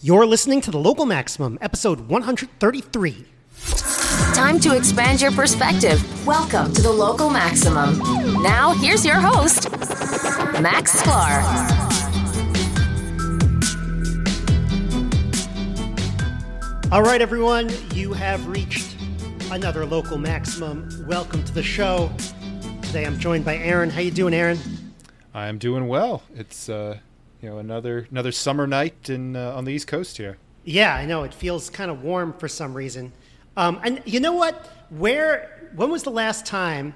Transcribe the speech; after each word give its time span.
You're 0.00 0.26
listening 0.26 0.60
to 0.60 0.70
the 0.70 0.78
Local 0.78 1.06
Maximum, 1.06 1.58
episode 1.60 2.06
133. 2.06 3.26
Time 4.32 4.60
to 4.60 4.76
expand 4.76 5.20
your 5.20 5.32
perspective. 5.32 6.00
Welcome 6.24 6.72
to 6.74 6.82
the 6.82 6.92
Local 6.92 7.28
Maximum. 7.30 7.98
Now, 8.40 8.74
here's 8.74 9.04
your 9.04 9.16
host, 9.16 9.68
Max 10.62 11.02
Sklar. 11.02 11.42
All 16.92 17.02
right, 17.02 17.20
everyone, 17.20 17.68
you 17.92 18.12
have 18.12 18.46
reached 18.46 18.96
another 19.50 19.84
Local 19.84 20.16
Maximum. 20.16 20.88
Welcome 21.08 21.42
to 21.42 21.52
the 21.52 21.64
show. 21.64 22.08
Today 22.82 23.04
I'm 23.04 23.18
joined 23.18 23.44
by 23.44 23.56
Aaron. 23.56 23.90
How 23.90 24.00
you 24.00 24.12
doing, 24.12 24.32
Aaron? 24.32 24.60
I'm 25.34 25.58
doing 25.58 25.88
well. 25.88 26.22
It's 26.36 26.68
uh, 26.68 26.98
you 27.40 27.48
know 27.48 27.58
another 27.58 28.06
another 28.10 28.32
summer 28.32 28.66
night 28.66 29.08
in 29.08 29.36
uh, 29.36 29.52
on 29.54 29.64
the 29.64 29.72
East 29.72 29.86
Coast 29.86 30.16
here. 30.16 30.38
Yeah, 30.64 30.94
I 30.94 31.06
know. 31.06 31.22
It 31.22 31.32
feels 31.32 31.70
kind 31.70 31.90
of 31.90 32.02
warm 32.02 32.34
for 32.34 32.48
some 32.48 32.74
reason. 32.74 33.12
Um, 33.56 33.80
and 33.82 34.02
you 34.04 34.20
know 34.20 34.32
what? 34.32 34.66
Where? 34.90 35.70
When 35.74 35.90
was 35.90 36.02
the 36.02 36.10
last 36.10 36.46
time? 36.46 36.94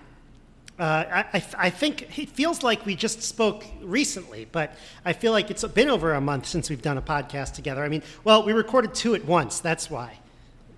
Uh, 0.78 1.04
I, 1.32 1.38
I, 1.38 1.44
I 1.58 1.70
think 1.70 2.18
it 2.18 2.30
feels 2.30 2.62
like 2.62 2.84
we 2.86 2.96
just 2.96 3.22
spoke 3.22 3.64
recently, 3.82 4.48
but 4.50 4.74
I 5.04 5.12
feel 5.12 5.30
like 5.30 5.50
it's 5.50 5.64
been 5.64 5.90
over 5.90 6.14
a 6.14 6.20
month 6.20 6.46
since 6.46 6.70
we've 6.70 6.82
done 6.82 6.98
a 6.98 7.02
podcast 7.02 7.52
together. 7.54 7.84
I 7.84 7.88
mean, 7.88 8.02
well, 8.24 8.42
we 8.42 8.52
recorded 8.52 8.94
two 8.94 9.14
at 9.14 9.24
once. 9.24 9.60
That's 9.60 9.90
why, 9.90 10.18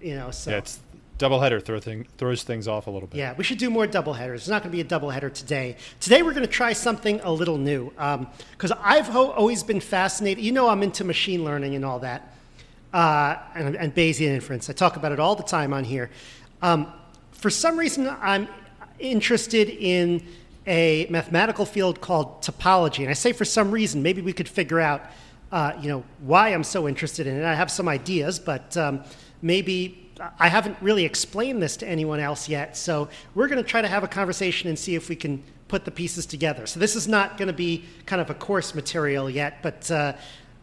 you 0.01 0.17
know. 0.17 0.31
So 0.31 0.51
Yeah, 0.51 0.59
it's 0.59 0.81
doubleheader 1.19 1.63
throw 1.63 1.79
thing, 1.79 2.07
throws 2.19 2.43
things 2.43 2.67
off 2.67 2.87
a 2.87 2.91
little 2.91 3.09
bit. 3.09 3.19
Yeah, 3.19 3.35
we 3.37 3.45
should 3.45 3.59
do 3.59 3.71
more 3.71 3.87
doubleheaders. 3.87 4.35
It's 4.35 4.49
not 4.49 4.63
going 4.63 4.77
to 4.77 4.77
be 4.77 4.81
a 4.81 4.85
doubleheader 5.01 5.33
today. 5.33 5.77
Today 6.01 6.23
we're 6.23 6.33
going 6.33 6.47
to 6.47 6.53
try 6.53 6.73
something 6.73 7.21
a 7.21 7.33
little 7.33 7.59
new 7.59 7.91
because 8.53 8.73
I've 8.81 9.07
ho- 9.07 9.31
always 9.31 9.63
been 9.63 9.81
fascinated. 9.81 10.43
You 10.43 10.53
know, 10.53 10.69
I'm 10.69 10.83
into 10.83 11.05
machine 11.05 11.45
learning 11.45 11.75
and 11.75 11.85
all 11.85 12.01
that, 12.01 12.35
uh, 12.93 13.37
and, 13.55 13.77
and 13.77 13.95
Bayesian 13.95 14.29
inference. 14.35 14.69
I 14.69 14.73
talk 14.73 14.97
about 14.97 15.13
it 15.13 15.21
all 15.21 15.37
the 15.37 15.45
time 15.45 15.73
on 15.73 15.85
here. 15.85 16.11
Um, 16.63 16.93
for 17.33 17.51
some 17.51 17.79
reason, 17.79 18.09
I'm 18.21 18.49
interested 18.99 19.69
in 19.69 20.25
a 20.67 21.07
mathematical 21.11 21.67
field 21.67 22.01
called 22.01 22.43
topology, 22.43 23.01
and 23.01 23.11
I 23.11 23.13
say 23.13 23.33
for 23.33 23.45
some 23.45 23.71
reason. 23.71 24.03
Maybe 24.03 24.23
we 24.23 24.33
could 24.33 24.49
figure 24.49 24.81
out, 24.81 25.03
uh, 25.53 25.75
you 25.81 25.89
know, 25.89 26.05
why 26.21 26.49
I'm 26.49 26.65
so 26.65 26.89
interested 26.89 27.27
in 27.27 27.37
it. 27.37 27.45
I 27.45 27.55
have 27.55 27.71
some 27.71 27.87
ideas, 27.87 28.39
but 28.39 28.77
um, 28.77 29.05
maybe 29.43 30.04
I 30.39 30.49
haven't 30.49 30.77
really 30.81 31.05
explained 31.05 31.63
this 31.63 31.77
to 31.79 31.89
anyone 31.89 32.21
else 32.21 32.49
yet, 32.49 32.77
so 32.77 33.09
we're 33.35 33.49
going 33.49 33.63
to 33.63 33.69
try 33.69 33.83
to 33.83 33.89
have 33.89 34.05
a 34.05 34.09
conversation 34.09 34.69
and 34.69 34.79
see 34.79 34.95
if 34.95 35.09
we 35.09 35.17
can 35.17 35.43
put 35.69 35.85
the 35.85 35.91
pieces 35.91 36.25
together. 36.27 36.67
So 36.67 36.79
this 36.79 36.95
is 36.95 37.09
not 37.09 37.37
going 37.37 37.49
to 37.49 37.55
be 37.55 37.85
kind 38.07 38.23
of 38.23 38.31
a 38.31 38.35
course 38.35 38.75
material 38.75 39.29
yet, 39.29 39.63
but 39.63 39.91
uh, 39.91 40.13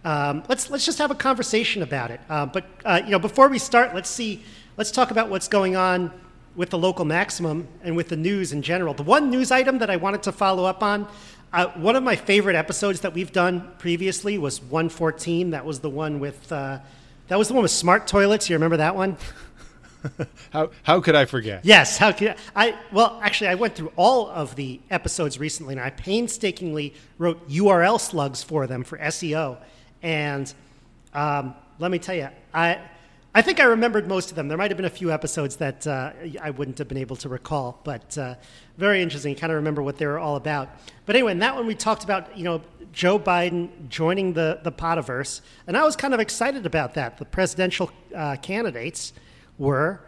um, 0.06 0.44
let's 0.48 0.70
let's 0.70 0.86
just 0.86 0.98
have 1.00 1.12
a 1.12 1.16
conversation 1.16 1.82
about 1.82 2.12
it. 2.12 2.22
Uh, 2.30 2.46
but 2.46 2.66
uh, 2.86 3.02
you 3.04 3.12
know, 3.12 3.20
before 3.20 3.50
we 3.50 3.60
start, 3.60 3.94
let's 3.94 4.10
see, 4.10 4.44
let's 4.78 4.92
talk 4.92 5.12
about 5.12 5.30
what's 5.30 5.48
going 5.48 5.76
on 5.76 6.12
with 6.56 6.70
the 6.70 6.78
local 6.78 7.06
maximum 7.06 7.68
and 7.84 7.96
with 7.96 8.10
the 8.10 8.18
news 8.18 8.54
in 8.54 8.62
general. 8.62 8.94
The 8.94 9.04
one 9.04 9.30
news 9.30 9.52
item 9.52 9.80
that 9.80 9.90
I 9.90 9.98
wanted 9.98 10.24
to 10.24 10.32
follow 10.32 10.66
up 10.66 10.84
on. 10.84 11.08
Uh, 11.54 11.68
one 11.76 11.98
of 11.98 12.04
my 12.04 12.16
favorite 12.16 12.56
episodes 12.56 13.02
that 13.02 13.14
we've 13.14 13.32
done 13.32 13.70
previously 13.78 14.38
was 14.38 14.62
114. 14.62 15.50
That 15.50 15.66
was 15.66 15.82
the 15.82 15.90
one 15.90 16.20
with 16.20 16.52
uh, 16.52 16.80
that 17.32 17.40
was 17.40 17.48
the 17.48 17.54
one 17.54 17.64
with 17.64 17.72
smart 17.72 18.08
toilets. 18.08 18.50
You 18.50 18.58
remember 18.58 18.76
that 18.76 18.94
one? 18.94 19.16
How 20.52 20.72
how 20.84 21.00
could 21.00 21.16
I 21.16 21.24
forget? 21.24 21.64
Yes. 21.64 21.98
How 21.98 22.12
could 22.12 22.36
I? 22.54 22.78
Well, 22.92 23.22
actually, 23.24 23.48
I 23.48 23.56
went 23.56 23.74
through 23.74 23.94
all 23.96 24.28
of 24.28 24.58
the 24.58 24.82
episodes 24.90 25.40
recently, 25.40 25.76
and 25.76 25.82
I 25.82 25.92
painstakingly 25.92 26.94
wrote 27.18 27.48
URL 27.48 28.02
slugs 28.02 28.44
for 28.44 28.68
them 28.68 28.84
for 28.84 28.98
SEO. 28.98 29.60
And 30.04 30.54
um, 31.14 31.56
let 31.80 31.90
me 31.90 32.00
tell 32.00 32.16
you, 32.16 32.28
I 32.54 32.82
I 33.34 33.42
think 33.42 33.62
I 33.62 33.64
remembered 33.64 34.10
most 34.10 34.30
of 34.30 34.36
them. 34.36 34.50
There 34.50 34.58
might 34.58 34.72
have 34.72 34.78
been 34.78 34.86
a 34.86 34.90
few 34.90 35.10
episodes 35.10 35.56
that 35.58 35.88
uh, 35.88 36.12
I 36.42 36.50
wouldn't 36.50 36.78
have 36.80 36.90
been 36.90 36.98
able 36.98 37.16
to 37.18 37.30
recall, 37.30 37.80
but 37.86 38.18
uh, 38.18 38.36
very 38.78 39.02
interesting. 39.02 39.36
Kind 39.36 39.54
of 39.54 39.56
remember 39.56 39.82
what 39.82 39.98
they 39.98 40.06
were 40.06 40.20
all 40.20 40.36
about. 40.36 40.68
But 41.06 41.16
anyway, 41.16 41.32
in 41.32 41.40
that 41.40 41.56
one 41.56 41.66
we 41.66 41.74
talked 41.74 42.04
about 42.04 42.38
you 42.38 42.44
know 42.44 42.62
Joe 42.92 43.18
Biden 43.18 43.70
joining 43.88 44.34
the 44.34 44.60
the 44.64 44.72
Potiverse, 44.72 45.40
and 45.66 45.78
I 45.78 45.86
was 45.86 45.96
kind 45.96 46.14
of 46.14 46.20
excited 46.20 46.66
about 46.66 46.94
that. 46.96 47.18
The 47.20 47.26
presidential 47.26 47.90
uh, 48.14 48.36
candidates 48.36 49.14
were 49.58 50.02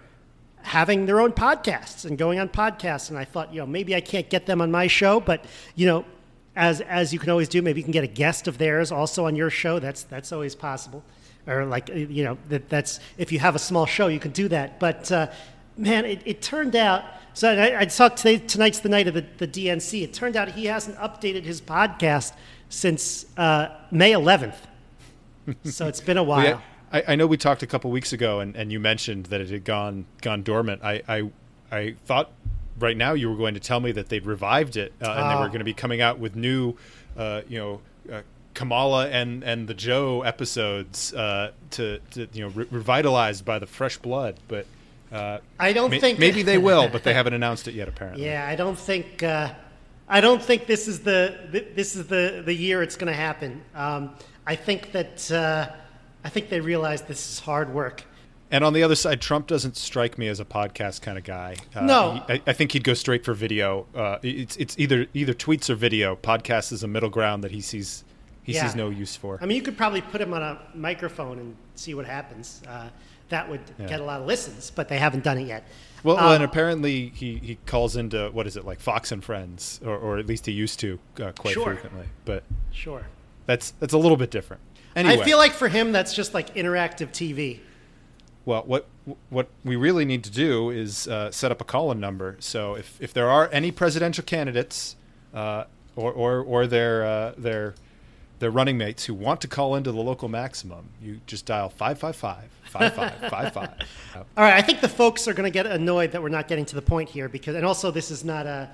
having 0.63 1.05
their 1.05 1.21
own 1.21 1.31
podcasts 1.31 2.05
and 2.05 2.17
going 2.17 2.39
on 2.39 2.47
podcasts 2.47 3.09
and 3.09 3.19
i 3.19 3.25
thought 3.25 3.53
you 3.53 3.59
know 3.59 3.65
maybe 3.65 3.93
i 3.93 3.99
can't 3.99 4.29
get 4.29 4.45
them 4.45 4.61
on 4.61 4.71
my 4.71 4.87
show 4.87 5.19
but 5.19 5.43
you 5.75 5.85
know 5.85 6.05
as 6.55 6.79
as 6.79 7.11
you 7.11 7.19
can 7.19 7.29
always 7.29 7.49
do 7.49 7.61
maybe 7.61 7.81
you 7.81 7.83
can 7.83 7.91
get 7.91 8.03
a 8.03 8.07
guest 8.07 8.47
of 8.47 8.57
theirs 8.57 8.89
also 8.89 9.25
on 9.25 9.35
your 9.35 9.49
show 9.49 9.77
that's 9.77 10.03
that's 10.03 10.31
always 10.31 10.55
possible 10.55 11.03
or 11.47 11.65
like 11.65 11.89
you 11.89 12.23
know 12.23 12.37
that 12.49 12.69
that's 12.69 12.99
if 13.17 13.31
you 13.31 13.39
have 13.39 13.55
a 13.55 13.59
small 13.59 13.85
show 13.85 14.07
you 14.07 14.19
can 14.19 14.31
do 14.31 14.47
that 14.47 14.79
but 14.79 15.11
uh, 15.11 15.27
man 15.77 16.05
it, 16.05 16.21
it 16.25 16.41
turned 16.41 16.75
out 16.75 17.03
so 17.33 17.51
i, 17.51 17.79
I 17.81 17.87
saw 17.87 18.07
today 18.09 18.37
tonight's 18.37 18.79
the 18.79 18.89
night 18.89 19.07
of 19.07 19.13
the, 19.13 19.25
the 19.37 19.47
dnc 19.47 20.01
it 20.01 20.13
turned 20.13 20.35
out 20.37 20.49
he 20.51 20.65
hasn't 20.65 20.97
updated 20.97 21.43
his 21.43 21.61
podcast 21.61 22.33
since 22.69 23.25
uh, 23.37 23.69
may 23.91 24.11
11th 24.13 24.55
so 25.65 25.87
it's 25.87 26.01
been 26.01 26.17
a 26.17 26.23
while 26.23 26.41
had- 26.41 26.61
I, 26.91 27.03
I 27.13 27.15
know 27.15 27.25
we 27.27 27.37
talked 27.37 27.63
a 27.63 27.67
couple 27.67 27.89
weeks 27.89 28.13
ago, 28.13 28.39
and, 28.39 28.55
and 28.55 28.71
you 28.71 28.79
mentioned 28.79 29.25
that 29.27 29.41
it 29.41 29.49
had 29.49 29.63
gone 29.65 30.05
gone 30.21 30.43
dormant. 30.43 30.83
I, 30.83 31.01
I 31.09 31.31
I 31.71 31.95
thought 32.05 32.31
right 32.77 32.95
now 32.95 33.13
you 33.13 33.31
were 33.31 33.35
going 33.35 33.55
to 33.55 33.59
tell 33.59 33.79
me 33.79 33.91
that 33.93 34.09
they'd 34.09 34.27
revived 34.27 34.77
it, 34.77 34.93
uh, 35.01 35.09
and 35.09 35.17
they 35.27 35.33
Ah. 35.33 35.41
were 35.41 35.47
going 35.47 35.57
to 35.57 35.65
be 35.65 35.73
coming 35.73 36.01
out 36.01 36.19
with 36.19 36.35
new, 36.35 36.75
uh, 37.17 37.41
you 37.49 37.57
know. 37.57 37.81
Uh, 38.15 38.21
Kamala 38.53 39.07
and, 39.09 39.43
and 39.43 39.67
the 39.67 39.73
Joe 39.73 40.21
episodes 40.21 41.13
uh, 41.13 41.51
to, 41.71 41.99
to 42.11 42.27
you 42.33 42.43
know 42.43 42.49
re- 42.49 42.67
revitalized 42.71 43.45
by 43.45 43.59
the 43.59 43.65
fresh 43.67 43.97
blood, 43.97 44.35
but 44.47 44.65
uh, 45.11 45.39
I 45.59 45.73
don't 45.73 45.91
may- 45.91 45.99
think- 45.99 46.19
maybe 46.19 46.43
they 46.43 46.57
will, 46.57 46.89
but 46.89 47.03
they 47.03 47.13
haven't 47.19 47.33
announced 47.33 47.67
it 47.67 47.73
yet. 47.75 47.87
Apparently, 47.87 48.25
Yeah, 48.25 48.47
I 48.47 48.55
don't 48.55 48.77
think 48.77 49.23
uh, 49.23 49.53
I 50.07 50.21
don't 50.21 50.41
think 50.41 50.67
this 50.67 50.87
is 50.87 50.99
the 51.01 51.69
this 51.75 51.95
is 51.95 52.07
the 52.07 52.41
the 52.45 52.53
year 52.53 52.81
it's 52.83 52.95
going 52.95 53.11
to 53.11 53.17
happen. 53.17 53.61
Um, 53.75 54.11
I 54.45 54.55
think 54.55 54.91
that 54.91 55.31
uh, 55.31 55.69
I 56.23 56.29
think 56.29 56.49
they 56.49 56.59
realize 56.59 57.01
this 57.03 57.31
is 57.33 57.39
hard 57.39 57.73
work. 57.73 58.03
And 58.51 58.63
on 58.63 58.73
the 58.73 58.83
other 58.83 58.93
side, 58.93 59.19
Trump 59.19 59.47
doesn't 59.47 59.75
strike 59.77 60.19
me 60.19 60.27
as 60.27 60.39
a 60.39 60.45
podcast 60.45 61.01
kind 61.01 61.17
of 61.17 61.23
guy. 61.23 61.55
Uh, 61.73 61.81
No. 61.85 62.23
he- 62.27 62.33
I, 62.33 62.41
I 62.47 62.53
think 62.53 62.73
he'd 62.73 62.83
go 62.83 62.93
straight 62.93 63.25
for 63.25 63.33
video. 63.33 63.87
Uh, 63.95 64.17
it's 64.21 64.55
it's 64.57 64.77
either 64.77 65.07
either 65.15 65.33
tweets 65.33 65.69
or 65.71 65.75
video. 65.75 66.15
Podcast 66.15 66.71
is 66.71 66.83
a 66.83 66.87
middle 66.87 67.09
ground 67.09 67.43
that 67.43 67.51
he 67.51 67.61
sees 67.61 68.03
he 68.43 68.53
Yeah. 68.53 68.65
sees 68.67 68.75
no 68.75 68.89
use 68.89 69.15
for. 69.15 69.39
I 69.41 69.45
mean, 69.45 69.55
you 69.55 69.63
could 69.63 69.77
probably 69.77 70.01
put 70.01 70.21
him 70.21 70.33
on 70.33 70.41
a 70.43 70.59
microphone 70.75 71.39
and 71.39 71.55
see 71.75 71.93
what 71.93 72.05
happens. 72.05 72.61
Uh, 72.67 72.89
that 73.29 73.49
would 73.49 73.61
Yeah. 73.79 73.87
get 73.87 73.99
a 74.01 74.03
lot 74.03 74.19
of 74.21 74.27
listens, 74.27 74.69
but 74.69 74.87
they 74.89 74.97
haven't 74.97 75.23
done 75.23 75.37
it 75.37 75.47
yet. 75.47 75.65
well, 76.03 76.17
Uh, 76.17 76.35
and 76.35 76.43
apparently 76.43 77.09
he, 77.15 77.37
he 77.37 77.57
calls 77.65 77.95
into 77.95 78.29
what 78.31 78.45
is 78.45 78.57
it 78.57 78.65
like 78.65 78.79
Fox 78.81 79.11
and 79.11 79.23
Friends, 79.23 79.79
or, 79.85 79.95
or 79.97 80.17
at 80.19 80.27
least 80.27 80.45
he 80.45 80.51
used 80.51 80.79
to 80.81 80.99
uh, 81.21 81.31
quite 81.31 81.53
Sure. 81.53 81.65
frequently. 81.73 82.07
But 82.25 82.43
sure. 82.71 83.05
that's 83.45 83.71
that's 83.79 83.93
a 83.93 83.97
little 83.97 84.17
bit 84.17 84.29
different. 84.29 84.61
Anyway, 84.95 85.19
I 85.21 85.25
feel 85.25 85.37
like 85.37 85.53
for 85.53 85.69
him, 85.69 85.91
that's 85.93 86.13
just 86.13 86.33
like 86.33 86.53
interactive 86.55 87.11
TV. 87.11 87.61
Well, 88.45 88.63
what 88.65 88.85
what 89.29 89.47
we 89.63 89.75
really 89.77 90.03
need 90.05 90.23
to 90.25 90.29
do 90.31 90.69
is 90.69 91.07
uh, 91.07 91.31
set 91.31 91.51
up 91.51 91.61
a 91.61 91.63
call-in 91.63 91.99
number. 91.99 92.35
So 92.39 92.75
if, 92.75 92.97
if 93.01 93.13
there 93.13 93.29
are 93.29 93.49
any 93.51 93.71
presidential 93.71 94.23
candidates 94.23 94.95
uh, 95.33 95.63
or, 95.95 96.11
or 96.11 96.39
or 96.41 96.67
their 96.67 97.05
uh, 97.05 97.33
their 97.37 97.75
their 98.43 98.51
running 98.51 98.77
mates 98.77 99.05
who 99.05 99.13
want 99.13 99.39
to 99.39 99.47
call 99.47 99.73
into 99.75 99.89
the 99.91 100.01
local 100.01 100.27
maximum, 100.27 100.89
you 101.01 101.21
just 101.25 101.45
dial 101.45 101.69
555 101.69 102.49
5555. 102.65 103.87
All 104.37 104.43
right, 104.43 104.55
I 104.55 104.61
think 104.61 104.81
the 104.81 104.89
folks 104.89 105.29
are 105.29 105.33
going 105.33 105.49
to 105.49 105.53
get 105.53 105.65
annoyed 105.65 106.11
that 106.11 106.21
we're 106.21 106.27
not 106.27 106.49
getting 106.49 106.65
to 106.65 106.75
the 106.75 106.81
point 106.81 107.07
here 107.07 107.29
because, 107.29 107.55
and 107.55 107.65
also 107.65 107.89
this 107.89 108.11
is 108.11 108.25
not 108.25 108.45
a. 108.45 108.69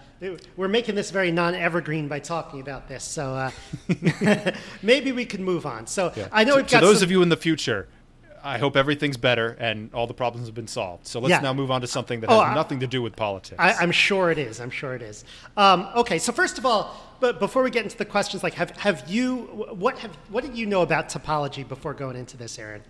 We're 0.57 0.67
making 0.67 0.95
this 0.95 1.11
very 1.11 1.31
non-evergreen 1.31 2.07
by 2.07 2.17
talking 2.19 2.61
about 2.61 2.87
this, 2.87 3.03
so 3.03 3.31
uh, 3.35 4.51
maybe 4.81 5.11
we 5.11 5.23
can 5.25 5.43
move 5.43 5.67
on. 5.67 5.85
So 5.85 6.11
I 6.31 6.43
know 6.43 6.55
to, 6.55 6.57
we've 6.57 6.67
to 6.67 6.71
got 6.71 6.81
those 6.81 6.99
some- 6.99 7.05
of 7.05 7.11
you 7.11 7.21
in 7.21 7.29
the 7.29 7.37
future. 7.37 7.87
I 8.49 8.57
hope 8.57 8.75
everything's 8.75 9.17
better 9.17 9.55
and 9.59 9.93
all 9.93 10.07
the 10.07 10.13
problems 10.13 10.47
have 10.47 10.55
been 10.55 10.67
solved. 10.67 11.05
So 11.05 11.19
let's 11.19 11.29
Yeah. 11.29 11.39
now 11.41 11.53
move 11.53 11.69
on 11.69 11.81
to 11.81 11.87
something 11.87 12.19
that 12.21 12.29
Oh, 12.31 12.41
has 12.41 12.51
I- 12.51 12.55
nothing 12.55 12.79
to 12.79 12.87
do 12.87 13.01
with 13.01 13.15
politics. 13.15 13.57
I, 13.59 13.73
I'm 13.73 13.91
sure 13.91 14.31
it 14.31 14.39
is. 14.39 14.59
I'm 14.59 14.71
sure 14.71 14.95
it 14.95 15.01
is. 15.03 15.23
Um, 15.55 15.87
okay, 15.95 16.17
so 16.17 16.31
first 16.31 16.57
of 16.57 16.65
all, 16.65 16.95
but 17.19 17.39
before 17.39 17.61
we 17.61 17.69
get 17.69 17.83
into 17.83 17.97
the 17.97 18.05
questions, 18.05 18.41
like, 18.43 18.55
have 18.55 18.71
have 18.77 19.07
you 19.07 19.43
what 19.85 19.99
have 19.99 20.11
what 20.29 20.43
did 20.43 20.57
you 20.57 20.65
know 20.65 20.81
about 20.81 21.09
topology 21.09 21.67
before 21.67 21.93
going 21.93 22.15
into 22.15 22.37
this, 22.37 22.57
Aaron? 22.57 22.81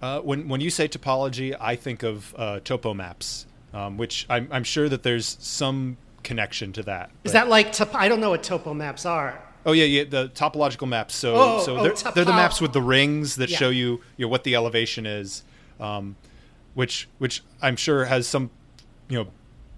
Uh, 0.00 0.20
when 0.20 0.48
when 0.48 0.60
you 0.60 0.70
say 0.70 0.88
topology, 0.88 1.54
I 1.60 1.76
think 1.76 2.02
of 2.02 2.34
uh, 2.38 2.60
topo 2.60 2.94
maps, 2.94 3.46
um, 3.74 3.96
which 3.98 4.26
I'm, 4.30 4.48
I'm 4.50 4.64
sure 4.64 4.88
that 4.88 5.02
there's 5.02 5.36
some 5.40 5.96
connection 6.22 6.72
to 6.72 6.82
that. 6.84 7.10
Is 7.24 7.32
that 7.32 7.48
like 7.48 7.72
top, 7.72 7.94
I 7.94 8.08
don't 8.08 8.20
know 8.20 8.30
what 8.30 8.42
topo 8.42 8.72
maps 8.74 9.04
are. 9.04 9.42
Oh 9.66 9.72
yeah, 9.72 9.84
yeah. 9.84 10.04
The 10.04 10.28
topological 10.30 10.88
maps. 10.88 11.14
So 11.14 11.34
Oh, 11.36 11.62
so 11.64 11.78
oh, 11.78 11.82
they're, 11.82 12.12
they're 12.12 12.24
the 12.24 12.32
maps 12.32 12.60
with 12.60 12.72
the 12.72 12.82
rings 12.82 13.36
that 13.36 13.50
Yeah. 13.50 13.56
show 13.58 13.70
you 13.70 14.00
you 14.16 14.26
know 14.26 14.28
what 14.28 14.44
the 14.44 14.54
elevation 14.54 15.06
is, 15.06 15.42
um, 15.80 16.16
which 16.74 17.08
which 17.18 17.42
I'm 17.62 17.76
sure 17.76 18.04
has 18.04 18.26
some 18.26 18.50
you 19.08 19.18
know 19.18 19.28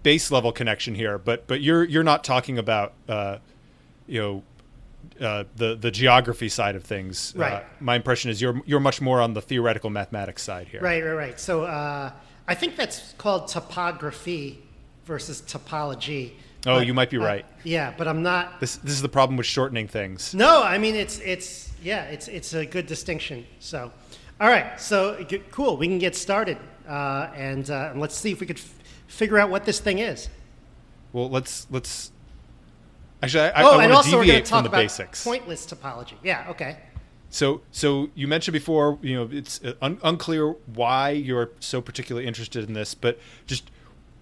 base 0.03 0.31
level 0.31 0.53
connection 0.53 0.95
here. 0.95 1.19
But 1.19 1.47
but 1.47 1.61
you're 1.61 1.85
you're 1.85 2.03
not 2.05 2.25
talking 2.25 2.59
about 2.59 2.95
uh, 3.09 3.39
you 4.07 4.21
know 4.21 4.43
uh, 5.25 5.45
the 5.55 5.77
the 5.77 5.91
geography 5.91 6.49
side 6.49 6.75
of 6.77 6.83
things. 6.85 7.35
Uh, 7.37 7.41
Right. 7.41 7.65
my 7.81 7.95
impression 7.95 8.31
is 8.31 8.41
you're 8.43 8.61
you're 8.67 8.81
much 8.81 9.01
more 9.01 9.21
on 9.21 9.35
the 9.35 9.43
theoretical 9.43 9.91
mathematics 9.91 10.43
side 10.43 10.69
here. 10.69 10.81
Right, 10.81 11.03
right, 11.05 11.13
right. 11.13 11.41
So 11.41 11.65
uh, 11.65 12.11
I 12.49 12.55
think 12.55 12.77
that's 12.77 13.13
called 13.19 13.49
topography 13.49 14.63
versus 15.05 15.41
topology. 15.43 16.33
Oh, 16.67 16.79
But, 16.79 16.87
you 16.87 16.95
might 16.95 17.11
be 17.11 17.17
right. 17.19 17.45
yeah, 17.65 17.95
but 17.97 18.09
I'm 18.09 18.23
not. 18.23 18.59
This 18.61 18.77
this 18.77 18.93
is 18.95 19.03
the 19.03 19.09
problem 19.09 19.37
with 19.37 19.47
shortening 19.47 19.87
things. 19.89 20.35
No, 20.35 20.63
I 20.63 20.79
mean 20.79 20.95
it's 20.97 21.21
it's 21.21 21.71
yeah, 21.83 22.05
it's 22.05 22.27
it's 22.29 22.55
a 22.55 22.67
good 22.67 22.87
distinction. 22.87 23.47
So, 23.61 23.93
all 24.41 24.49
right, 24.49 24.79
so 24.81 25.23
g- 25.25 25.43
cool. 25.53 25.77
We 25.77 25.87
can 25.87 25.99
get 25.99 26.17
started, 26.17 26.59
uh, 26.89 27.29
and, 27.37 27.71
uh, 27.71 27.91
and 27.93 28.01
let's 28.01 28.17
see 28.17 28.33
if 28.33 28.41
we 28.41 28.47
could 28.47 28.59
f- 28.59 28.75
figure 29.07 29.39
out 29.39 29.49
what 29.51 29.65
this 29.65 29.79
thing 29.79 30.01
is. 30.01 30.29
Well, 31.13 31.31
let's 31.31 31.67
let's. 31.71 32.11
Actually, 33.23 33.51
I, 33.51 33.63
oh, 33.63 33.79
I 33.79 33.85
and 33.85 33.93
want 33.93 33.95
also 33.95 34.11
to 34.11 34.17
we're 34.19 34.27
going 34.27 34.43
to 34.45 34.51
talk 34.51 34.63
the 34.65 34.69
about 34.69 34.79
basics. 34.79 35.25
pointless 35.25 35.67
topology. 35.67 36.15
Yeah, 36.23 36.47
okay. 36.51 36.79
So, 37.31 37.61
so 37.71 38.09
you 38.15 38.29
mentioned 38.29 38.53
before, 38.53 38.99
you 39.03 39.15
know, 39.17 39.29
it's 39.33 39.61
uh, 39.65 39.73
un- 39.83 39.99
unclear 40.05 40.51
why 40.75 41.11
you're 41.11 41.51
so 41.61 41.81
particularly 41.81 42.27
interested 42.27 42.65
in 42.69 42.73
this, 42.75 42.95
but 42.95 43.19
just 43.47 43.71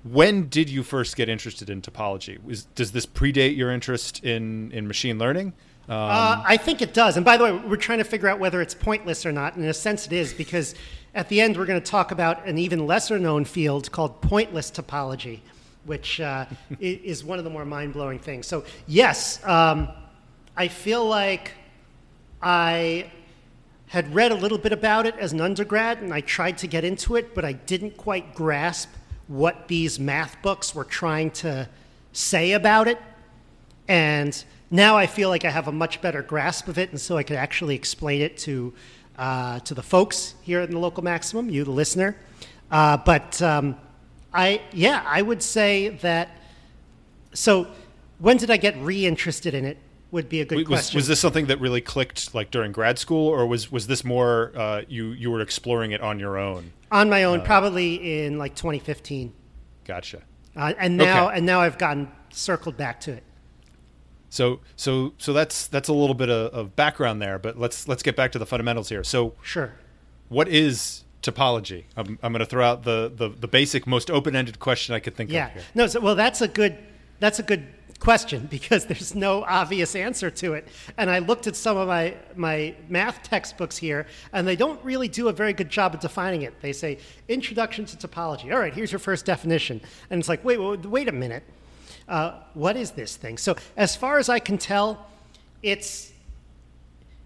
when 0.05 0.49
did 0.49 0.69
you 0.69 0.83
first 0.83 1.17
get 1.17 1.29
interested 1.29 1.71
in 1.71 1.81
topology? 1.83 2.39
Does 2.75 2.93
this 2.93 3.07
predate 3.07 3.57
your 3.57 3.73
interest 3.73 4.23
in 4.23 4.71
in 4.73 4.87
machine 4.87 5.19
learning? 5.19 5.55
Um, 5.89 5.97
Uh, 5.97 6.43
I 6.47 6.57
think 6.57 6.81
it 6.81 6.95
does. 6.95 7.17
And 7.17 7.25
by 7.25 7.37
the 7.37 7.45
way, 7.45 7.53
we're 7.53 7.77
trying 7.77 7.99
to 7.99 8.05
figure 8.05 8.29
out 8.29 8.39
whether 8.39 8.63
it's 8.63 8.75
pointless 8.75 9.27
or 9.27 9.33
not. 9.33 9.55
And 9.55 9.65
in 9.65 9.71
a 9.71 9.75
sense, 9.75 10.07
it 10.07 10.13
is 10.13 10.33
because 10.33 10.75
at 11.15 11.29
the 11.29 11.41
end, 11.41 11.57
we're 11.57 11.67
going 11.67 11.81
to 11.81 11.91
talk 11.91 12.11
about 12.11 12.47
an 12.47 12.59
even 12.59 12.87
lesser 12.87 13.19
known 13.19 13.45
field 13.45 13.91
called 13.93 14.21
pointless 14.21 14.71
topology, 14.71 15.41
which 15.85 16.21
uh, 16.21 16.47
is 16.81 17.25
one 17.25 17.39
of 17.39 17.45
the 17.45 17.51
more 17.51 17.65
mind 17.65 17.93
blowing 17.93 18.19
things. 18.19 18.47
So, 18.47 18.65
yes, 18.87 19.45
um, 19.45 19.89
I 20.57 20.69
feel 20.69 21.05
like 21.07 21.53
I 22.43 23.11
had 23.89 24.15
read 24.15 24.33
a 24.33 24.35
little 24.35 24.59
bit 24.59 24.73
about 24.73 25.07
it 25.07 25.15
as 25.17 25.33
an 25.33 25.41
undergrad 25.41 25.99
and 25.99 26.13
I 26.13 26.21
tried 26.21 26.59
to 26.59 26.67
get 26.67 26.85
into 26.85 27.17
it, 27.17 27.35
but 27.35 27.45
I 27.45 27.53
didn't 27.53 27.97
quite 27.97 28.35
grasp 28.35 28.91
what 29.29 29.69
these 29.69 29.99
math 29.99 30.41
books 30.43 30.75
were 30.75 30.85
trying 30.85 31.31
to 31.31 31.69
say 32.13 32.53
about 32.53 32.89
it. 32.89 32.99
And 33.89 34.45
now 34.71 34.97
I 34.97 35.07
feel 35.07 35.29
like 35.29 35.45
I 35.45 35.51
have 35.51 35.69
a 35.69 35.73
much 35.73 36.01
better 36.01 36.23
grasp 36.23 36.69
of 36.69 36.79
it, 36.79 36.91
and 36.91 37.01
so 37.01 37.17
I 37.17 37.23
could 37.23 37.37
actually 37.37 37.75
explain 37.75 38.23
it 38.23 38.37
to, 38.39 38.73
uh, 39.19 39.61
to 39.61 39.75
the 39.75 39.83
folks 39.83 40.35
here 40.43 40.61
in 40.61 40.71
the 40.71 40.79
local 40.79 41.03
maximum, 41.03 41.51
you, 41.51 41.65
the 41.65 41.71
listener. 41.71 42.17
Uh, 42.71 42.97
but 42.97 43.41
um, 43.43 43.77
I, 44.33 44.63
yeah, 44.73 45.05
I 45.07 45.23
would 45.23 45.43
say 45.43 45.91
that. 45.91 46.31
So, 47.35 47.67
when 48.19 48.37
did 48.37 48.51
I 48.51 48.57
get 48.57 48.77
re-interested 48.79 49.55
in 49.55 49.65
it? 49.65 49.79
Would 50.11 50.29
be 50.29 50.41
a 50.41 50.45
good 50.45 50.59
was, 50.59 50.67
question. 50.67 50.99
was 50.99 51.09
this 51.09 51.19
something 51.19 51.47
that 51.47 51.61
really 51.61 51.81
clicked 51.81 52.35
like 52.35 52.53
during 52.53 52.71
grad 52.71 53.01
school, 53.01 53.27
or 53.27 53.47
was 53.47 53.73
was 53.73 53.89
this 53.89 54.05
more 54.05 54.53
uh, 54.55 54.83
you 54.89 55.07
you 55.07 55.29
were 55.29 55.41
exploring 55.41 55.91
it 55.91 56.01
on 56.01 56.21
your 56.21 56.39
own? 56.39 56.73
On 56.95 57.11
my 57.11 57.25
own, 57.25 57.43
probably 57.43 58.25
in 58.25 58.39
like 58.39 58.55
2015, 58.55 59.33
Gotcha. 59.85 60.23
uh, 60.57 60.73
and 60.79 60.97
now 60.97 61.27
Okay. 61.27 61.37
and 61.39 61.45
now 61.47 61.61
I've 61.61 61.77
gotten 61.77 62.11
circled 62.31 62.77
back 62.77 63.01
to 63.03 63.13
it. 63.13 63.25
So 64.31 64.61
so 64.77 65.13
so 65.19 65.33
that's 65.33 65.67
that's 65.67 65.89
a 65.89 65.93
little 65.93 66.15
bit 66.15 66.31
of, 66.31 66.53
of 66.55 66.77
background 66.77 67.21
there, 67.21 67.39
but 67.39 67.59
let's 67.59 67.87
let's 67.89 68.03
get 68.03 68.17
back 68.17 68.33
to 68.33 68.39
the 68.39 68.47
fundamentals 68.47 68.89
here. 68.89 69.05
So 69.05 69.35
Sure. 69.43 69.73
what 70.29 70.49
is 70.49 71.05
topology? 71.23 71.85
I'm, 71.97 72.19
I'm 72.23 72.33
going 72.33 72.41
to 72.41 72.47
throw 72.47 72.65
out 72.65 72.83
the, 72.83 73.11
the, 73.15 73.29
the 73.31 73.49
basic, 73.49 73.87
most 73.87 74.11
open 74.11 74.37
ended 74.37 74.59
question 74.59 74.95
I 74.95 75.01
could 75.01 75.17
think 75.17 75.31
Yeah. 75.31 75.49
of 75.49 75.57
Yeah. 75.57 75.63
No. 75.75 75.87
So, 75.87 76.01
well, 76.01 76.15
that's 76.15 76.41
a 76.41 76.49
good 76.49 76.77
that's 77.21 77.39
a 77.39 77.43
good 77.43 77.67
question 78.01 78.47
because 78.51 78.87
there's 78.87 79.15
no 79.15 79.45
obvious 79.45 79.95
answer 79.95 80.31
to 80.31 80.55
it. 80.55 80.69
And 80.97 81.11
I 81.11 81.19
looked 81.19 81.47
at 81.47 81.57
some 81.57 81.77
of 81.77 81.89
my 81.89 82.17
my 82.37 82.75
math 82.89 83.23
textbooks 83.23 83.77
here, 83.77 84.07
and 84.33 84.47
they 84.47 84.57
don't 84.57 84.83
really 84.85 85.09
do 85.09 85.29
a 85.29 85.33
very 85.33 85.53
good 85.53 85.71
job 85.71 85.95
of 85.95 86.01
defining 86.01 86.43
it. 86.43 86.61
They 86.61 86.73
say 86.73 86.99
introduction 87.29 87.85
to 87.87 87.97
topology. 87.97 88.53
All 88.53 88.59
right, 88.59 88.73
here's 88.73 88.93
your 88.93 88.99
first 88.99 89.25
definition, 89.25 89.81
and 90.11 90.19
it's 90.19 90.29
like, 90.29 90.45
wait, 90.45 90.59
wait, 90.59 90.85
wait 90.87 91.09
a 91.09 91.13
minute. 91.13 91.43
Uh, 92.09 92.41
what 92.53 92.77
is 92.77 92.91
this 92.91 93.17
thing? 93.17 93.39
So, 93.39 93.57
as 93.77 93.97
far 93.97 94.19
as 94.19 94.29
I 94.29 94.39
can 94.39 94.59
tell, 94.59 95.07
it's 95.63 96.13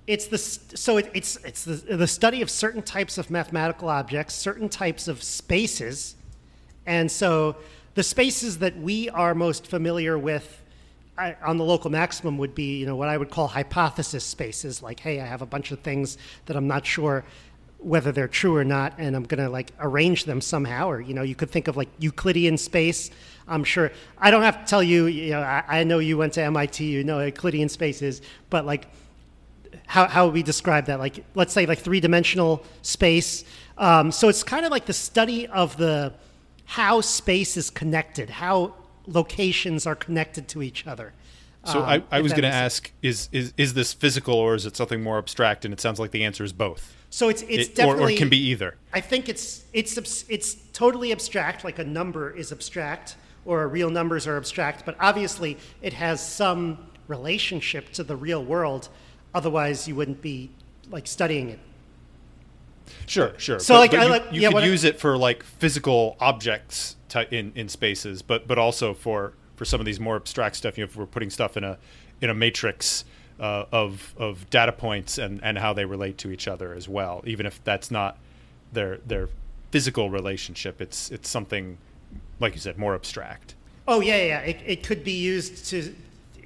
it's 0.06 0.26
the 0.26 0.38
so 0.38 0.96
it, 0.96 1.10
it's 1.12 1.36
it's 1.44 1.64
the, 1.64 1.96
the 1.96 2.06
study 2.06 2.40
of 2.42 2.50
certain 2.50 2.82
types 2.82 3.18
of 3.18 3.30
mathematical 3.30 3.88
objects, 3.88 4.34
certain 4.34 4.68
types 4.68 5.08
of 5.08 5.22
spaces, 5.22 6.14
and 6.86 7.10
so 7.10 7.56
the 7.98 8.04
spaces 8.04 8.58
that 8.58 8.78
we 8.78 9.08
are 9.10 9.34
most 9.34 9.66
familiar 9.66 10.16
with 10.16 10.62
I, 11.16 11.34
on 11.44 11.56
the 11.56 11.64
local 11.64 11.90
maximum 11.90 12.38
would 12.38 12.54
be 12.54 12.78
you 12.78 12.86
know 12.86 12.94
what 12.94 13.08
I 13.08 13.18
would 13.18 13.28
call 13.28 13.48
hypothesis 13.48 14.22
spaces. 14.22 14.80
Like, 14.84 15.00
hey, 15.00 15.20
I 15.20 15.26
have 15.26 15.42
a 15.42 15.46
bunch 15.46 15.72
of 15.72 15.80
things 15.80 16.16
that 16.46 16.56
I'm 16.56 16.68
not 16.68 16.86
sure 16.86 17.24
whether 17.78 18.12
they're 18.12 18.28
true 18.28 18.54
or 18.54 18.62
not, 18.62 18.94
and 18.98 19.16
I'm 19.16 19.24
going 19.24 19.42
to 19.42 19.50
like 19.50 19.72
arrange 19.80 20.26
them 20.26 20.40
somehow. 20.40 20.88
Or 20.88 21.00
you 21.00 21.12
know, 21.12 21.22
you 21.22 21.34
could 21.34 21.50
think 21.50 21.66
of 21.66 21.76
like 21.76 21.88
Euclidean 21.98 22.56
space. 22.56 23.10
I'm 23.48 23.64
sure 23.64 23.90
I 24.16 24.30
don't 24.30 24.42
have 24.42 24.60
to 24.60 24.70
tell 24.70 24.82
you. 24.82 25.06
You 25.06 25.32
know, 25.32 25.40
I, 25.40 25.64
I 25.66 25.82
know 25.82 25.98
you 25.98 26.16
went 26.16 26.34
to 26.34 26.42
MIT. 26.42 26.84
You 26.84 27.02
know 27.02 27.18
Euclidean 27.18 27.68
spaces, 27.68 28.22
but 28.48 28.64
like 28.64 28.86
how, 29.88 30.06
how 30.06 30.26
would 30.26 30.34
we 30.34 30.44
describe 30.44 30.86
that? 30.86 31.00
Like, 31.00 31.24
let's 31.34 31.52
say 31.52 31.66
like 31.66 31.80
three 31.80 31.98
dimensional 31.98 32.62
space. 32.82 33.44
Um, 33.76 34.12
so 34.12 34.28
it's 34.28 34.44
kind 34.44 34.64
of 34.64 34.70
like 34.70 34.86
the 34.86 34.92
study 34.92 35.48
of 35.48 35.76
the 35.76 36.12
how 36.68 37.00
space 37.00 37.56
is 37.56 37.70
connected, 37.70 38.28
how 38.28 38.74
locations 39.06 39.86
are 39.86 39.94
connected 39.94 40.46
to 40.48 40.62
each 40.62 40.86
other. 40.86 41.14
So 41.64 41.78
Um, 41.80 41.84
I, 41.88 42.02
I 42.10 42.20
was 42.20 42.32
going 42.32 42.42
to 42.42 42.48
ask 42.66 42.92
is, 43.00 43.28
is 43.32 43.54
is 43.56 43.72
this 43.72 43.94
physical 43.94 44.34
or 44.34 44.54
is 44.54 44.66
it 44.66 44.76
something 44.76 45.02
more 45.02 45.18
abstract? 45.18 45.64
And 45.64 45.72
it 45.72 45.80
sounds 45.80 45.98
like 45.98 46.10
the 46.10 46.24
answer 46.24 46.44
is 46.44 46.52
both. 46.52 46.94
So 47.08 47.30
it's 47.30 47.42
it's 47.48 47.78
It- 47.78 47.84
or, 47.84 47.98
or 47.98 48.10
it 48.10 48.18
can 48.18 48.28
be 48.28 48.38
either. 48.52 48.76
I 48.92 49.00
think 49.00 49.28
it's 49.30 49.64
it's 49.72 49.96
it's 50.28 50.56
totally 50.74 51.10
abstract, 51.10 51.64
like 51.64 51.78
a 51.78 51.84
number 51.84 52.30
is 52.30 52.52
abstract 52.52 53.16
or 53.46 53.66
real 53.66 53.88
numbers 53.90 54.26
are 54.26 54.36
abstract, 54.36 54.84
but 54.84 54.94
obviously 55.00 55.56
it 55.80 55.94
has 55.94 56.20
some 56.20 56.78
relationship 57.08 57.90
to 57.92 58.04
the 58.04 58.14
real 58.14 58.44
world. 58.44 58.90
Otherwise, 59.34 59.88
you 59.88 59.94
wouldn't 59.94 60.20
be 60.20 60.50
like 60.90 61.06
studying 61.06 61.48
it. 61.48 61.60
Sure, 63.06 63.32
sure. 63.38 63.58
So, 63.58 63.74
But- 63.74 63.80
like, 63.80 63.90
but 63.92 64.00
I 64.00 64.04
you, 64.04 64.10
like- 64.10 64.24
you 64.32 64.40
yeah, 64.42 64.48
could 64.48 64.54
what 64.54 64.64
I- 64.64 64.66
use 64.66 64.84
it 64.84 64.98
for 65.00 65.16
like 65.16 65.42
physical 65.42 66.16
objects 66.20 66.96
in 67.30 67.52
in 67.54 67.68
spaces, 67.68 68.22
but 68.22 68.46
but 68.46 68.58
also 68.58 68.94
for 68.94 69.32
for 69.56 69.64
some 69.64 69.80
of 69.80 69.86
these 69.86 69.98
more 70.00 70.16
abstract 70.16 70.56
stuff. 70.56 70.76
You 70.78 70.84
know, 70.84 70.88
if 70.90 70.96
we're 70.96 71.06
putting 71.06 71.30
stuff 71.30 71.56
in 71.56 71.64
a 71.64 71.78
in 72.20 72.30
a 72.30 72.34
matrix 72.34 73.04
uh, 73.40 73.64
of 73.72 74.14
of 74.18 74.48
data 74.50 74.72
points 74.72 75.18
and 75.18 75.40
and 75.42 75.58
how 75.58 75.72
they 75.72 75.84
relate 75.84 76.18
to 76.18 76.30
each 76.30 76.46
other 76.48 76.74
as 76.74 76.88
well, 76.88 77.22
even 77.26 77.46
if 77.46 77.62
that's 77.64 77.90
not 77.90 78.18
their 78.72 78.98
their 79.06 79.28
physical 79.70 80.10
relationship. 80.10 80.80
It's 80.80 81.10
it's 81.10 81.28
something 81.28 81.78
like 82.40 82.54
you 82.54 82.60
said 82.60 82.78
more 82.78 82.94
abstract. 82.94 83.54
Oh 83.86 84.00
yeah, 84.00 84.16
yeah. 84.22 84.40
It, 84.40 84.60
it 84.66 84.82
could 84.82 85.02
be 85.02 85.12
used 85.12 85.66
to, 85.70 85.94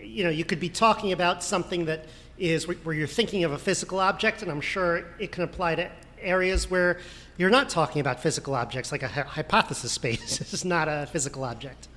you 0.01 0.23
know, 0.25 0.31
you 0.31 0.45
could 0.45 0.61
be 0.61 0.69
talking 0.69 1.13
about 1.13 1.43
something 1.43 1.87
that 1.87 2.07
is 2.39 2.67
where 2.69 2.95
you're 2.95 3.07
thinking 3.09 3.43
of 3.45 3.53
a 3.53 3.59
physical 3.59 3.99
object, 4.01 4.43
and 4.43 4.51
I'm 4.51 4.61
sure 4.61 5.05
it 5.19 5.33
can 5.33 5.43
apply 5.45 5.75
to 5.77 5.91
areas 6.23 6.71
where 6.71 6.99
you're 7.37 7.51
not 7.51 7.69
talking 7.69 8.01
about 8.01 8.21
physical 8.21 8.55
objects, 8.55 8.93
like 8.93 9.03
a 9.03 9.09
hy- 9.09 9.23
hypothesis 9.23 9.93
space 9.93 10.41
is 10.53 10.65
not 10.65 10.89
a 10.89 11.07
physical 11.07 11.45
object. 11.45 11.89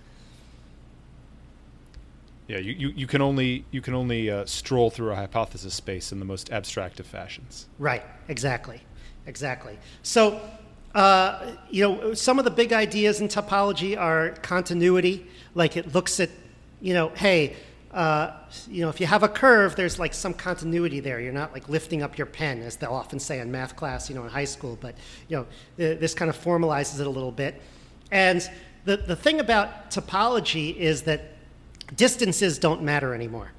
Yeah, 2.48 2.60
you, 2.60 2.74
you, 2.74 2.90
you 2.90 3.08
can 3.08 3.22
only 3.22 3.66
you 3.72 3.82
can 3.82 3.96
only 3.96 4.30
uh, 4.30 4.46
stroll 4.46 4.92
through 4.92 5.12
a 5.12 5.16
hypothesis 5.16 5.74
space 5.74 6.12
in 6.12 6.20
the 6.20 6.26
most 6.26 6.52
abstract 6.52 7.00
of 7.00 7.08
fashions. 7.08 7.68
Right. 7.80 8.04
Exactly. 8.28 8.82
Exactly. 9.26 9.80
So, 10.04 10.40
uh, 10.94 11.54
you 11.72 11.84
know, 11.84 12.14
some 12.14 12.38
of 12.38 12.46
the 12.46 12.52
big 12.52 12.72
ideas 12.72 13.20
in 13.20 13.28
topology 13.28 13.98
are 13.98 14.32
continuity. 14.44 15.26
Like 15.56 15.76
it 15.76 15.96
looks 15.96 16.20
at, 16.20 16.30
you 16.82 16.94
know, 16.94 17.10
hey, 17.10 17.56
uh, 17.96 18.34
you 18.70 18.82
know, 18.82 18.90
if 18.90 19.00
you 19.00 19.08
have 19.08 19.24
a 19.24 19.30
curve, 19.30 19.78
there's 19.78 19.98
like 19.98 20.14
some 20.14 20.34
continuity 20.34 21.00
there. 21.00 21.22
You're 21.22 21.32
not 21.32 21.54
like 21.54 21.70
lifting 21.70 22.04
up 22.04 22.18
your 22.18 22.28
pen, 22.28 22.62
as 22.62 22.76
they'll 22.76 22.92
often 22.92 23.20
say 23.20 23.40
in 23.40 23.50
math 23.50 23.78
class, 23.78 24.10
you 24.10 24.16
know, 24.16 24.24
in 24.26 24.30
high 24.30 24.44
school. 24.44 24.78
But 24.82 24.96
you 25.30 25.38
know, 25.38 25.46
th- 25.78 26.02
this 26.02 26.14
kind 26.14 26.30
of 26.30 26.38
formalizes 26.38 27.00
it 27.00 27.08
a 27.08 27.10
little 27.10 27.32
bit. 27.32 27.62
And 28.12 28.48
the 28.84 28.98
the 28.98 29.16
thing 29.16 29.40
about 29.40 29.92
topology 29.92 30.76
is 30.76 31.04
that 31.04 31.38
distances 31.96 32.60
don't 32.60 32.84
matter 32.84 33.16
anymore. 33.16 33.54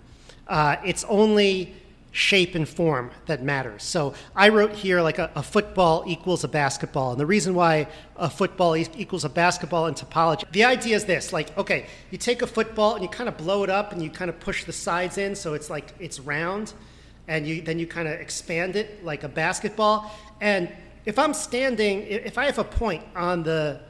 Uh, 0.47 0.77
it's 0.85 1.05
only 1.05 1.75
shape 2.17 2.55
and 2.55 2.67
form 2.67 3.11
that 3.27 3.43
matters. 3.43 3.83
So 3.83 4.15
I 4.35 4.49
wrote 4.49 4.73
here 4.73 5.03
like 5.03 5.19
a, 5.19 5.31
a 5.37 5.43
football 5.43 6.03
equals 6.07 6.45
a 6.45 6.49
basketball. 6.49 7.11
And 7.11 7.21
the 7.21 7.27
reason 7.27 7.55
why 7.55 7.89
a 8.17 8.31
football 8.31 8.75
e- 8.75 8.87
equals 8.97 9.27
a 9.27 9.29
basketball 9.29 9.87
in 9.87 9.95
topology, 9.95 10.51
the 10.51 10.65
idea 10.65 10.97
is 10.97 11.05
this 11.05 11.33
like, 11.33 11.57
okay, 11.59 11.87
you 12.11 12.17
take 12.17 12.41
a 12.41 12.47
football 12.47 12.95
and 12.95 13.03
you 13.03 13.09
kind 13.11 13.29
of 13.29 13.37
blow 13.37 13.65
it 13.65 13.71
up 13.71 13.93
and 13.93 14.03
you 14.03 14.09
kind 14.09 14.31
of 14.31 14.41
push 14.41 14.65
the 14.65 14.73
sides 14.73 15.19
in 15.19 15.37
so 15.37 15.53
it's 15.53 15.69
like 15.69 15.93
it's 16.01 16.19
round. 16.19 16.73
And 17.29 17.47
you, 17.47 17.61
then 17.61 17.79
you 17.79 17.87
kind 17.87 18.09
of 18.09 18.19
expand 18.19 18.77
it 18.77 19.05
like 19.05 19.23
a 19.23 19.29
basketball. 19.29 20.11
And 20.41 20.71
if 21.05 21.19
I'm 21.19 21.35
standing, 21.35 22.03
if 22.03 22.39
I 22.39 22.47
have 22.47 22.59
a 22.59 22.65
point 22.65 23.05
on 23.15 23.43
the, 23.43 23.81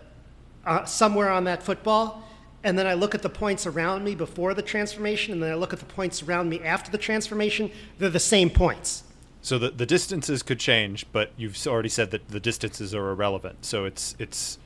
uh, 0.65 0.85
somewhere 0.85 1.31
on 1.31 1.45
that 1.45 1.63
football, 1.63 2.26
and 2.67 2.77
then 2.77 2.87
I 2.87 2.95
look 2.95 3.15
at 3.15 3.23
the 3.23 3.29
points 3.31 3.65
around 3.65 4.05
me 4.05 4.17
before 4.17 4.53
the 4.53 4.61
transformation, 4.61 5.33
and 5.33 5.43
then 5.43 5.53
I 5.53 5.55
look 5.55 5.73
at 5.73 5.79
the 5.79 5.87
points 5.87 6.23
around 6.23 6.49
me 6.49 6.61
after 6.63 6.91
the 6.91 6.99
transformation, 6.99 7.71
they're 7.99 8.11
the 8.11 8.19
same 8.19 8.51
points. 8.51 9.05
So 9.41 9.57
the, 9.59 9.71
the 9.71 9.87
distances 9.87 10.43
could 10.43 10.59
change, 10.59 11.07
but 11.13 11.31
you've 11.37 11.57
already 11.69 11.89
said 11.89 12.11
that 12.11 12.29
the 12.29 12.41
distances 12.41 12.93
are 12.93 13.11
irrelevant. 13.11 13.65
So 13.65 13.85
it's 13.85 14.17
it's 14.19 14.59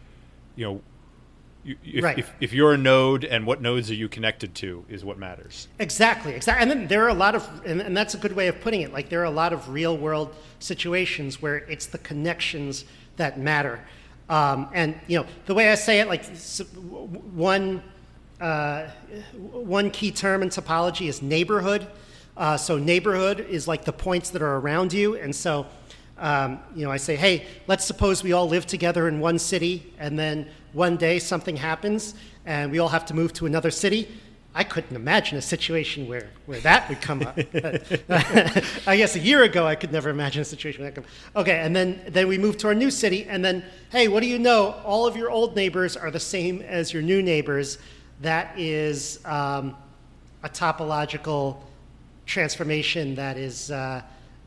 you 0.57 0.65
know 0.65 0.81
you, 1.63 1.77
if, 1.85 2.03
Right. 2.03 2.19
if, 2.19 2.33
if 2.41 2.53
you're 2.55 2.73
a 2.73 2.79
node 2.79 3.23
and 3.23 3.47
what 3.47 3.61
nodes 3.61 3.91
are 3.91 3.95
you 3.95 4.09
connected 4.09 4.55
to 4.57 4.87
is 4.89 5.05
what 5.05 5.19
matters. 5.19 5.69
Exactly, 5.79 6.33
exactly. 6.33 6.63
And 6.63 6.71
then 6.71 6.89
there 6.89 7.05
are 7.05 7.11
a 7.11 7.15
lot 7.15 7.35
of, 7.35 7.47
and, 7.67 7.83
and 7.83 7.95
that's 7.95 8.15
a 8.15 8.17
good 8.17 8.35
way 8.35 8.49
of 8.49 8.59
putting 8.63 8.81
it. 8.81 8.95
Like 8.95 9.11
there 9.11 9.21
are 9.21 9.25
a 9.25 9.31
lot 9.31 9.53
of 9.53 9.69
real 9.69 9.95
world 9.99 10.35
situations 10.59 11.43
where 11.43 11.59
it's 11.59 11.85
the 11.85 11.99
connections 11.99 12.87
that 13.17 13.39
matter. 13.39 13.85
Um, 14.31 14.69
and 14.73 14.99
you 15.09 15.19
know, 15.19 15.27
the 15.47 15.55
way 15.55 15.71
I 15.71 15.75
say 15.75 16.01
it, 16.01 16.09
like 16.09 16.25
one 17.35 17.83
uh, 18.41 18.89
one 19.43 19.91
key 19.91 20.11
term 20.11 20.43
in 20.43 20.49
topology 20.49 21.09
is 21.09 21.23
neighborhood. 21.23 21.87
Uh, 22.37 22.57
so 22.57 22.79
neighborhood 22.79 23.41
is 23.41 23.69
like 23.69 23.85
the 23.85 23.93
points 23.93 24.31
that 24.31 24.43
are 24.43 24.57
around 24.57 24.93
you, 24.93 25.17
and 25.17 25.35
so. 25.35 25.67
Um, 26.23 26.61
you 26.75 26.85
know, 26.85 26.91
I 26.91 26.99
say, 26.99 27.17
hey, 27.17 27.47
let's 27.67 27.83
suppose 27.83 28.23
we 28.23 28.35
all 28.35 28.47
live 28.47 28.67
together 28.67 29.09
in 29.09 29.21
one 29.21 29.39
city, 29.39 29.91
and 29.99 30.19
then 30.19 30.47
one 30.75 30.99
day 30.99 31.19
something 31.19 31.57
happens, 31.57 32.15
and 32.45 32.71
we 32.71 32.79
all 32.79 32.91
have 32.91 33.07
to 33.07 33.15
move 33.15 33.33
to 33.35 33.47
another 33.47 33.71
city. 33.71 34.07
I 34.55 34.65
couldn't 34.65 34.97
imagine 34.97 35.39
a 35.39 35.43
situation 35.43 36.09
where, 36.09 36.29
where 36.47 36.59
that 36.61 36.89
would 36.89 37.01
come 37.01 37.23
up. 37.23 37.39
I 38.87 38.97
guess 38.97 39.15
a 39.15 39.21
year 39.21 39.45
ago, 39.45 39.65
I 39.65 39.77
could 39.77 39.93
never 39.93 40.11
imagine 40.11 40.43
a 40.43 40.45
situation 40.45 40.83
where 40.83 40.91
that 40.91 41.03
come. 41.03 41.11
Okay, 41.37 41.61
and 41.61 41.75
then 41.75 42.03
then 42.09 42.27
we 42.27 42.37
move 42.37 42.57
to 42.59 42.67
our 42.67 42.75
new 42.75 42.91
city, 42.91 43.25
and 43.29 43.45
then 43.45 43.65
hey, 43.91 44.09
what 44.09 44.21
do 44.21 44.27
you 44.27 44.41
know? 44.41 44.73
All 44.85 45.07
of 45.07 45.17
your 45.17 45.31
old 45.31 45.55
neighbors 45.55 45.97
are 45.97 46.11
the 46.11 46.21
same 46.21 46.63
as 46.63 46.93
your 46.93 47.03
new 47.03 47.23
neighbors. 47.23 47.79
That 48.21 48.59
is 48.59 49.25
um, 49.25 49.77
a 50.43 50.49
topological 50.49 51.59
transformation. 52.27 53.15
That 53.15 53.37
is, 53.37 53.71
uh, 53.71 54.03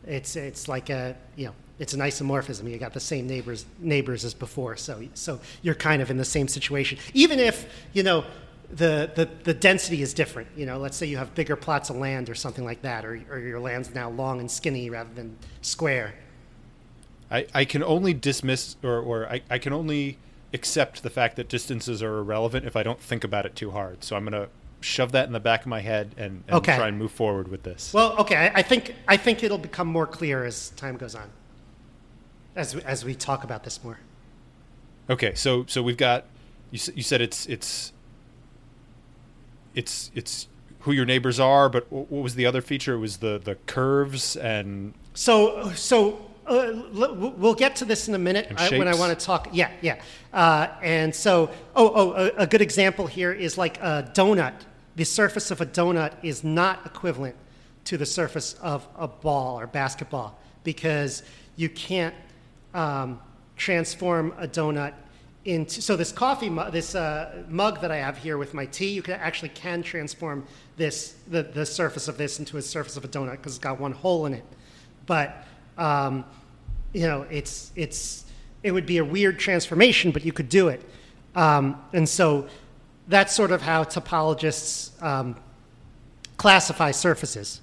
it's 0.06 0.36
it's 0.36 0.68
like 0.68 0.90
a 0.90 1.16
you 1.36 1.48
know. 1.48 1.54
It's 1.80 1.94
an 1.94 2.02
isomorphism. 2.02 2.70
You 2.70 2.78
got 2.78 2.94
the 2.94 3.00
same 3.00 3.26
neighbors 3.26 3.66
neighbors 3.80 4.24
as 4.24 4.36
before, 4.36 4.78
so 4.78 5.02
so 5.16 5.40
you're 5.64 5.74
kind 5.74 6.04
of 6.04 6.12
in 6.12 6.18
the 6.18 6.26
same 6.26 6.48
situation. 6.48 7.00
Even 7.16 7.40
if 7.40 7.68
you 7.94 8.04
know 8.04 8.24
the, 8.74 9.12
the, 9.16 9.30
the 9.44 9.54
density 9.54 10.02
is 10.02 10.14
different. 10.14 10.50
You 10.56 10.66
know, 10.66 10.78
let's 10.78 10.98
say 10.98 11.06
you 11.06 11.18
have 11.18 11.34
bigger 11.36 11.56
plots 11.56 11.90
of 11.90 11.96
land 11.98 12.30
or 12.30 12.36
something 12.36 12.66
like 12.66 12.82
that, 12.82 13.06
or, 13.06 13.22
or 13.30 13.40
your 13.40 13.60
land's 13.60 13.94
now 13.94 14.10
long 14.10 14.40
and 14.40 14.50
skinny 14.50 14.90
rather 14.90 15.14
than 15.14 15.38
square. 15.62 16.16
I, 17.30 17.48
I 17.54 17.66
can 17.66 17.84
only 17.84 18.14
dismiss 18.14 18.76
or, 18.84 19.00
or 19.00 19.28
I, 19.28 19.42
I 19.50 19.58
can 19.58 19.74
only 19.74 20.18
accept 20.54 21.02
the 21.04 21.10
fact 21.10 21.36
that 21.36 21.50
distances 21.50 22.04
are 22.04 22.18
irrelevant 22.20 22.66
if 22.66 22.76
I 22.76 22.84
don't 22.84 23.00
think 23.00 23.24
about 23.24 23.46
it 23.46 23.56
too 23.56 23.72
hard. 23.72 24.04
So 24.04 24.16
I'm 24.16 24.24
going 24.26 24.34
to 24.44 24.50
shove 24.82 25.12
that 25.14 25.26
in 25.28 25.34
the 25.34 25.40
back 25.40 25.62
of 25.62 25.68
my 25.68 25.80
head 25.80 26.14
and, 26.18 26.44
and 26.48 26.58
Okay. 26.58 26.76
try 26.76 26.88
and 26.90 26.98
move 27.00 27.12
forward 27.12 27.48
with 27.48 27.64
this. 27.64 27.94
Well, 27.94 28.16
okay, 28.18 28.36
I, 28.36 28.60
I 28.60 28.62
think 28.62 28.94
I 29.08 29.18
think 29.18 29.44
it'll 29.44 29.58
become 29.58 29.88
more 29.88 30.06
clear 30.06 30.44
as 30.46 30.70
time 30.72 30.98
goes 30.98 31.16
on, 31.16 31.30
as 32.56 32.76
we, 32.76 32.82
as 32.84 33.04
we 33.06 33.16
talk 33.16 33.44
about 33.44 33.64
this 33.64 33.84
more. 33.84 34.00
Okay, 35.10 35.34
so 35.36 35.66
so 35.68 35.82
we've 35.82 35.98
got 35.98 36.26
you. 36.72 36.80
You 36.96 37.04
said 37.04 37.22
it's 37.22 37.46
it's 37.48 37.92
it's 39.76 40.12
it's 40.14 40.48
who 40.82 40.92
your 40.92 41.06
neighbors 41.06 41.40
are, 41.40 41.70
but 41.70 41.92
what 41.92 42.10
was 42.12 42.36
the 42.36 42.46
other 42.46 42.62
feature? 42.62 42.94
It 42.96 43.00
was 43.00 43.18
the 43.18 43.40
the 43.44 43.56
curves 43.66 44.36
and 44.36 44.94
So, 45.14 45.72
so 45.76 46.20
uh, 46.46 46.74
we'll 47.38 47.54
get 47.54 47.76
to 47.78 47.86
this 47.86 48.08
in 48.08 48.16
a 48.16 48.20
minute 48.20 48.52
I, 48.58 48.78
when 48.78 48.88
I 48.88 48.96
want 48.96 49.18
to 49.18 49.26
talk. 49.26 49.50
Yeah, 49.52 49.72
yeah. 49.82 50.02
Uh, 50.34 50.68
and 50.82 51.14
so, 51.14 51.50
oh, 51.76 51.92
oh, 51.94 52.12
a, 52.12 52.44
a 52.44 52.48
good 52.48 52.62
example 52.62 53.08
here 53.08 53.32
is 53.32 53.58
like 53.58 53.78
a 53.80 54.12
donut. 54.14 54.54
The 54.96 55.06
surface 55.06 55.52
of 55.52 55.62
a 55.62 55.66
donut 55.66 56.14
is 56.22 56.44
not 56.44 56.86
equivalent 56.86 57.36
to 57.86 57.98
the 57.98 58.06
surface 58.06 58.54
of 58.56 58.88
a 58.98 59.08
ball 59.08 59.60
or 59.60 59.68
basketball 59.68 60.40
because 60.64 61.24
you 61.56 61.70
can't 61.70 62.16
um, 62.74 63.20
transform 63.56 64.34
a 64.38 64.48
donut 64.48 64.94
into. 65.46 65.82
So 65.82 65.96
this 65.96 66.12
coffee, 66.12 66.50
mu- 66.50 66.72
this 66.72 66.96
uh, 66.96 67.44
mug 67.48 67.82
that 67.82 67.92
I 67.92 67.98
have 67.98 68.18
here 68.18 68.38
with 68.38 68.54
my 68.54 68.66
tea, 68.66 68.90
you 68.90 69.02
can 69.02 69.16
actually 69.16 69.50
can 69.50 69.82
transform 69.82 70.46
this 70.78 71.16
the, 71.28 71.44
the 71.44 71.66
surface 71.66 72.08
of 72.08 72.18
this 72.18 72.40
into 72.40 72.58
a 72.58 72.62
surface 72.62 72.98
of 72.98 73.06
a 73.06 73.08
donut 73.08 73.32
because 73.32 73.54
it's 73.54 73.64
got 73.64 73.80
one 73.80 73.92
hole 73.92 74.26
in 74.26 74.34
it 74.34 74.46
but 75.06 75.46
um, 75.78 76.26
you 76.94 77.08
know 77.08 77.26
it's 77.30 77.72
it's 77.76 78.26
it 78.62 78.72
would 78.72 78.86
be 78.86 78.98
a 78.98 79.06
weird 79.06 79.40
transformation 79.40 80.12
but 80.12 80.24
you 80.24 80.32
could 80.32 80.50
do 80.50 80.70
it. 80.70 80.82
Um, 81.36 81.82
and 81.94 82.08
so 82.08 82.48
that's 83.08 83.36
sort 83.36 83.52
of 83.52 83.62
how 83.62 83.84
topologists 83.84 85.02
um, 85.04 85.36
classify 86.38 86.92
surfaces. 86.92 87.62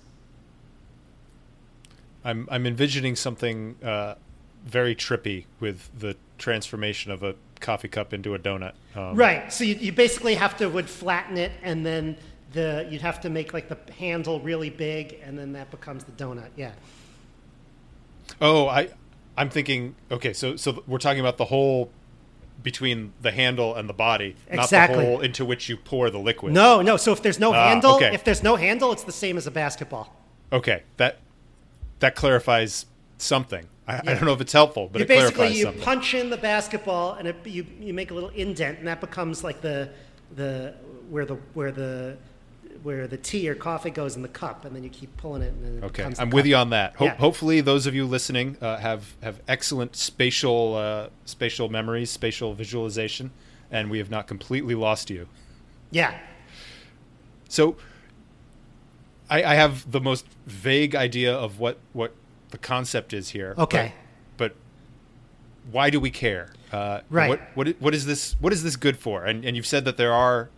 I'm 2.24 2.48
I'm 2.50 2.66
envisioning 2.66 3.16
something 3.16 3.76
uh, 3.82 4.16
very 4.66 4.94
trippy 4.94 5.46
with 5.58 5.88
the 5.98 6.16
transformation 6.38 7.12
of 7.12 7.22
a 7.22 7.34
coffee 7.60 7.88
cup 7.88 8.12
into 8.12 8.34
a 8.34 8.38
donut. 8.38 8.72
Um, 8.94 9.14
right. 9.14 9.52
So 9.52 9.64
you, 9.64 9.74
you 9.76 9.92
basically 9.92 10.34
have 10.34 10.56
to 10.58 10.68
would 10.68 10.88
flatten 10.88 11.36
it 11.36 11.52
and 11.62 11.84
then 11.84 12.16
the 12.52 12.86
you'd 12.90 13.02
have 13.02 13.20
to 13.20 13.30
make 13.30 13.54
like 13.54 13.68
the 13.68 13.78
handle 13.92 14.40
really 14.40 14.70
big 14.70 15.18
and 15.22 15.38
then 15.38 15.52
that 15.52 15.70
becomes 15.70 16.04
the 16.04 16.12
donut. 16.12 16.50
Yeah 16.56 16.72
Oh, 18.40 18.66
I 18.68 18.88
I'm 19.36 19.50
thinking. 19.50 19.94
Okay, 20.10 20.32
so 20.32 20.56
so 20.56 20.82
we're 20.86 20.98
talking 20.98 21.20
about 21.20 21.38
the 21.38 21.46
hole 21.46 21.90
between 22.62 23.12
the 23.22 23.30
handle 23.30 23.74
and 23.74 23.88
the 23.88 23.94
body, 23.94 24.36
Exactly. 24.48 24.96
not 24.96 25.02
the 25.02 25.06
hole 25.08 25.20
into 25.20 25.44
which 25.46 25.68
you 25.70 25.76
pour 25.78 26.10
the 26.10 26.18
liquid. 26.18 26.52
no 26.52 26.82
no 26.82 26.98
so 26.98 27.10
if 27.12 27.22
there's 27.22 27.40
no 27.40 27.54
Ah, 27.54 27.68
handle 27.68 27.94
okay. 27.96 28.12
if 28.14 28.22
there's 28.22 28.42
no 28.42 28.56
handle 28.56 28.92
it's 28.92 29.02
the 29.04 29.12
same 29.12 29.38
as 29.38 29.46
a 29.46 29.50
basketball 29.50 30.14
Okay, 30.52 30.82
that 30.98 31.18
that 32.00 32.14
clarifies 32.16 32.86
something. 33.18 33.66
I, 33.88 33.98
I 33.98 34.00
don't 34.14 34.24
know 34.24 34.32
if 34.34 34.40
it's 34.40 34.52
helpful, 34.52 34.88
but 34.92 34.98
you 34.98 35.04
it 35.04 35.08
basically 35.08 35.48
you 35.54 35.62
something. 35.64 35.82
punch 35.82 36.14
in 36.14 36.28
the 36.30 36.36
basketball 36.36 37.14
and 37.14 37.28
it, 37.28 37.36
you 37.46 37.66
you 37.80 37.94
make 37.94 38.10
a 38.10 38.14
little 38.14 38.30
indent 38.30 38.78
and 38.78 38.88
that 38.88 39.00
becomes 39.00 39.42
like 39.42 39.60
the 39.62 39.88
the 40.36 40.74
where 41.08 41.24
the 41.24 41.36
where 41.54 41.72
the 41.72 42.16
where 42.82 43.06
the 43.06 43.16
tea 43.16 43.48
or 43.48 43.54
coffee 43.54 43.90
goes 43.90 44.16
in 44.16 44.22
the 44.22 44.28
cup 44.28 44.64
and 44.64 44.74
then 44.74 44.82
you 44.82 44.90
keep 44.90 45.14
pulling 45.16 45.42
it 45.42 45.52
and 45.52 45.78
it 45.82 45.86
Okay, 45.86 46.02
I'm 46.18 46.30
with 46.30 46.44
cup. 46.44 46.48
you 46.48 46.56
on 46.56 46.70
that. 46.70 46.96
Ho- 46.96 47.04
Yeah. 47.06 47.14
Hopefully, 47.16 47.60
those 47.60 47.86
of 47.86 47.94
you 47.94 48.06
listening 48.06 48.56
uh, 48.60 48.76
have 48.78 49.14
have 49.22 49.40
excellent 49.48 49.96
spatial 49.96 50.74
uh, 50.74 51.08
spatial 51.24 51.68
memories, 51.68 52.10
spatial 52.10 52.54
visualization, 52.54 53.30
and 53.70 53.90
we 53.90 53.98
have 53.98 54.10
not 54.10 54.26
completely 54.26 54.74
lost 54.74 55.10
you. 55.10 55.28
Yeah. 55.90 56.18
So, 57.48 57.76
I, 59.28 59.42
I 59.42 59.54
have 59.54 59.90
the 59.90 60.00
most 60.00 60.26
vague 60.46 60.94
idea 60.94 61.34
of 61.34 61.58
what 61.58 61.78
what 61.92 62.14
the 62.50 62.58
concept 62.58 63.12
is 63.12 63.30
here. 63.30 63.54
Okay. 63.58 63.92
But, 64.36 64.52
but 64.52 64.56
why 65.72 65.90
do 65.90 66.00
we 66.00 66.10
care? 66.10 66.52
Uh, 66.72 67.00
Right. 67.10 67.28
What 67.28 67.40
what 67.54 67.68
what 67.80 67.94
is 67.94 68.06
this 68.06 68.36
what 68.40 68.52
is 68.52 68.62
this 68.62 68.76
good 68.76 68.96
for? 68.96 69.24
And 69.24 69.44
and 69.44 69.56
you've 69.56 69.66
said 69.66 69.84
that 69.84 69.96
there 69.96 70.12
are 70.12 70.48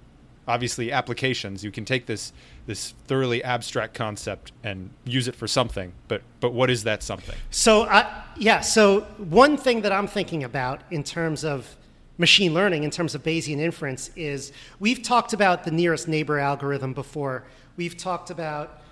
obviously 0.47 0.93
applications. 0.93 1.63
You 1.63 1.71
can 1.71 1.85
take 1.85 2.07
this 2.07 2.33
this 2.67 2.95
thoroughly 3.07 3.43
abstract 3.43 3.95
concept 3.95 4.53
and 4.63 4.91
use 5.05 5.27
it 5.29 5.35
for 5.35 5.49
something. 5.49 5.93
But 6.09 6.23
but 6.41 6.53
what 6.53 6.71
is 6.71 6.85
that 6.85 7.03
something? 7.03 7.37
So, 7.51 7.83
uh, 7.83 8.23
yeah, 8.37 8.61
so 8.61 9.03
one 9.19 9.57
thing 9.57 9.83
that 9.83 9.93
I'm 9.93 10.07
thinking 10.07 10.45
about 10.45 10.83
in 10.91 11.03
terms 11.03 11.45
of 11.45 11.77
machine 12.19 12.55
learning, 12.55 12.85
in 12.85 12.91
terms 12.91 13.15
of 13.15 13.23
Bayesian 13.23 13.59
inference, 13.59 14.11
is 14.17 14.53
we've 14.79 15.03
talked 15.03 15.33
about 15.33 15.65
the 15.65 15.71
nearest 15.71 16.09
neighbor 16.09 16.39
algorithm 16.39 16.93
before. 16.93 17.45
We've 17.77 17.97
talked 17.97 18.31
about, 18.31 18.83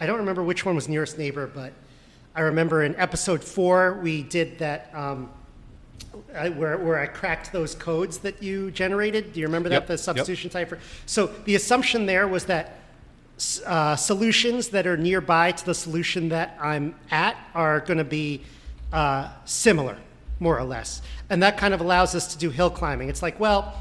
I 0.00 0.06
don't 0.06 0.18
remember 0.18 0.42
which 0.42 0.64
one 0.64 0.74
was 0.74 0.88
nearest 0.88 1.18
neighbor, 1.18 1.46
but 1.46 1.72
I 2.34 2.40
remember 2.40 2.82
in 2.82 2.96
episode 2.96 3.44
four, 3.44 4.00
we 4.02 4.22
did 4.22 4.58
that. 4.58 4.90
Um, 4.94 5.30
I, 6.34 6.48
where, 6.50 6.76
where 6.78 6.98
I 6.98 7.06
cracked 7.06 7.52
those 7.52 7.74
codes 7.74 8.18
that 8.18 8.42
you 8.42 8.70
generated. 8.70 9.32
Do 9.32 9.40
you 9.40 9.46
remember 9.46 9.68
that? 9.68 9.82
Yep, 9.82 9.86
The 9.86 9.98
substitution 9.98 10.50
type. 10.50 10.68
For, 10.68 10.78
so 11.06 11.26
the 11.44 11.54
assumption 11.54 12.06
there 12.06 12.26
was 12.28 12.44
that 12.46 12.78
uh, 13.66 13.96
solutions 13.96 14.68
that 14.68 14.86
are 14.86 14.96
nearby 14.96 15.52
to 15.52 15.66
the 15.66 15.74
solution 15.74 16.28
that 16.30 16.56
I'm 16.60 16.94
at 17.10 17.36
are 17.54 17.80
going 17.80 17.98
to 17.98 18.04
be 18.04 18.42
uh, 18.92 19.30
similar, 19.44 19.96
more 20.38 20.58
or 20.58 20.64
less. 20.64 21.02
And 21.30 21.42
that 21.42 21.56
kind 21.56 21.74
of 21.74 21.80
allows 21.80 22.14
us 22.14 22.32
to 22.32 22.38
do 22.38 22.50
hill 22.50 22.70
climbing. 22.70 23.08
It's 23.08 23.22
like, 23.22 23.40
well, 23.40 23.74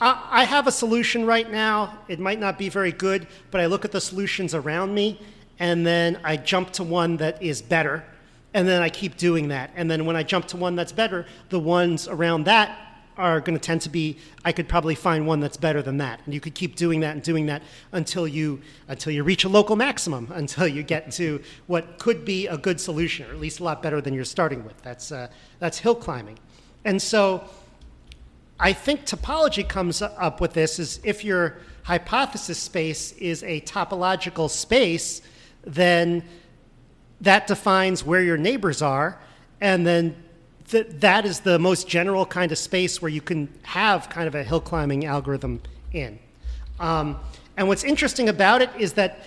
I, 0.00 0.28
I 0.30 0.44
have 0.44 0.66
a 0.66 0.72
solution 0.72 1.26
right 1.26 1.50
now. 1.50 1.98
It 2.08 2.20
might 2.20 2.38
not 2.38 2.58
be 2.58 2.68
very 2.68 2.92
good, 2.92 3.26
but 3.50 3.60
I 3.60 3.66
look 3.66 3.84
at 3.84 3.92
the 3.92 4.00
solutions 4.00 4.54
around 4.54 4.94
me, 4.94 5.20
and 5.58 5.86
then 5.86 6.20
I 6.22 6.36
jump 6.36 6.70
to 6.74 6.84
one 6.84 7.16
that 7.18 7.42
is 7.42 7.62
better, 7.62 8.04
and 8.54 8.66
then 8.66 8.82
I 8.82 8.88
keep 8.88 9.16
doing 9.16 9.48
that. 9.48 9.70
And 9.76 9.90
then 9.90 10.04
when 10.06 10.16
I 10.16 10.22
jump 10.22 10.46
to 10.48 10.56
one 10.56 10.76
that's 10.76 10.92
better, 10.92 11.26
the 11.48 11.60
ones 11.60 12.08
around 12.08 12.44
that 12.44 12.90
are 13.20 13.40
going 13.40 13.56
to 13.56 13.60
tend 13.60 13.82
to 13.82 13.90
be. 13.90 14.16
I 14.44 14.52
could 14.52 14.68
probably 14.68 14.94
find 14.94 15.26
one 15.26 15.40
that's 15.40 15.58
better 15.58 15.82
than 15.82 15.98
that, 15.98 16.20
and 16.24 16.34
you 16.34 16.40
could 16.40 16.54
keep 16.54 16.74
doing 16.74 17.00
that 17.00 17.14
and 17.14 17.22
doing 17.22 17.46
that 17.46 17.62
until 17.92 18.26
you 18.26 18.60
until 18.88 19.12
you 19.12 19.22
reach 19.22 19.44
a 19.44 19.48
local 19.48 19.76
maximum, 19.76 20.28
until 20.34 20.66
you 20.66 20.82
get 20.82 21.12
to 21.12 21.42
what 21.66 21.98
could 21.98 22.24
be 22.24 22.46
a 22.46 22.56
good 22.56 22.80
solution, 22.80 23.30
or 23.30 23.34
at 23.34 23.40
least 23.40 23.60
a 23.60 23.64
lot 23.64 23.82
better 23.82 24.00
than 24.00 24.14
you're 24.14 24.24
starting 24.24 24.64
with. 24.64 24.80
That's 24.82 25.12
uh, 25.12 25.28
that's 25.58 25.78
hill 25.78 25.94
climbing, 25.94 26.38
and 26.84 27.00
so. 27.00 27.44
I 28.62 28.74
think 28.74 29.06
topology 29.06 29.66
comes 29.66 30.02
up 30.02 30.42
with 30.42 30.52
this 30.52 30.78
is 30.78 31.00
if 31.02 31.24
your 31.24 31.56
hypothesis 31.82 32.58
space 32.58 33.12
is 33.12 33.42
a 33.42 33.62
topological 33.62 34.50
space, 34.50 35.22
then 35.64 36.22
that 37.20 37.46
defines 37.46 38.04
where 38.04 38.22
your 38.22 38.36
neighbors 38.36 38.82
are, 38.82 39.18
and 39.60 39.86
then 39.86 40.16
th- 40.68 40.86
that 41.00 41.24
is 41.24 41.40
the 41.40 41.58
most 41.58 41.88
general 41.88 42.24
kind 42.24 42.52
of 42.52 42.58
space 42.58 43.02
where 43.02 43.10
you 43.10 43.20
can 43.20 43.48
have 43.62 44.08
kind 44.08 44.26
of 44.26 44.34
a 44.34 44.42
hill 44.42 44.60
climbing 44.60 45.04
algorithm 45.04 45.60
in. 45.92 46.18
Um, 46.78 47.18
and 47.56 47.68
what's 47.68 47.84
interesting 47.84 48.28
about 48.28 48.62
it 48.62 48.70
is 48.78 48.94
that 48.94 49.24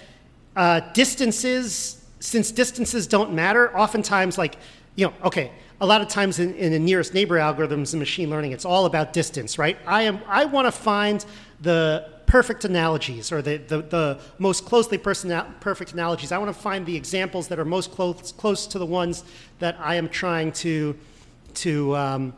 uh, 0.56 0.80
distances, 0.94 2.04
since 2.20 2.52
distances 2.52 3.08
don't 3.08 3.34
matter, 3.34 3.76
oftentimes, 3.78 4.38
like, 4.38 4.56
you 4.96 5.06
know, 5.06 5.14
okay, 5.24 5.52
a 5.82 5.86
lot 5.86 6.02
of 6.02 6.08
times 6.08 6.40
in, 6.40 6.54
in 6.56 6.72
the 6.72 6.80
nearest 6.80 7.14
neighbor 7.14 7.36
algorithms 7.38 7.94
in 7.94 8.00
machine 8.00 8.30
learning, 8.30 8.54
it's 8.54 8.66
all 8.66 8.86
about 8.86 9.14
distance, 9.14 9.58
right? 9.58 9.78
I 9.86 10.04
am 10.04 10.22
I 10.28 10.46
want 10.46 10.66
to 10.66 10.72
find 10.72 11.26
the 11.62 12.13
perfect 12.34 12.66
analogies 12.66 13.32
or 13.32 13.44
the, 13.44 13.58
the, 13.58 13.84
the 13.84 14.20
most 14.40 14.66
closely 14.66 14.98
person, 14.98 15.30
perfect 15.60 15.94
analogies. 15.94 16.32
I 16.32 16.40
want 16.40 16.50
to 16.50 16.60
find 16.60 16.84
the 16.84 16.96
examples 16.96 17.48
that 17.50 17.60
are 17.60 17.66
most 17.78 17.92
close, 17.92 18.32
close 18.32 18.66
to 18.74 18.80
the 18.80 18.88
ones 18.88 19.24
that 19.60 19.78
I 19.80 19.94
am 20.02 20.10
trying 20.10 20.52
to, 20.54 20.98
to, 21.54 21.96
um, 21.96 22.34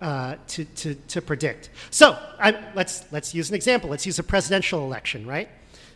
uh, 0.00 0.36
to, 0.46 0.64
to, 0.64 0.94
to 0.94 1.20
predict. 1.20 1.70
So 1.90 2.16
I, 2.38 2.56
let's, 2.76 3.06
let's 3.10 3.34
use 3.34 3.48
an 3.48 3.56
example. 3.56 3.90
Let's 3.90 4.06
use 4.06 4.20
a 4.20 4.22
presidential 4.22 4.84
election, 4.84 5.26
right? 5.26 5.48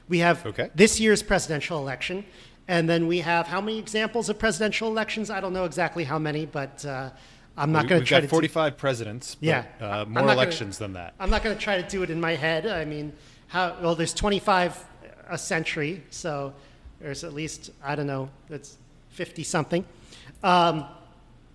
We 0.09 0.19
have 0.19 0.45
Okay. 0.45 0.71
this 0.75 0.99
year's 0.99 1.23
presidential 1.23 1.79
election, 1.79 2.25
and 2.67 2.89
then 2.91 3.07
we 3.07 3.21
have 3.21 3.47
how 3.47 3.61
many 3.61 3.79
examples 3.79 4.29
of 4.29 4.41
presidential 4.41 4.89
elections? 4.89 5.31
I 5.31 5.39
don't 5.39 5.53
know 5.53 5.65
exactly 5.65 6.03
how 6.03 6.19
many, 6.19 6.45
but 6.45 6.85
uh, 6.85 7.11
I'm 7.59 7.73
not 7.73 7.89
going 7.89 8.01
to 8.01 8.07
try 8.07 8.19
got 8.19 8.21
to. 8.23 8.27
do- 8.27 8.31
45 8.31 8.77
presidents, 8.79 9.35
but 9.35 9.47
Yeah. 9.47 9.65
uh, 9.81 9.85
more 9.85 10.07
not 10.07 10.15
gonna- 10.21 10.33
elections 10.33 10.79
than 10.79 10.93
that. 10.95 11.15
I'm 11.19 11.31
not 11.31 11.43
going 11.43 11.57
to 11.57 11.63
try 11.63 11.81
to 11.81 11.89
do 11.89 12.03
it 12.03 12.11
in 12.11 12.21
my 12.21 12.35
head. 12.37 12.67
I 12.67 12.85
mean, 12.85 13.13
how 13.49 13.77
well? 13.83 13.95
There's 13.95 14.15
25 14.15 14.85
a 15.29 15.37
century, 15.39 16.03
so 16.11 16.55
there's 17.01 17.25
at 17.25 17.33
least 17.35 17.71
I 17.85 17.95
don't 17.95 18.07
know. 18.07 18.31
it's 18.51 18.77
50 19.11 19.43
something. 19.43 19.85
Um, 20.43 20.85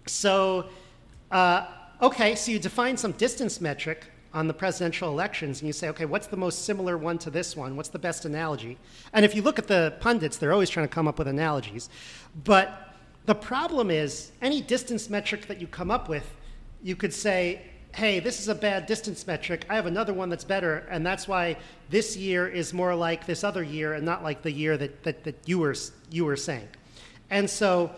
so, 0.05 0.65
uh, 1.31 1.65
okay, 2.01 2.35
so 2.35 2.51
you 2.51 2.59
define 2.59 2.97
some 2.97 3.13
distance 3.13 3.61
metric 3.61 4.05
on 4.33 4.47
the 4.47 4.53
presidential 4.53 5.09
elections, 5.09 5.61
and 5.61 5.67
you 5.67 5.73
say, 5.73 5.87
okay, 5.89 6.05
what's 6.05 6.27
the 6.27 6.35
most 6.37 6.65
similar 6.65 6.97
one 6.97 7.17
to 7.19 7.29
this 7.29 7.55
one? 7.55 7.75
What's 7.77 7.89
the 7.89 7.99
best 7.99 8.25
analogy? 8.25 8.77
And 9.13 9.23
if 9.23 9.35
you 9.35 9.41
look 9.43 9.59
at 9.59 9.67
the 9.67 9.93
pundits, 9.99 10.37
they're 10.37 10.51
always 10.51 10.69
trying 10.69 10.87
to 10.87 10.93
come 10.93 11.07
up 11.07 11.19
with 11.19 11.27
analogies. 11.27 11.89
But 12.43 12.92
the 13.25 13.35
problem 13.35 13.89
is, 13.89 14.31
any 14.41 14.61
distance 14.61 15.09
metric 15.09 15.47
that 15.47 15.61
you 15.61 15.67
come 15.67 15.89
up 15.89 16.09
with, 16.09 16.29
you 16.81 16.95
could 16.95 17.13
say, 17.13 17.61
hey, 17.95 18.19
this 18.19 18.39
is 18.39 18.47
a 18.47 18.55
bad 18.55 18.85
distance 18.85 19.25
metric. 19.27 19.65
I 19.69 19.75
have 19.75 19.85
another 19.85 20.13
one 20.13 20.29
that's 20.29 20.43
better, 20.43 20.87
and 20.89 21.05
that's 21.05 21.27
why 21.27 21.57
this 21.89 22.17
year 22.17 22.47
is 22.47 22.73
more 22.73 22.95
like 22.95 23.25
this 23.25 23.43
other 23.43 23.63
year 23.63 23.93
and 23.93 24.03
not 24.03 24.23
like 24.23 24.41
the 24.41 24.51
year 24.51 24.77
that, 24.77 25.03
that, 25.03 25.23
that 25.23 25.37
you, 25.45 25.59
were, 25.59 25.75
you 26.09 26.25
were 26.25 26.35
saying. 26.35 26.67
And 27.29 27.49
so 27.49 27.91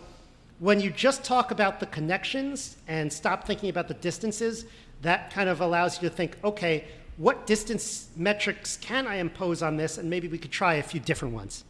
when 0.58 0.80
you 0.80 0.90
just 0.90 1.24
talk 1.24 1.50
about 1.50 1.80
the 1.80 1.86
connections 1.86 2.76
and 2.88 3.12
stop 3.12 3.46
thinking 3.46 3.70
about 3.70 3.88
the 3.88 3.94
distances, 3.94 4.66
that 5.02 5.32
kind 5.32 5.48
of 5.48 5.60
allows 5.60 6.00
you 6.00 6.08
to 6.08 6.14
think, 6.14 6.36
okay, 6.44 6.84
what 7.16 7.46
distance 7.46 8.08
metrics 8.16 8.76
can 8.76 9.06
I 9.06 9.16
impose 9.16 9.62
on 9.62 9.76
this? 9.76 9.98
And 9.98 10.10
maybe 10.10 10.28
we 10.28 10.38
could 10.38 10.52
try 10.52 10.74
a 10.74 10.82
few 10.82 11.00
different 11.00 11.34
ones. 11.34 11.64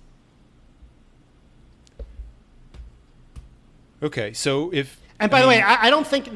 Okay, 4.06 4.32
so 4.32 4.72
if 4.72 5.00
And 5.18 5.30
by 5.30 5.42
the 5.42 5.48
way, 5.48 5.60
I, 5.60 5.86
I 5.86 5.90
don't 5.90 6.06
think 6.06 6.28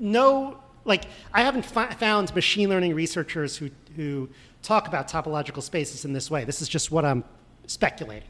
no 0.00 0.58
like 0.84 1.04
I 1.34 1.42
haven't 1.42 1.66
fi- 1.66 1.92
found 1.94 2.34
machine 2.34 2.68
learning 2.68 2.94
researchers 2.94 3.56
who 3.58 3.70
who 3.96 4.28
talk 4.62 4.88
about 4.88 5.08
topological 5.08 5.62
spaces 5.62 6.04
in 6.04 6.12
this 6.12 6.30
way. 6.30 6.44
This 6.44 6.62
is 6.62 6.68
just 6.68 6.90
what 6.90 7.04
I'm 7.04 7.22
speculating. 7.66 8.28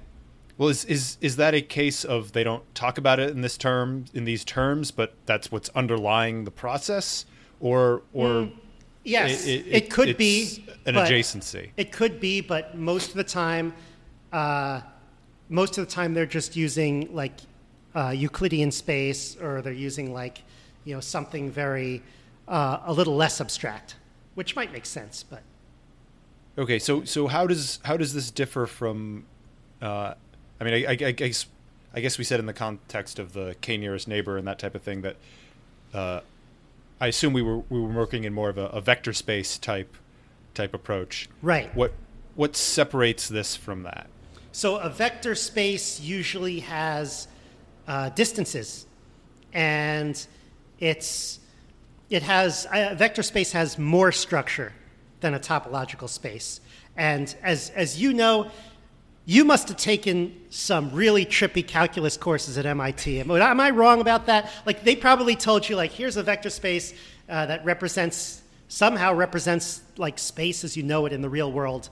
Well, 0.58 0.68
is, 0.68 0.84
is 0.86 1.16
is 1.20 1.36
that 1.36 1.54
a 1.54 1.62
case 1.62 2.04
of 2.04 2.32
they 2.32 2.44
don't 2.44 2.64
talk 2.74 2.98
about 2.98 3.18
it 3.20 3.30
in 3.30 3.40
this 3.42 3.56
term 3.56 4.06
in 4.12 4.24
these 4.24 4.44
terms, 4.44 4.90
but 4.90 5.14
that's 5.24 5.52
what's 5.52 5.68
underlying 5.70 6.44
the 6.44 6.50
process, 6.50 7.26
or 7.60 8.02
or 8.12 8.50
Yes, 9.02 9.46
It- 9.46 9.66
it, 9.66 9.66
it- 9.84 9.90
could 9.90 10.16
be 10.18 10.64
an 10.84 10.94
adjacency. 10.96 11.70
It 11.76 11.90
could 11.92 12.20
be, 12.20 12.40
but 12.42 12.76
most 12.76 13.10
of 13.10 13.14
the 13.16 13.24
time, 13.24 13.72
uh, 14.32 14.82
most 15.48 15.78
of 15.78 15.86
the 15.86 15.90
time 15.90 16.12
they're 16.12 16.26
just 16.26 16.54
using 16.54 17.08
like 17.14 17.40
uh, 17.94 18.10
Euclidean 18.10 18.70
space, 18.70 19.36
or 19.40 19.62
they're 19.62 19.72
using 19.72 20.12
like 20.12 20.42
you 20.84 20.94
know 20.94 21.00
something 21.00 21.50
very 21.50 22.02
uh, 22.48 22.78
a 22.84 22.92
little 22.92 23.16
less 23.16 23.40
abstract, 23.40 23.96
which 24.34 24.56
might 24.56 24.72
make 24.72 24.86
sense, 24.86 25.22
but. 25.22 25.42
okay, 26.58 26.78
so 26.78 27.04
so 27.04 27.26
how 27.26 27.46
does 27.46 27.78
how 27.84 27.96
does 27.96 28.14
this 28.14 28.30
differ 28.30 28.66
from? 28.66 29.24
Uh, 29.80 30.14
I 30.60 30.64
mean, 30.64 30.74
I, 30.74 30.90
I, 30.90 30.90
I 30.90 31.12
guess 31.12 31.46
I 31.94 32.00
guess 32.00 32.18
we 32.18 32.24
said 32.24 32.40
in 32.40 32.46
the 32.46 32.52
context 32.52 33.18
of 33.18 33.32
the 33.32 33.56
k 33.60 33.76
nearest 33.76 34.06
neighbor 34.06 34.36
and 34.36 34.46
that 34.46 34.58
type 34.58 34.74
of 34.74 34.82
thing 34.82 35.02
that 35.02 35.16
uh, 35.92 36.20
I 37.00 37.08
assume 37.08 37.32
we 37.32 37.42
were 37.42 37.58
we 37.68 37.80
were 37.80 37.88
working 37.88 38.24
in 38.24 38.32
more 38.32 38.48
of 38.48 38.58
a, 38.58 38.66
a 38.66 38.80
vector 38.80 39.12
space 39.12 39.58
type 39.58 39.96
type 40.54 40.74
approach. 40.74 41.28
Right. 41.42 41.74
What 41.74 41.92
what 42.34 42.56
separates 42.56 43.28
this 43.28 43.56
from 43.56 43.82
that? 43.82 44.06
So 44.52 44.76
a 44.76 44.88
vector 44.88 45.34
space 45.34 46.00
usually 46.00 46.60
has 46.60 47.28
uh, 47.90 48.08
distances, 48.10 48.86
and 49.52 50.24
it's 50.78 51.40
it 52.08 52.22
has 52.22 52.64
a 52.72 52.94
vector 52.94 53.22
space 53.22 53.50
has 53.50 53.78
more 53.78 54.12
structure 54.12 54.72
than 55.18 55.34
a 55.34 55.40
topological 55.40 56.08
space. 56.08 56.60
And 56.96 57.34
as 57.42 57.70
as 57.70 58.00
you 58.00 58.12
know, 58.12 58.48
you 59.26 59.44
must 59.44 59.66
have 59.68 59.76
taken 59.76 60.40
some 60.50 60.92
really 60.92 61.26
trippy 61.26 61.66
calculus 61.66 62.16
courses 62.16 62.56
at 62.56 62.64
MIT. 62.64 63.18
Am, 63.18 63.28
am 63.28 63.58
I 63.58 63.70
wrong 63.70 64.00
about 64.00 64.26
that? 64.26 64.52
Like 64.64 64.84
they 64.84 64.94
probably 64.94 65.34
told 65.34 65.68
you 65.68 65.74
like 65.74 65.90
here's 65.90 66.16
a 66.16 66.22
vector 66.22 66.50
space 66.50 66.94
uh, 67.28 67.46
that 67.46 67.64
represents 67.64 68.42
somehow 68.68 69.12
represents 69.14 69.82
like 69.96 70.16
space 70.20 70.62
as 70.62 70.76
you 70.76 70.84
know 70.84 71.06
it 71.06 71.12
in 71.12 71.22
the 71.22 71.28
real 71.28 71.50
world 71.50 71.88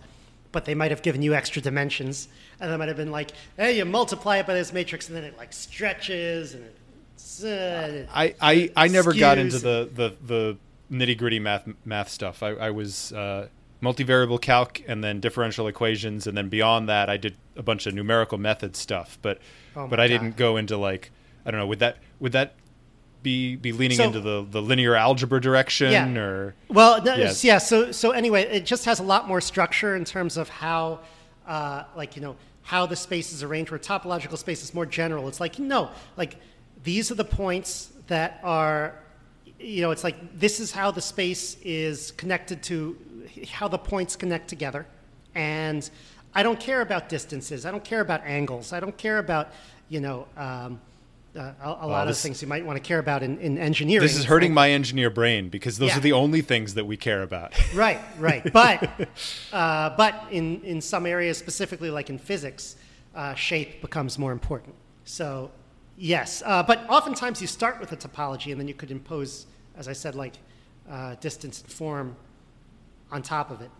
but 0.53 0.65
they 0.65 0.75
might 0.75 0.91
have 0.91 1.03
given 1.03 1.23
you 1.23 1.35
extra 1.35 1.61
dimensions. 1.63 2.29
And 2.61 2.73
they 2.73 2.77
might 2.77 2.89
have 2.89 2.97
been 2.97 3.11
like, 3.11 3.33
hey, 3.57 3.77
you 3.79 3.85
multiply 3.85 4.39
it 4.39 4.47
by 4.47 4.55
this 4.55 4.73
matrix, 4.73 5.09
and 5.09 5.17
then 5.17 5.25
it 5.25 5.37
like 5.37 5.53
stretches 5.53 6.55
and 6.55 6.65
it's, 7.15 7.43
uh, 7.43 8.07
I, 8.13 8.35
I, 8.41 8.71
I 8.77 8.89
never 8.89 9.13
got 9.13 9.39
into 9.39 9.59
the, 9.59 9.89
the, 9.93 10.17
the 10.25 10.57
nitty 10.91 11.19
gritty 11.19 11.41
math 11.41 11.69
math 11.85 12.09
stuff. 12.09 12.43
I, 12.43 12.51
I 12.51 12.71
was 12.71 13.13
uh, 13.13 13.49
multivariable 13.83 14.41
calc 14.41 14.83
and 14.87 15.03
then 15.03 15.21
differential 15.21 15.67
equations, 15.67 16.27
and 16.27 16.37
then 16.37 16.49
beyond 16.49 16.89
that, 16.89 17.11
I 17.11 17.17
did 17.17 17.37
a 17.57 17.63
bunch 17.63 17.87
of 17.87 17.95
numerical 17.95 18.39
method 18.39 18.77
stuff. 18.77 19.19
But 19.21 19.41
Oh 19.77 19.87
but 19.87 20.01
I 20.01 20.09
didn't 20.09 20.37
go 20.37 20.57
into 20.57 20.77
like 20.77 21.11
I 21.47 21.51
don't 21.51 21.61
know. 21.61 21.67
Would 21.67 21.79
that 21.79 21.99
would 22.19 22.33
that 22.33 22.55
be 23.23 23.57
be 23.57 23.73
leaning 23.73 23.97
So- 23.97 24.05
into 24.05 24.21
the, 24.21 24.47
the 24.49 24.63
linear 24.63 24.95
algebra 24.95 25.41
direction 25.41 25.91
Yeah. 25.93 26.09
or 26.19 26.55
Well, 26.69 27.03
no, 27.03 27.15
Yes. 27.17 27.43
yeah. 27.45 27.59
So, 27.59 27.91
so 27.93 28.13
anyway, 28.13 28.43
it 28.45 28.65
just 28.67 28.85
has 28.85 29.01
a 29.01 29.03
lot 29.03 29.27
more 29.29 29.41
structure 29.41 29.97
in 29.97 30.05
terms 30.05 30.37
of 30.37 30.49
how, 30.49 31.01
uh, 31.47 31.85
like 31.97 32.17
you 32.17 32.23
know, 32.23 32.37
how 32.63 32.87
the 32.87 32.97
space 32.97 33.33
is 33.33 33.43
arranged. 33.43 33.71
Where 33.71 33.79
topological 33.81 34.39
space 34.39 34.63
is 34.63 34.73
more 34.75 34.87
general. 34.87 35.27
It's 35.29 35.41
like 35.41 35.59
no, 35.59 35.91
like 36.17 36.37
these 36.85 37.11
are 37.11 37.15
the 37.17 37.25
points 37.25 37.91
that 38.07 38.41
are, 38.45 38.95
you 39.59 39.83
know, 39.83 39.91
it's 39.91 40.05
like 40.05 40.39
this 40.39 40.61
is 40.61 40.71
how 40.73 40.91
the 40.91 41.01
space 41.01 41.57
is 41.63 42.13
connected 42.13 42.63
to 42.65 42.97
how 43.51 43.69
the 43.69 43.79
points 43.79 44.17
connect 44.17 44.49
together, 44.49 44.87
and 45.35 45.89
I 46.35 46.43
don't 46.43 46.61
care 46.61 46.83
about 46.83 47.09
distances. 47.09 47.67
I 47.67 47.71
don't 47.71 47.85
care 47.85 48.01
about 48.01 48.23
angles. 48.25 48.73
I 48.73 48.81
don't 48.81 48.97
care 48.97 49.19
about, 49.19 49.49
you 49.89 50.01
know. 50.01 50.27
Um, 50.37 50.81
uh, 51.39 51.53
a, 51.63 51.87
a 51.87 51.87
lot 51.87 52.03
of 52.03 52.09
this- 52.09 52.23
things 52.23 52.43
you 52.43 52.49
might 52.49 52.65
want 52.67 52.77
to 52.77 52.83
care 52.83 52.99
about 52.99 53.23
in, 53.23 53.39
in 53.39 53.57
engineering. 53.59 54.03
this 54.03 54.17
is 54.19 54.25
hurting 54.25 54.53
my 54.53 54.71
engineer 54.71 55.09
brain 55.11 55.49
because 55.49 55.79
those 55.79 55.91
Yeah. 55.91 55.99
are 55.99 56.01
the 56.01 56.13
only 56.13 56.41
things 56.43 56.75
that 56.75 56.85
we 56.87 56.97
care 56.97 57.23
about. 57.23 57.53
Right, 57.75 58.01
right. 58.19 58.53
But 58.53 58.91
uh, 59.53 59.91
but 59.97 60.15
in 60.31 60.63
in 60.65 60.81
some 60.81 61.07
areas, 61.07 61.39
specifically 61.39 61.91
like 61.91 62.11
in 62.11 62.19
physics, 62.19 62.77
uh, 63.15 63.35
shape 63.35 63.81
becomes 63.81 64.19
more 64.19 64.33
important. 64.33 64.75
So 65.05 65.51
yes, 65.97 66.43
uh, 66.45 66.63
but 66.63 66.79
oftentimes 66.91 67.41
you 67.41 67.47
start 67.47 67.81
with 67.81 67.93
a 67.93 67.97
topology, 67.97 68.51
and 68.53 68.61
then 68.61 68.69
you 68.69 68.75
could 68.75 68.91
impose, 68.91 69.47
as 69.77 69.87
I 69.89 69.93
said, 69.95 70.15
like 70.15 70.35
uh, 70.91 71.15
distance 71.21 71.63
and 71.63 71.71
form 71.73 72.17
on 73.11 73.23
top 73.23 73.51
of 73.51 73.61
it. 73.61 73.71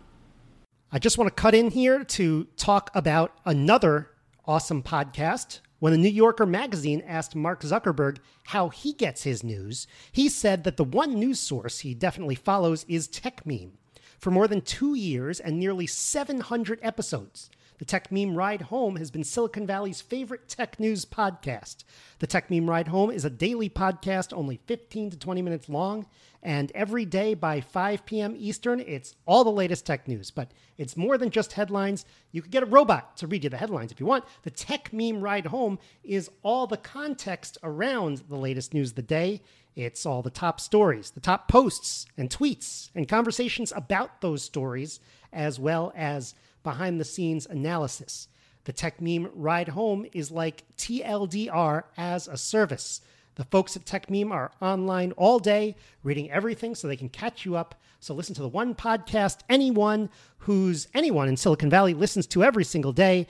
I 0.91 0.97
just 0.99 1.17
want 1.17 1.27
to 1.35 1.41
cut 1.41 1.53
in 1.53 1.69
here 1.71 2.03
to 2.03 2.45
talk 2.57 2.89
about 2.95 3.31
another 3.45 4.09
awesome 4.45 4.81
podcast. 4.81 5.59
When 5.79 5.93
the 5.93 5.97
New 5.97 6.09
Yorker 6.09 6.45
magazine 6.45 7.01
asked 7.07 7.35
Mark 7.35 7.61
Zuckerberg 7.61 8.17
how 8.47 8.67
he 8.67 8.91
gets 8.91 9.23
his 9.23 9.45
news, 9.45 9.87
he 10.11 10.27
said 10.27 10.65
that 10.65 10.75
the 10.75 10.83
one 10.83 11.15
news 11.15 11.39
source 11.39 11.79
he 11.79 11.93
definitely 11.93 12.35
follows 12.35 12.85
is 12.89 13.07
Techmeme. 13.07 13.71
For 14.17 14.29
more 14.29 14.49
than 14.49 14.59
two 14.59 14.93
years 14.95 15.39
and 15.39 15.57
nearly 15.57 15.87
700 15.87 16.79
episodes, 16.81 17.49
The 17.79 17.85
Techmeme 17.85 18.35
Ride 18.35 18.63
Home 18.63 18.97
has 18.97 19.09
been 19.09 19.23
Silicon 19.23 19.65
Valley's 19.65 20.01
favorite 20.01 20.49
tech 20.49 20.81
news 20.81 21.05
podcast. 21.05 21.85
The 22.19 22.27
Techmeme 22.27 22.67
Ride 22.67 22.89
Home 22.89 23.09
is 23.09 23.23
a 23.23 23.29
daily 23.29 23.69
podcast, 23.69 24.35
only 24.35 24.59
15 24.65 25.11
to 25.11 25.17
20 25.17 25.41
minutes 25.41 25.69
long, 25.69 26.05
and 26.43 26.73
every 26.75 27.05
day 27.05 27.35
by 27.35 27.61
5 27.61 28.05
p.m. 28.05 28.35
Eastern, 28.37 28.81
it's 28.81 29.15
all 29.25 29.45
the 29.45 29.49
latest 29.49 29.85
tech 29.85 30.09
news. 30.09 30.29
But 30.29 30.51
it's 30.77 30.97
more 30.97 31.17
than 31.17 31.29
just 31.29 31.53
headlines. 31.53 32.05
You 32.33 32.41
could 32.41 32.51
get 32.51 32.63
a 32.63 32.65
robot 32.65 33.15
to 33.17 33.27
read 33.27 33.45
you 33.45 33.49
the 33.49 33.55
headlines 33.55 33.93
if 33.93 33.99
you 34.01 34.05
want. 34.05 34.25
The 34.43 34.51
Techmeme 34.51 35.21
Ride 35.21 35.45
Home 35.45 35.79
is 36.03 36.29
all 36.43 36.67
the 36.67 36.75
context 36.75 37.57
around 37.63 38.23
the 38.27 38.35
latest 38.35 38.73
news 38.73 38.89
of 38.89 38.95
the 38.97 39.01
day. 39.03 39.41
It's 39.77 40.05
all 40.05 40.21
the 40.21 40.29
top 40.29 40.59
stories, 40.59 41.11
the 41.11 41.21
top 41.21 41.47
posts 41.47 42.07
and 42.17 42.29
tweets, 42.29 42.89
and 42.93 43.07
conversations 43.07 43.71
about 43.73 44.19
those 44.19 44.43
stories, 44.43 44.99
as 45.31 45.57
well 45.57 45.93
as 45.95 46.35
behind 46.63 46.99
the 46.99 47.05
scenes 47.05 47.45
analysis. 47.45 48.27
The 48.65 48.73
Techmeme 48.73 49.31
Ride 49.33 49.69
Home 49.69 50.05
is 50.13 50.31
like 50.31 50.63
TLDR 50.77 51.83
as 51.97 52.27
a 52.27 52.37
service. 52.37 53.01
The 53.35 53.45
folks 53.45 53.75
at 53.75 53.85
Techmeme 53.85 54.31
are 54.31 54.51
online 54.61 55.13
all 55.13 55.39
day, 55.39 55.75
reading 56.03 56.29
everything 56.29 56.75
so 56.75 56.87
they 56.87 56.97
can 56.97 57.09
catch 57.09 57.45
you 57.45 57.55
up. 57.55 57.75
So 58.01 58.13
listen 58.13 58.35
to 58.35 58.41
the 58.41 58.49
one 58.49 58.75
podcast 58.75 59.39
anyone 59.49 60.09
who's 60.39 60.87
anyone 60.93 61.27
in 61.27 61.37
Silicon 61.37 61.69
Valley 61.69 61.93
listens 61.93 62.27
to 62.27 62.43
every 62.43 62.63
single 62.63 62.91
day. 62.91 63.27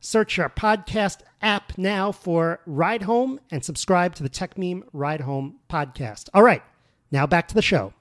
Search 0.00 0.38
our 0.38 0.48
podcast 0.48 1.20
app 1.42 1.76
now 1.76 2.12
for 2.12 2.60
Ride 2.66 3.02
Home 3.02 3.40
and 3.50 3.64
subscribe 3.64 4.14
to 4.16 4.22
the 4.22 4.30
Techmeme 4.30 4.82
Ride 4.92 5.22
Home 5.22 5.56
podcast. 5.68 6.28
All 6.34 6.42
right, 6.42 6.62
now 7.10 7.26
back 7.26 7.48
to 7.48 7.54
the 7.54 7.62
show. 7.62 7.94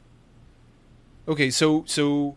Okay, 1.27 1.49
so 1.49 1.84
so 1.88 2.36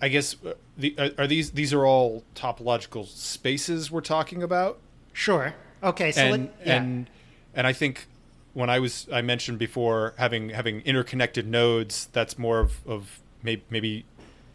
I 0.00 0.08
guess 0.08 0.36
uh, 0.44 0.52
the, 0.80 0.94
are, 0.98 1.10
are 1.24 1.26
these 1.26 1.52
these 1.52 1.72
are 1.72 1.86
all 1.86 2.24
topological 2.34 3.06
spaces 3.06 3.90
we're 3.90 4.00
talking 4.00 4.42
about? 4.42 4.78
Sure. 5.12 5.54
Okay. 5.82 6.12
So 6.12 6.22
and 6.22 6.30
let, 6.30 6.66
yeah. 6.66 6.76
and 6.76 7.10
and 7.54 7.66
I 7.66 7.72
think 7.72 8.06
when 8.52 8.70
I 8.70 8.78
was 8.78 9.06
I 9.12 9.22
mentioned 9.22 9.58
before 9.58 10.14
having 10.18 10.50
having 10.50 10.80
interconnected 10.82 11.46
nodes, 11.46 12.08
that's 12.12 12.38
more 12.38 12.60
of 12.60 12.86
of 12.86 13.20
maybe, 13.42 13.62
maybe 13.70 14.04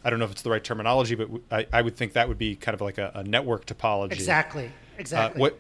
I 0.04 0.10
don't 0.10 0.20
know 0.20 0.26
if 0.26 0.32
it's 0.32 0.44
the 0.44 0.52
right 0.52 0.64
terminology, 0.64 1.16
but 1.16 1.30
I, 1.52 1.66
I 1.74 1.82
would 1.82 1.96
think 1.96 2.14
that 2.14 2.28
would 2.28 2.38
be 2.38 2.56
kind 2.56 2.76
of 2.76 2.82
like 2.82 2.98
a, 2.98 3.12
a 3.16 3.24
network 3.24 3.66
topology. 3.66 4.12
exactly. 4.12 4.72
Exactly. 4.98 5.40
Uh, 5.40 5.42
what? 5.42 5.60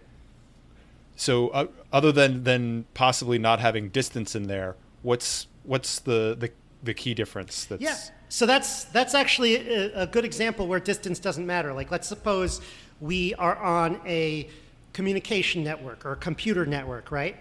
So 1.15 1.49
uh, 1.49 1.67
other 1.91 2.12
than 2.12 2.43
than 2.43 2.86
possibly 2.93 3.39
not 3.39 3.60
having 3.60 3.89
distance 3.89 4.36
in 4.36 4.43
there, 4.43 4.75
what's 5.01 5.47
what's 5.63 5.99
the 5.99 6.36
the, 6.38 6.51
the 6.84 6.93
key 6.93 7.13
difference? 7.13 7.65
That's 7.65 7.82
Yeah. 7.82 7.97
So 8.36 8.45
that's 8.45 8.84
that's 8.84 9.13
actually 9.13 9.56
a, 9.56 10.02
a 10.02 10.08
good 10.08 10.26
example 10.26 10.67
where 10.67 10.82
distance 10.82 11.19
doesn't 11.19 11.45
matter. 11.45 11.71
Like 11.71 11.89
let's 11.89 12.06
suppose 12.06 12.60
we 13.00 13.34
are 13.36 13.56
on 13.56 14.02
a 14.06 14.50
communication 14.91 15.63
network 15.63 16.06
or 16.06 16.12
a 16.12 16.15
computer 16.17 16.65
network, 16.65 17.12
right? 17.12 17.38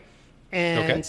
And 0.52 1.00
Okay. 1.00 1.02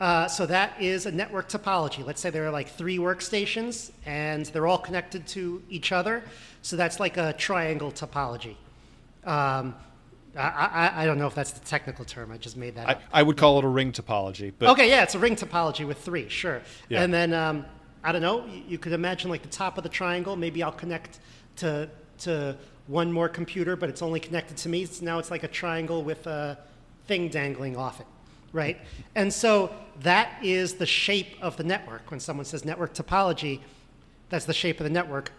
uh, 0.00 0.28
so 0.28 0.46
that 0.46 0.80
is 0.80 1.06
a 1.06 1.10
network 1.10 1.48
topology. 1.48 2.06
Let's 2.06 2.20
say 2.20 2.30
there 2.30 2.46
are 2.46 2.52
like 2.52 2.68
three 2.68 2.98
workstations 2.98 3.90
and 4.04 4.46
they're 4.46 4.68
all 4.68 4.78
connected 4.78 5.26
to 5.34 5.60
each 5.68 5.90
other. 5.90 6.22
So 6.62 6.76
that's 6.76 7.00
like 7.00 7.16
a 7.16 7.32
triangle 7.32 7.90
topology. 7.90 8.54
Um, 9.24 9.74
I, 10.36 10.92
I, 10.94 11.02
I 11.02 11.04
don't 11.04 11.18
know 11.18 11.26
if 11.26 11.34
that's 11.34 11.50
the 11.50 11.66
technical 11.66 12.04
term. 12.04 12.30
I 12.30 12.36
just 12.36 12.56
made 12.56 12.76
that 12.76 12.88
up. 12.88 13.02
I, 13.12 13.20
I 13.20 13.22
would 13.24 13.36
call 13.36 13.58
it 13.58 13.64
a 13.64 13.68
ring 13.68 13.90
topology, 13.90 14.52
but 14.56 14.68
Okay, 14.68 14.88
yeah, 14.88 15.02
it's 15.02 15.16
a 15.16 15.18
ring 15.18 15.34
topology 15.34 15.84
with 15.84 15.98
three, 15.98 16.28
sure. 16.28 16.62
Yeah. 16.88 17.02
And 17.02 17.12
then 17.12 17.32
um, 17.32 17.64
I 18.06 18.12
don't 18.12 18.22
know. 18.22 18.46
You, 18.68 18.78
could 18.78 18.92
imagine 18.92 19.30
like 19.30 19.42
the 19.42 19.48
top 19.48 19.78
of 19.78 19.82
the 19.82 19.90
triangle. 19.90 20.36
Maybe 20.36 20.62
I'll 20.62 20.70
connect 20.70 21.18
to 21.56 21.90
to 22.18 22.56
one 22.86 23.10
more 23.10 23.28
computer, 23.28 23.74
but 23.74 23.88
it's 23.88 24.00
only 24.00 24.20
connected 24.20 24.56
to 24.58 24.68
me. 24.68 24.84
So 24.84 25.04
now 25.04 25.18
it's 25.18 25.30
like 25.30 25.42
a 25.42 25.48
triangle 25.48 26.04
with 26.04 26.24
a 26.28 26.56
thing 27.08 27.28
dangling 27.28 27.76
off 27.76 27.98
it, 27.98 28.06
right? 28.52 28.78
And 29.16 29.32
so 29.32 29.74
that 30.02 30.38
is 30.40 30.74
the 30.74 30.86
shape 30.86 31.36
of 31.42 31.56
the 31.56 31.64
network. 31.64 32.08
When 32.08 32.20
someone 32.20 32.44
says 32.44 32.64
network 32.64 32.94
topology, 32.94 33.58
that's 34.28 34.44
the 34.44 34.54
shape 34.54 34.78
of 34.78 34.84
the 34.84 34.90
network. 34.90 35.32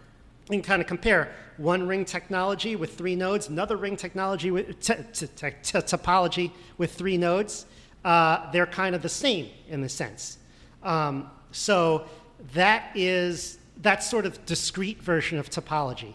You 0.50 0.56
can 0.56 0.62
kind 0.62 0.82
of 0.82 0.88
compare 0.88 1.32
one 1.56 1.88
ring 1.88 2.04
technology 2.04 2.76
with 2.76 2.98
three 2.98 3.16
nodes, 3.16 3.48
another 3.48 3.78
ring 3.78 3.96
technology 3.96 4.50
with 4.50 4.78
t- 4.80 4.94
t- 5.14 5.26
t- 5.26 5.78
topology 5.78 6.52
with 6.76 6.92
three 6.92 7.16
nodes. 7.16 7.64
Uh, 8.04 8.50
they're 8.52 8.66
kind 8.66 8.94
of 8.94 9.00
the 9.00 9.08
same 9.08 9.48
in 9.68 9.80
the 9.80 9.88
sense. 9.88 10.36
Um, 10.82 11.30
so 11.50 12.06
that 12.54 12.90
is 12.94 13.58
that 13.82 14.02
sort 14.02 14.26
of 14.26 14.44
discrete 14.46 15.02
version 15.02 15.38
of 15.38 15.50
topology. 15.50 16.14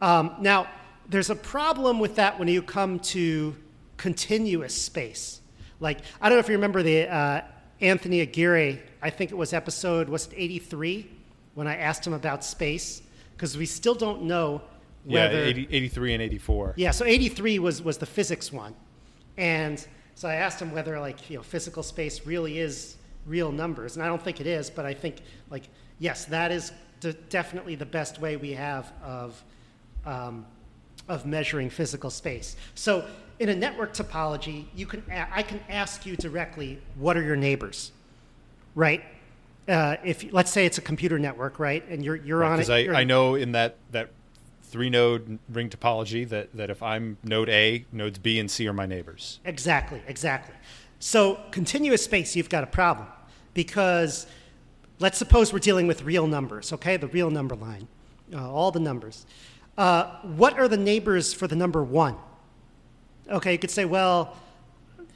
Um, 0.00 0.34
now, 0.40 0.68
there's 1.08 1.30
a 1.30 1.36
problem 1.36 1.98
with 1.98 2.16
that 2.16 2.38
when 2.38 2.48
you 2.48 2.62
come 2.62 2.98
to 3.00 3.56
continuous 3.96 4.74
space. 4.74 5.40
Like 5.80 6.00
I 6.20 6.28
don't 6.28 6.36
know 6.36 6.40
if 6.40 6.48
you 6.48 6.54
remember 6.54 6.82
the 6.82 7.08
uh, 7.08 7.40
Anthony 7.80 8.20
Aguirre. 8.20 8.80
I 9.00 9.10
think 9.10 9.30
it 9.30 9.36
was 9.36 9.52
episode 9.52 10.08
was 10.08 10.26
it 10.26 10.34
83 10.36 11.08
when 11.54 11.66
I 11.66 11.76
asked 11.76 12.06
him 12.06 12.12
about 12.12 12.44
space 12.44 13.02
because 13.36 13.56
we 13.56 13.66
still 13.66 13.94
don't 13.94 14.22
know 14.22 14.62
yeah, 15.06 15.26
whether 15.26 15.38
80, 15.38 15.68
83 15.70 16.14
and 16.14 16.22
84. 16.22 16.74
yeah, 16.76 16.90
so 16.90 17.04
83 17.04 17.58
was, 17.60 17.82
was 17.82 17.98
the 17.98 18.06
physics 18.06 18.52
one. 18.52 18.74
And 19.36 19.84
so 20.14 20.28
I 20.28 20.34
asked 20.34 20.60
him 20.60 20.72
whether 20.72 20.98
like, 21.00 21.30
you 21.30 21.36
know, 21.36 21.42
physical 21.42 21.82
space 21.82 22.26
really 22.26 22.58
is 22.58 22.96
real 23.28 23.52
numbers. 23.52 23.96
And 23.96 24.04
I 24.04 24.08
don't 24.08 24.22
think 24.22 24.40
it 24.40 24.46
is, 24.46 24.70
but 24.70 24.84
I 24.86 24.94
think 24.94 25.16
like, 25.50 25.64
yes, 25.98 26.24
that 26.26 26.50
is 26.50 26.72
de- 27.00 27.12
definitely 27.12 27.74
the 27.74 27.86
best 27.86 28.20
way 28.20 28.36
we 28.36 28.52
have 28.52 28.92
of, 29.04 29.42
um, 30.04 30.46
of 31.08 31.26
measuring 31.26 31.70
physical 31.70 32.10
space. 32.10 32.56
So 32.74 33.06
in 33.38 33.50
a 33.50 33.54
network 33.54 33.94
topology, 33.94 34.64
you 34.74 34.86
can, 34.86 35.02
a- 35.10 35.28
I 35.32 35.42
can 35.42 35.60
ask 35.68 36.06
you 36.06 36.16
directly, 36.16 36.80
what 36.96 37.16
are 37.16 37.22
your 37.22 37.36
neighbors? 37.36 37.92
Right? 38.74 39.04
Uh, 39.68 39.96
if 40.02 40.32
let's 40.32 40.50
say 40.50 40.64
it's 40.64 40.78
a 40.78 40.82
computer 40.82 41.18
network, 41.18 41.58
right, 41.58 41.86
and 41.90 42.02
you're 42.02 42.16
you're 42.16 42.42
on 42.42 42.54
it. 42.54 42.66
Because 42.66 42.70
I, 42.70 43.00
I 43.00 43.04
know 43.04 43.34
in 43.34 43.52
that, 43.52 43.76
that 43.90 44.08
three 44.62 44.88
node 44.88 45.38
ring 45.50 45.68
topology 45.68 46.26
that, 46.30 46.56
that 46.56 46.70
if 46.70 46.82
I'm 46.82 47.18
node 47.22 47.50
A, 47.50 47.84
nodes 47.92 48.18
B 48.18 48.38
and 48.38 48.50
C 48.50 48.66
are 48.66 48.72
my 48.72 48.86
neighbors. 48.86 49.40
Exactly, 49.44 50.00
exactly. 50.06 50.54
So, 51.00 51.38
continuous 51.50 52.02
space, 52.02 52.34
you've 52.34 52.48
got 52.48 52.64
a 52.64 52.66
problem 52.66 53.08
because 53.58 54.28
let's 55.00 55.18
suppose 55.18 55.52
we're 55.52 55.58
dealing 55.58 55.88
with 55.88 56.04
real 56.04 56.28
numbers, 56.28 56.72
okay? 56.72 56.96
The 56.96 57.08
real 57.08 57.28
number 57.28 57.56
line, 57.56 57.88
uh, 58.32 58.48
all 58.48 58.70
the 58.70 58.78
numbers. 58.78 59.26
Uh, 59.76 60.16
what 60.22 60.56
are 60.60 60.68
the 60.68 60.76
neighbors 60.76 61.34
for 61.34 61.48
the 61.48 61.56
number 61.56 61.82
one? 61.82 62.14
Okay, 63.28 63.50
you 63.50 63.58
could 63.58 63.72
say, 63.72 63.84
well, 63.84 64.36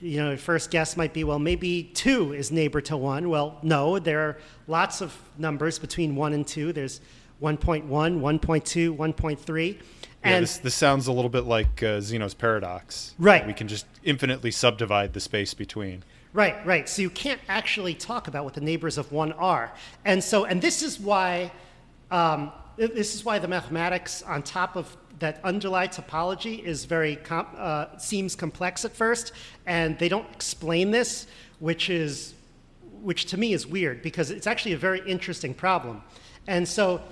you 0.01 0.19
know, 0.19 0.37
first 0.37 0.73
guess 0.73 0.97
might 0.97 1.13
be, 1.13 1.23
well, 1.23 1.39
maybe 1.39 1.85
two 1.95 2.33
is 2.33 2.51
neighbor 2.51 2.81
to 2.81 2.97
one. 2.97 3.31
Well, 3.31 3.61
no, 3.63 4.01
there 4.01 4.19
are 4.19 4.39
lots 4.67 5.01
of 5.01 5.17
numbers 5.39 5.79
between 5.79 6.17
one 6.17 6.33
and 6.33 6.45
two. 6.45 6.73
There's 6.73 7.01
1.1, 7.41 7.87
1.2, 7.87 8.97
1.3. 8.97 9.75
Yeah, 9.75 9.81
And 10.25 10.43
this, 10.43 10.59
this 10.59 10.75
sounds 10.75 11.07
a 11.07 11.13
little 11.13 11.31
bit 11.31 11.45
like 11.45 11.81
uh, 11.81 12.01
Zeno's 12.01 12.35
paradox. 12.35 13.15
Right. 13.21 13.47
We 13.47 13.53
can 13.53 13.69
just 13.69 13.87
infinitely 14.03 14.51
subdivide 14.51 15.13
the 15.13 15.21
space 15.21 15.55
between. 15.55 16.03
Right, 16.35 16.65
right. 16.65 16.89
So 16.89 17.03
you 17.03 17.11
can't 17.11 17.41
actually 17.49 17.95
talk 17.95 18.27
about 18.27 18.45
what 18.45 18.55
the 18.55 18.63
neighbors 18.63 18.97
of 18.97 19.13
one 19.13 19.33
are, 19.33 19.71
and 20.05 20.25
so 20.25 20.47
and 20.47 20.63
this 20.63 20.83
is 20.83 20.99
why 20.99 21.53
um, 22.11 22.53
this 22.77 23.15
is 23.15 23.23
why 23.23 23.39
the 23.39 23.49
mathematics 23.49 24.23
on 24.23 24.43
top 24.43 24.77
of 24.77 24.97
that 25.19 25.41
underlie 25.45 25.87
topology 25.89 26.63
is 26.65 26.87
very 26.87 27.17
com- 27.17 27.49
uh, 27.57 27.99
seems 27.99 28.35
complex 28.35 28.85
at 28.87 28.97
first, 28.97 29.33
and 29.67 29.99
they 29.99 30.09
don't 30.09 30.27
explain 30.33 30.91
this, 30.91 31.27
which 31.59 31.91
is 31.91 32.33
which 33.03 33.27
to 33.27 33.37
me 33.37 33.53
is 33.53 33.67
weird 33.67 34.01
because 34.01 34.31
it's 34.31 34.47
actually 34.47 34.73
a 34.73 34.79
very 34.79 35.03
interesting 35.07 35.53
problem, 35.53 36.03
and 36.47 36.67
so 36.67 37.03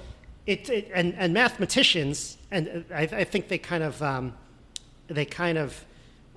it, 0.46 0.70
it 0.70 0.90
and 0.94 1.14
and 1.18 1.34
mathematicians 1.34 2.38
and 2.50 2.86
I, 2.90 3.02
I 3.02 3.24
think 3.24 3.48
they 3.48 3.58
kind 3.58 3.84
of 3.84 4.02
um, 4.02 4.32
they 5.08 5.26
kind 5.26 5.58
of 5.58 5.84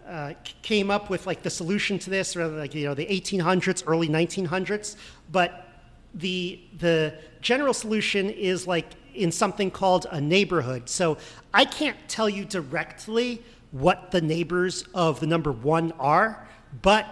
uh, 0.07 0.33
came 0.61 0.91
up 0.91 1.09
with 1.09 1.25
like 1.27 1.43
the 1.43 1.49
solution 1.49 1.99
to 1.99 2.09
this, 2.09 2.35
or 2.35 2.47
like 2.47 2.75
you 2.75 2.85
know 2.85 2.93
the 2.93 3.05
1800s, 3.05 3.83
early 3.87 4.07
1900s. 4.07 4.95
But 5.31 5.67
the 6.13 6.59
the 6.79 7.15
general 7.41 7.73
solution 7.73 8.29
is 8.29 8.67
like 8.67 8.85
in 9.13 9.31
something 9.31 9.71
called 9.71 10.07
a 10.11 10.19
neighborhood. 10.19 10.89
So 10.89 11.17
I 11.53 11.65
can't 11.65 11.97
tell 12.07 12.29
you 12.29 12.45
directly 12.45 13.41
what 13.71 14.11
the 14.11 14.21
neighbors 14.21 14.85
of 14.93 15.19
the 15.19 15.27
number 15.27 15.51
one 15.51 15.91
are, 15.99 16.47
but 16.81 17.05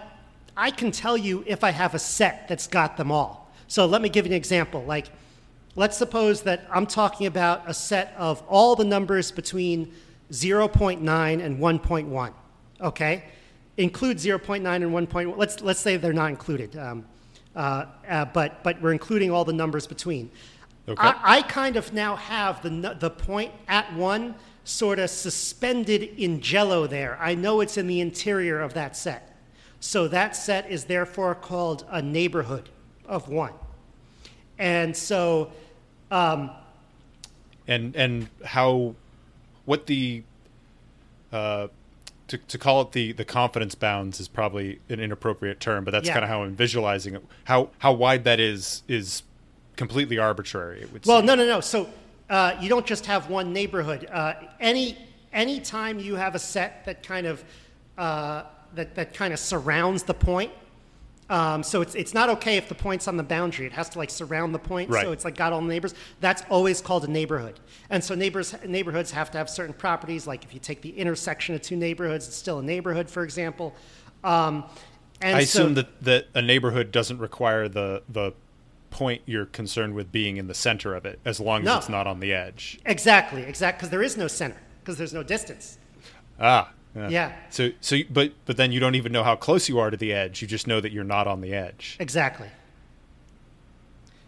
I 0.56 0.70
can 0.70 0.90
tell 0.90 1.16
you 1.16 1.44
if 1.46 1.64
I 1.64 1.70
have 1.70 1.94
a 1.94 1.98
set 1.98 2.48
that's 2.48 2.66
got 2.66 2.96
them 2.96 3.10
all. 3.10 3.50
So 3.68 3.86
let 3.86 4.02
me 4.02 4.08
give 4.08 4.26
you 4.26 4.32
an 4.32 4.36
example. 4.36 4.84
Like, 4.84 5.08
let's 5.76 5.96
suppose 5.96 6.42
that 6.42 6.66
I'm 6.70 6.86
talking 6.86 7.26
about 7.26 7.68
a 7.68 7.74
set 7.74 8.14
of 8.18 8.42
all 8.48 8.76
the 8.76 8.84
numbers 8.84 9.32
between 9.32 9.92
0.9 10.30 11.44
and 11.44 11.58
1.1. 11.58 12.32
Okay, 12.82 13.24
include 13.76 14.18
0.9 14.18 14.56
and 14.56 15.08
1.1. 15.08 15.36
Let's 15.36 15.60
let's 15.60 15.80
say 15.80 15.96
they're 15.96 16.12
not 16.12 16.30
included, 16.30 16.76
um, 16.76 17.04
uh, 17.54 17.86
uh, 18.08 18.24
but 18.26 18.62
but 18.62 18.80
we're 18.82 18.92
including 18.92 19.30
all 19.30 19.44
the 19.44 19.52
numbers 19.52 19.86
between. 19.86 20.30
Okay. 20.88 21.00
I, 21.00 21.38
I 21.38 21.42
kind 21.42 21.76
of 21.76 21.92
now 21.92 22.16
have 22.16 22.62
the 22.62 22.96
the 22.98 23.10
point 23.10 23.52
at 23.68 23.92
one 23.94 24.34
sort 24.64 24.98
of 24.98 25.10
suspended 25.10 26.02
in 26.02 26.40
jello 26.40 26.86
there. 26.86 27.18
I 27.20 27.34
know 27.34 27.60
it's 27.60 27.76
in 27.76 27.86
the 27.86 28.00
interior 28.00 28.60
of 28.60 28.74
that 28.74 28.96
set. 28.96 29.36
So 29.80 30.06
that 30.08 30.36
set 30.36 30.70
is 30.70 30.84
therefore 30.84 31.34
called 31.34 31.84
a 31.90 32.00
neighborhood 32.00 32.68
of 33.06 33.28
one. 33.28 33.52
And 34.58 34.96
so, 34.96 35.50
um, 36.10 36.50
and 37.66 37.96
and 37.96 38.28
how 38.44 38.94
what 39.64 39.86
the 39.86 40.22
uh, 41.32 41.68
to, 42.32 42.38
to 42.38 42.58
call 42.58 42.80
it 42.80 42.92
the 42.92 43.12
the 43.12 43.24
confidence 43.26 43.74
bounds 43.74 44.18
is 44.18 44.26
probably 44.26 44.80
an 44.88 45.00
inappropriate 45.00 45.60
term, 45.60 45.84
but 45.84 45.90
that's 45.90 46.06
Yeah. 46.06 46.14
kind 46.14 46.24
of 46.24 46.30
how 46.30 46.42
I'm 46.42 46.54
visualizing 46.56 47.14
it. 47.14 47.22
How 47.44 47.68
how 47.78 47.92
wide 47.92 48.24
that 48.24 48.40
is 48.40 48.82
is 48.88 49.22
completely 49.76 50.18
arbitrary. 50.18 50.80
It 50.80 50.92
would 50.92 51.04
Well, 51.06 51.18
seem. 51.18 51.26
no, 51.26 51.34
no, 51.34 51.46
no. 51.46 51.60
So 51.60 51.88
uh, 52.30 52.54
you 52.60 52.68
don't 52.70 52.86
just 52.86 53.04
have 53.06 53.28
one 53.28 53.52
neighborhood. 53.52 54.08
Uh, 54.10 54.34
any 54.60 54.96
any 55.32 55.60
time 55.60 55.98
you 55.98 56.14
have 56.16 56.34
a 56.34 56.38
set 56.38 56.84
that 56.86 57.02
kind 57.02 57.26
of 57.26 57.44
uh, 57.98 58.44
that 58.74 58.94
that 58.94 59.12
kind 59.12 59.32
of 59.34 59.38
surrounds 59.38 60.04
the 60.04 60.14
point. 60.14 60.52
Um, 61.32 61.62
so 61.62 61.80
it's 61.80 61.94
it's 61.94 62.12
not 62.12 62.28
okay 62.28 62.58
if 62.58 62.68
the 62.68 62.74
point's 62.74 63.08
on 63.08 63.16
the 63.16 63.22
boundary. 63.22 63.64
It 63.64 63.72
has 63.72 63.88
to 63.90 63.98
like 63.98 64.10
surround 64.10 64.54
the 64.54 64.58
point. 64.58 64.90
Right. 64.90 65.02
So 65.02 65.12
it's 65.12 65.24
like 65.24 65.34
got 65.34 65.54
all 65.54 65.62
the 65.62 65.66
neighbors. 65.66 65.94
That's 66.20 66.42
always 66.50 66.82
called 66.82 67.04
a 67.04 67.10
neighborhood. 67.10 67.58
And 67.88 68.04
so 68.04 68.14
neighbors 68.14 68.54
neighborhoods 68.66 69.10
have 69.12 69.30
to 69.30 69.38
have 69.38 69.48
certain 69.48 69.72
properties. 69.72 70.26
Like 70.26 70.44
if 70.44 70.52
you 70.52 70.60
take 70.60 70.82
the 70.82 70.90
intersection 70.90 71.54
of 71.54 71.62
two 71.62 71.74
neighborhoods, 71.76 72.28
it's 72.28 72.36
still 72.36 72.58
a 72.58 72.62
neighborhood, 72.62 73.08
for 73.08 73.24
example. 73.24 73.74
Um, 74.22 74.64
and 75.22 75.34
I 75.36 75.44
so- 75.44 75.60
assume 75.62 75.74
that, 75.74 76.02
that 76.04 76.26
a 76.34 76.42
neighborhood 76.42 76.92
doesn't 76.92 77.16
require 77.18 77.66
the 77.66 78.02
the 78.10 78.34
point 78.90 79.22
you're 79.24 79.46
concerned 79.46 79.94
with 79.94 80.12
being 80.12 80.36
in 80.36 80.48
the 80.48 80.54
center 80.54 80.94
of 80.94 81.06
it, 81.06 81.18
as 81.24 81.40
long 81.40 81.64
No. 81.64 81.72
as 81.72 81.78
it's 81.78 81.88
not 81.88 82.06
on 82.06 82.20
the 82.20 82.34
edge. 82.34 82.78
exactly, 82.84 83.40
exactly, 83.42 83.78
because 83.78 83.88
there 83.90 84.02
is 84.02 84.18
no 84.18 84.28
center 84.28 84.58
because 84.80 84.98
there's 84.98 85.14
no 85.14 85.22
distance. 85.22 85.78
Ah, 86.38 86.72
Yeah. 86.94 87.32
So 87.50 87.70
so 87.80 87.98
but 88.10 88.32
but 88.44 88.56
then 88.56 88.72
you 88.72 88.80
don't 88.80 88.94
even 88.94 89.12
know 89.12 89.24
how 89.24 89.34
close 89.36 89.68
you 89.68 89.78
are 89.78 89.90
to 89.90 89.96
the 89.96 90.12
edge. 90.12 90.42
You 90.42 90.48
just 90.48 90.66
know 90.66 90.80
that 90.80 90.92
you're 90.92 91.04
not 91.04 91.26
on 91.26 91.40
the 91.40 91.54
edge. 91.54 91.96
Exactly. 91.98 92.48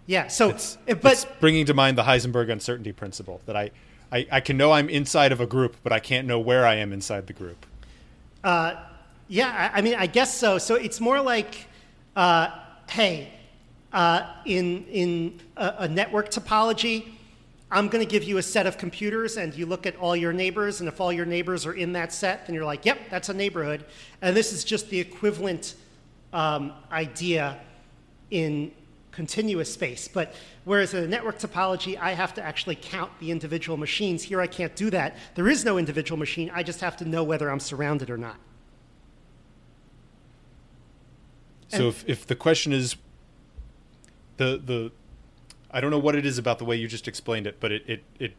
Yeah. 0.07 0.29
So, 0.29 0.51
It's, 0.51 0.77
uh, 0.89 0.95
but 0.95 1.13
it's 1.13 1.27
bringing 1.41 1.67
to 1.67 1.75
mind 1.75 1.97
the 1.97 2.03
Heisenberg 2.03 2.51
uncertainty 2.51 2.93
principle 2.93 3.41
that 3.47 3.57
I, 3.57 3.71
I 4.13 4.27
I 4.33 4.41
can 4.41 4.57
know 4.57 4.73
I'm 4.73 4.89
inside 4.89 5.33
of 5.33 5.41
a 5.41 5.47
group, 5.47 5.77
but 5.83 5.93
I 5.93 5.99
can't 5.99 6.27
know 6.27 6.39
where 6.39 6.67
I 6.67 6.75
am 6.77 6.93
inside 6.93 7.27
the 7.27 7.33
group. 7.33 7.65
yeah, 8.45 9.71
I, 9.73 9.79
I 9.79 9.81
mean, 9.81 9.95
I 9.95 10.07
guess 10.07 10.37
so. 10.37 10.59
So 10.59 10.75
it's 10.75 11.01
more 11.01 11.21
like, 11.21 11.67
uh, 12.17 12.49
hey, 12.91 13.33
uh, 13.93 14.27
in 14.45 14.85
in 14.87 15.41
a, 15.57 15.75
a 15.81 15.89
network 15.89 16.31
topology, 16.31 17.14
I'm 17.75 17.89
going 17.89 18.07
to 18.07 18.11
give 18.11 18.23
you 18.23 18.39
a 18.39 18.43
set 18.43 18.69
of 18.69 18.79
computers, 18.79 19.37
and 19.37 19.53
you 19.53 19.67
look 19.67 19.85
at 19.85 19.97
all 19.97 20.15
your 20.15 20.33
neighbors, 20.33 20.79
and 20.79 20.89
if 20.89 21.01
all 21.01 21.13
your 21.13 21.27
neighbors 21.27 21.67
are 21.67 21.73
in 21.73 21.93
that 21.95 22.13
set, 22.13 22.47
then 22.47 22.55
you're 22.55 22.65
like, 22.65 22.85
yep, 22.85 22.99
that's 23.11 23.31
a 23.31 23.35
neighborhood. 23.35 23.85
And 24.23 24.37
this 24.37 24.53
is 24.53 24.63
just 24.63 24.89
the 24.91 25.01
equivalent 25.01 25.75
um, 26.33 26.73
idea 26.93 27.59
in 28.31 28.71
continuous 29.11 29.73
space. 29.73 30.07
But 30.07 30.35
whereas 30.65 30.95
in 30.95 31.03
a 31.03 31.09
network 31.09 31.41
topology, 31.41 31.99
I 31.99 32.13
have 32.13 32.33
to 32.35 32.43
actually 32.43 32.77
count 32.81 33.11
the 33.19 33.33
individual 33.33 33.77
machines. 33.77 34.23
Here, 34.23 34.41
I 34.41 34.47
can't 34.47 34.77
do 34.77 34.89
that. 34.91 35.17
There 35.35 35.49
is 35.49 35.65
no 35.65 35.77
individual 35.77 36.17
machine. 36.17 36.53
I 36.55 36.63
just 36.63 36.81
have 36.81 36.97
to 36.99 37.05
know 37.05 37.25
whether 37.25 37.51
I'm 37.51 37.61
surrounded 37.61 38.09
or 38.09 38.17
not. 38.17 38.37
So 41.69 41.79
And- 41.79 41.87
if, 41.89 42.05
if 42.07 42.27
the 42.27 42.37
question 42.37 42.73
is 42.73 42.95
the 44.37 44.61
the 44.65 44.93
I 45.75 45.81
don't 45.81 45.91
know 45.91 45.99
what 45.99 46.15
it 46.15 46.25
is 46.25 46.39
about 46.39 46.59
the 46.59 46.65
way 46.65 46.77
you 46.77 46.87
just 46.87 47.09
explained 47.09 47.47
it, 47.49 47.59
but 47.59 47.73
it 47.73 47.83
it, 47.87 48.05
it 48.21 48.33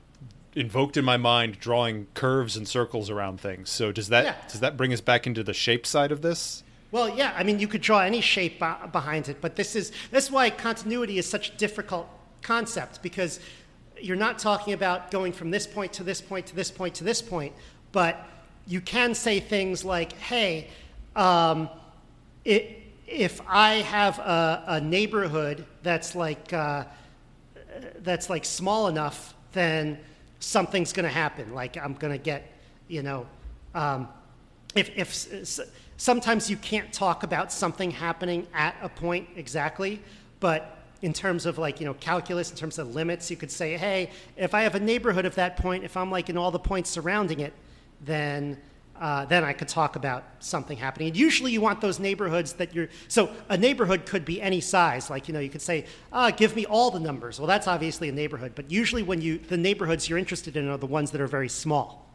invoked 0.56 0.96
in 0.96 1.04
my 1.04 1.18
mind 1.18 1.60
drawing 1.60 2.08
curves 2.14 2.56
and 2.56 2.66
circles 2.66 3.10
around 3.10 3.42
things. 3.42 3.70
So 3.70 3.92
does 3.92 4.08
that 4.08 4.24
Yeah. 4.24 4.36
does 4.50 4.62
that 4.62 4.78
bring 4.78 4.94
us 4.94 5.02
back 5.02 5.28
into 5.28 5.44
the 5.44 5.54
shape 5.54 5.86
side 5.86 6.12
of 6.14 6.22
this? 6.22 6.64
Well, 6.92 7.10
yeah, 7.10 7.34
I 7.36 7.44
mean, 7.44 7.60
you 7.60 7.68
could 7.68 7.82
draw 7.82 8.00
any 8.00 8.22
shape 8.22 8.60
be- 8.60 8.88
behind 8.92 9.28
it, 9.28 9.42
but 9.42 9.58
this 9.58 9.76
is 9.76 9.92
that's 10.12 10.32
why 10.32 10.50
continuity 10.50 11.18
is 11.18 11.30
such 11.30 11.50
a 11.50 11.58
difficult 11.58 12.08
concept 12.42 13.02
because 13.04 13.42
you're 14.02 14.16
not 14.16 14.40
talking 14.40 14.74
about 14.74 15.12
going 15.12 15.34
from 15.34 15.52
this 15.52 15.68
point 15.68 15.92
to 15.94 16.04
this 16.04 16.22
point 16.22 16.46
to 16.48 16.56
this 16.56 16.72
point 16.72 16.96
to 16.96 17.04
this 17.04 17.22
point, 17.22 17.54
but 17.92 18.26
you 18.66 18.80
can 18.80 19.14
say 19.14 19.42
things 19.42 19.84
like, 19.84 20.14
"Hey, 20.14 20.70
um, 21.18 21.70
it, 22.46 22.82
if 23.08 23.42
I 23.48 23.76
have 23.76 24.20
a, 24.20 24.64
a 24.68 24.82
neighborhood 24.82 25.66
that's 25.84 26.16
like 26.16 26.54
uh, 26.54 26.86
that's 28.00 28.30
like 28.30 28.46
small 28.46 28.88
enough, 28.88 29.34
then 29.54 29.98
something's 30.40 30.94
going 30.94 31.06
to 31.06 31.14
happen. 31.14 31.54
Like 31.54 31.78
I'm 31.78 31.94
going 31.94 32.14
to 32.14 32.24
get, 32.24 32.52
you 32.88 33.04
know, 33.04 33.26
um, 33.74 34.08
if, 34.76 34.90
if 34.98 35.60
sometimes 35.98 36.50
you 36.50 36.58
can't 36.58 36.92
talk 36.92 37.24
about 37.24 37.52
something 37.52 37.92
happening 37.92 38.48
at 38.54 38.76
a 38.82 38.90
point 38.90 39.28
exactly, 39.36 40.02
but 40.40 40.78
in 41.02 41.14
terms 41.14 41.46
of 41.46 41.58
like, 41.58 41.80
you 41.80 41.86
know, 41.86 41.94
calculus, 41.96 42.52
in 42.52 42.58
terms 42.58 42.80
of 42.80 42.96
limits, 42.96 43.30
you 43.30 43.38
could 43.38 43.52
say, 43.52 43.78
hey, 43.78 44.10
if 44.38 44.54
I 44.54 44.62
have 44.62 44.76
a 44.76 44.80
neighborhood 44.80 45.26
of 45.26 45.36
that 45.36 45.58
point, 45.58 45.84
if 45.84 45.96
I'm 45.96 46.12
like 46.12 46.30
in 46.30 46.38
all 46.38 46.52
the 46.52 46.60
points 46.60 46.90
surrounding 46.90 47.40
it, 47.40 47.54
then 48.02 48.58
uh, 49.00 49.26
then 49.26 49.44
I 49.44 49.54
could 49.54 49.68
talk 49.68 49.96
about 49.96 50.24
something 50.40 50.78
happening. 50.78 51.10
And 51.10 51.18
usually 51.18 51.52
you 51.52 51.62
want 51.62 51.82
those 51.82 52.00
neighborhoods 52.00 52.54
that 52.54 52.74
you're, 52.74 52.90
so 53.08 53.30
a 53.50 53.58
neighborhood 53.58 54.06
could 54.06 54.24
be 54.26 54.42
any 54.42 54.62
size. 54.62 55.10
Like, 55.10 55.28
you 55.28 55.34
know, 55.34 55.40
you 55.40 55.50
could 55.50 55.62
say, 55.62 55.86
ah, 56.14 56.32
give 56.32 56.56
me 56.56 56.66
all 56.66 56.92
the 56.92 57.00
numbers. 57.00 57.40
Well, 57.40 57.48
that's 57.48 57.68
obviously 57.68 58.10
a 58.10 58.14
neighborhood. 58.14 58.54
But 58.56 58.72
usually 58.72 59.04
when 59.04 59.22
you, 59.22 59.38
the 59.38 59.58
neighborhoods 59.58 60.08
you're 60.08 60.20
interested 60.20 60.56
in 60.56 60.70
are 60.70 60.78
the 60.78 60.86
ones 60.86 61.12
that 61.12 61.22
are 61.22 61.28
very 61.28 61.50
small. 61.50 62.06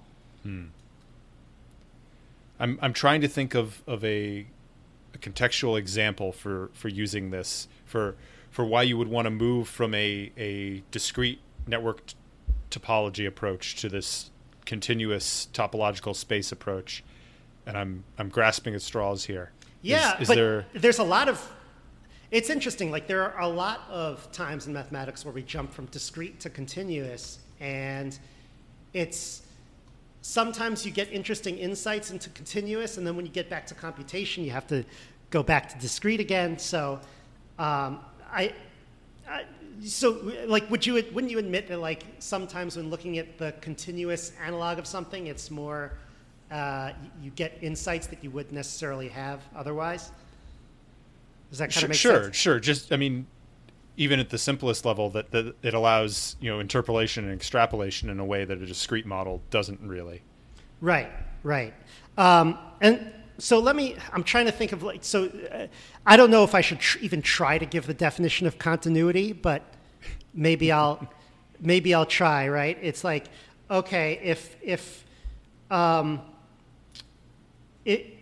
I'm 2.60 2.78
I'm 2.82 2.92
trying 2.92 3.22
to 3.22 3.28
think 3.28 3.54
of 3.54 3.82
of 3.86 4.04
a, 4.04 4.46
a 5.14 5.18
contextual 5.18 5.78
example 5.78 6.30
for 6.30 6.70
for 6.74 6.88
using 6.88 7.30
this 7.30 7.66
for 7.86 8.14
for 8.50 8.64
why 8.64 8.82
you 8.82 8.98
would 8.98 9.08
want 9.08 9.26
to 9.26 9.30
move 9.30 9.66
from 9.66 9.94
a 9.94 10.30
a 10.36 10.82
discrete 10.90 11.40
network 11.66 12.12
topology 12.70 13.26
approach 13.26 13.76
to 13.76 13.88
this 13.88 14.30
continuous 14.64 15.48
topological 15.52 16.14
space 16.14 16.52
approach. 16.52 17.04
And 17.66 17.76
I'm 17.76 18.04
I'm 18.18 18.28
grasping 18.28 18.74
at 18.74 18.82
straws 18.82 19.24
here. 19.24 19.52
Yeah, 19.82 20.20
is, 20.20 20.28
but 20.28 20.34
there 20.34 20.66
there's 20.74 20.98
a 20.98 21.04
lot 21.04 21.28
of. 21.28 21.52
It's 22.30 22.48
interesting. 22.48 22.90
Like 22.90 23.06
there 23.06 23.22
are 23.22 23.40
a 23.40 23.48
lot 23.48 23.82
of 23.90 24.30
times 24.32 24.66
in 24.66 24.72
mathematics 24.72 25.24
where 25.24 25.34
we 25.34 25.42
jump 25.42 25.72
from 25.72 25.86
discrete 25.86 26.40
to 26.40 26.50
continuous, 26.50 27.40
and 27.60 28.18
it's 28.92 29.42
sometimes 30.22 30.84
you 30.84 30.92
get 30.92 31.12
interesting 31.12 31.58
insights 31.58 32.10
into 32.10 32.30
continuous, 32.30 32.98
and 32.98 33.06
then 33.06 33.16
when 33.16 33.26
you 33.26 33.32
get 33.32 33.48
back 33.48 33.66
to 33.66 33.74
computation, 33.74 34.44
you 34.44 34.50
have 34.50 34.66
to 34.68 34.84
go 35.30 35.42
back 35.42 35.68
to 35.70 35.78
discrete 35.78 36.20
again. 36.20 36.58
So, 36.58 37.00
um, 37.58 38.00
I, 38.32 38.52
so 39.84 40.32
like, 40.46 40.70
would 40.70 40.84
you 40.84 40.94
wouldn't 40.94 41.30
you 41.30 41.38
admit 41.38 41.68
that 41.68 41.78
like 41.78 42.04
sometimes 42.18 42.76
when 42.76 42.90
looking 42.90 43.18
at 43.18 43.38
the 43.38 43.52
continuous 43.60 44.32
analog 44.44 44.78
of 44.78 44.86
something, 44.86 45.26
it's 45.26 45.50
more 45.50 45.92
uh, 46.50 46.92
you 47.22 47.30
get 47.30 47.56
insights 47.62 48.06
that 48.08 48.22
you 48.22 48.30
wouldn't 48.30 48.54
necessarily 48.54 49.08
have 49.08 49.40
otherwise. 49.54 50.10
Does 51.50 51.58
that 51.58 51.66
kind 51.66 51.72
sure, 51.72 51.84
of 51.84 51.90
make 51.90 51.98
sure, 51.98 52.22
sense? 52.24 52.36
sure. 52.36 52.60
Just 52.60 52.92
I 52.92 52.96
mean, 52.96 53.26
even 53.96 54.20
at 54.20 54.30
the 54.30 54.38
simplest 54.38 54.84
level, 54.84 55.10
that, 55.10 55.30
that 55.30 55.54
it 55.62 55.74
allows 55.74 56.36
you 56.40 56.50
know 56.50 56.60
interpolation 56.60 57.24
and 57.24 57.34
extrapolation 57.34 58.10
in 58.10 58.20
a 58.20 58.24
way 58.24 58.44
that 58.44 58.58
a 58.58 58.66
discrete 58.66 59.06
model 59.06 59.42
doesn't 59.50 59.80
really. 59.80 60.22
Right, 60.80 61.10
right. 61.42 61.74
Um, 62.16 62.58
and 62.80 63.12
so 63.40 63.58
let 63.58 63.74
me, 63.74 63.96
I'm 64.12 64.22
trying 64.22 64.46
to 64.46 64.52
think 64.52 64.72
of 64.72 64.82
like, 64.82 65.02
so 65.02 65.26
uh, 65.26 65.66
I 66.06 66.16
don't 66.16 66.30
know 66.30 66.44
if 66.44 66.54
I 66.54 66.60
should 66.60 66.80
tr- 66.80 66.98
even 67.00 67.22
try 67.22 67.58
to 67.58 67.66
give 67.66 67.86
the 67.86 67.94
definition 67.94 68.46
of 68.46 68.58
continuity, 68.58 69.32
but 69.32 69.62
maybe 70.34 70.70
I'll, 70.78 71.08
maybe 71.60 71.94
I'll 71.94 72.06
try, 72.06 72.48
right? 72.48 72.78
It's 72.80 73.04
like, 73.04 73.26
okay, 73.70 74.20
if, 74.22 74.56
if, 74.62 75.04
um, 75.70 76.20
it, 77.84 78.16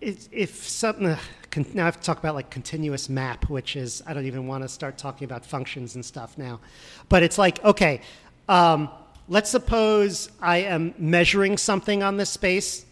it's 0.00 0.28
if 0.30 0.68
something 0.68 1.06
uh, 1.06 1.18
con- 1.50 1.66
now 1.74 1.82
I 1.82 1.84
have 1.86 1.98
to 1.98 2.02
talk 2.02 2.18
about 2.18 2.34
like 2.34 2.50
continuous 2.50 3.08
map, 3.08 3.48
which 3.48 3.76
is 3.76 4.02
I 4.06 4.14
don't 4.14 4.26
even 4.26 4.46
want 4.46 4.62
to 4.62 4.68
start 4.68 4.98
talking 4.98 5.24
about 5.24 5.44
functions 5.44 5.94
and 5.94 6.04
stuff 6.04 6.38
now, 6.38 6.60
but 7.08 7.22
it's 7.22 7.38
like 7.38 7.62
okay, 7.64 8.00
um, 8.48 8.88
let's 9.28 9.50
suppose 9.50 10.30
I 10.40 10.58
am 10.58 10.94
measuring 10.98 11.56
something 11.56 12.02
on 12.02 12.16
this 12.16 12.30
space, 12.30 12.86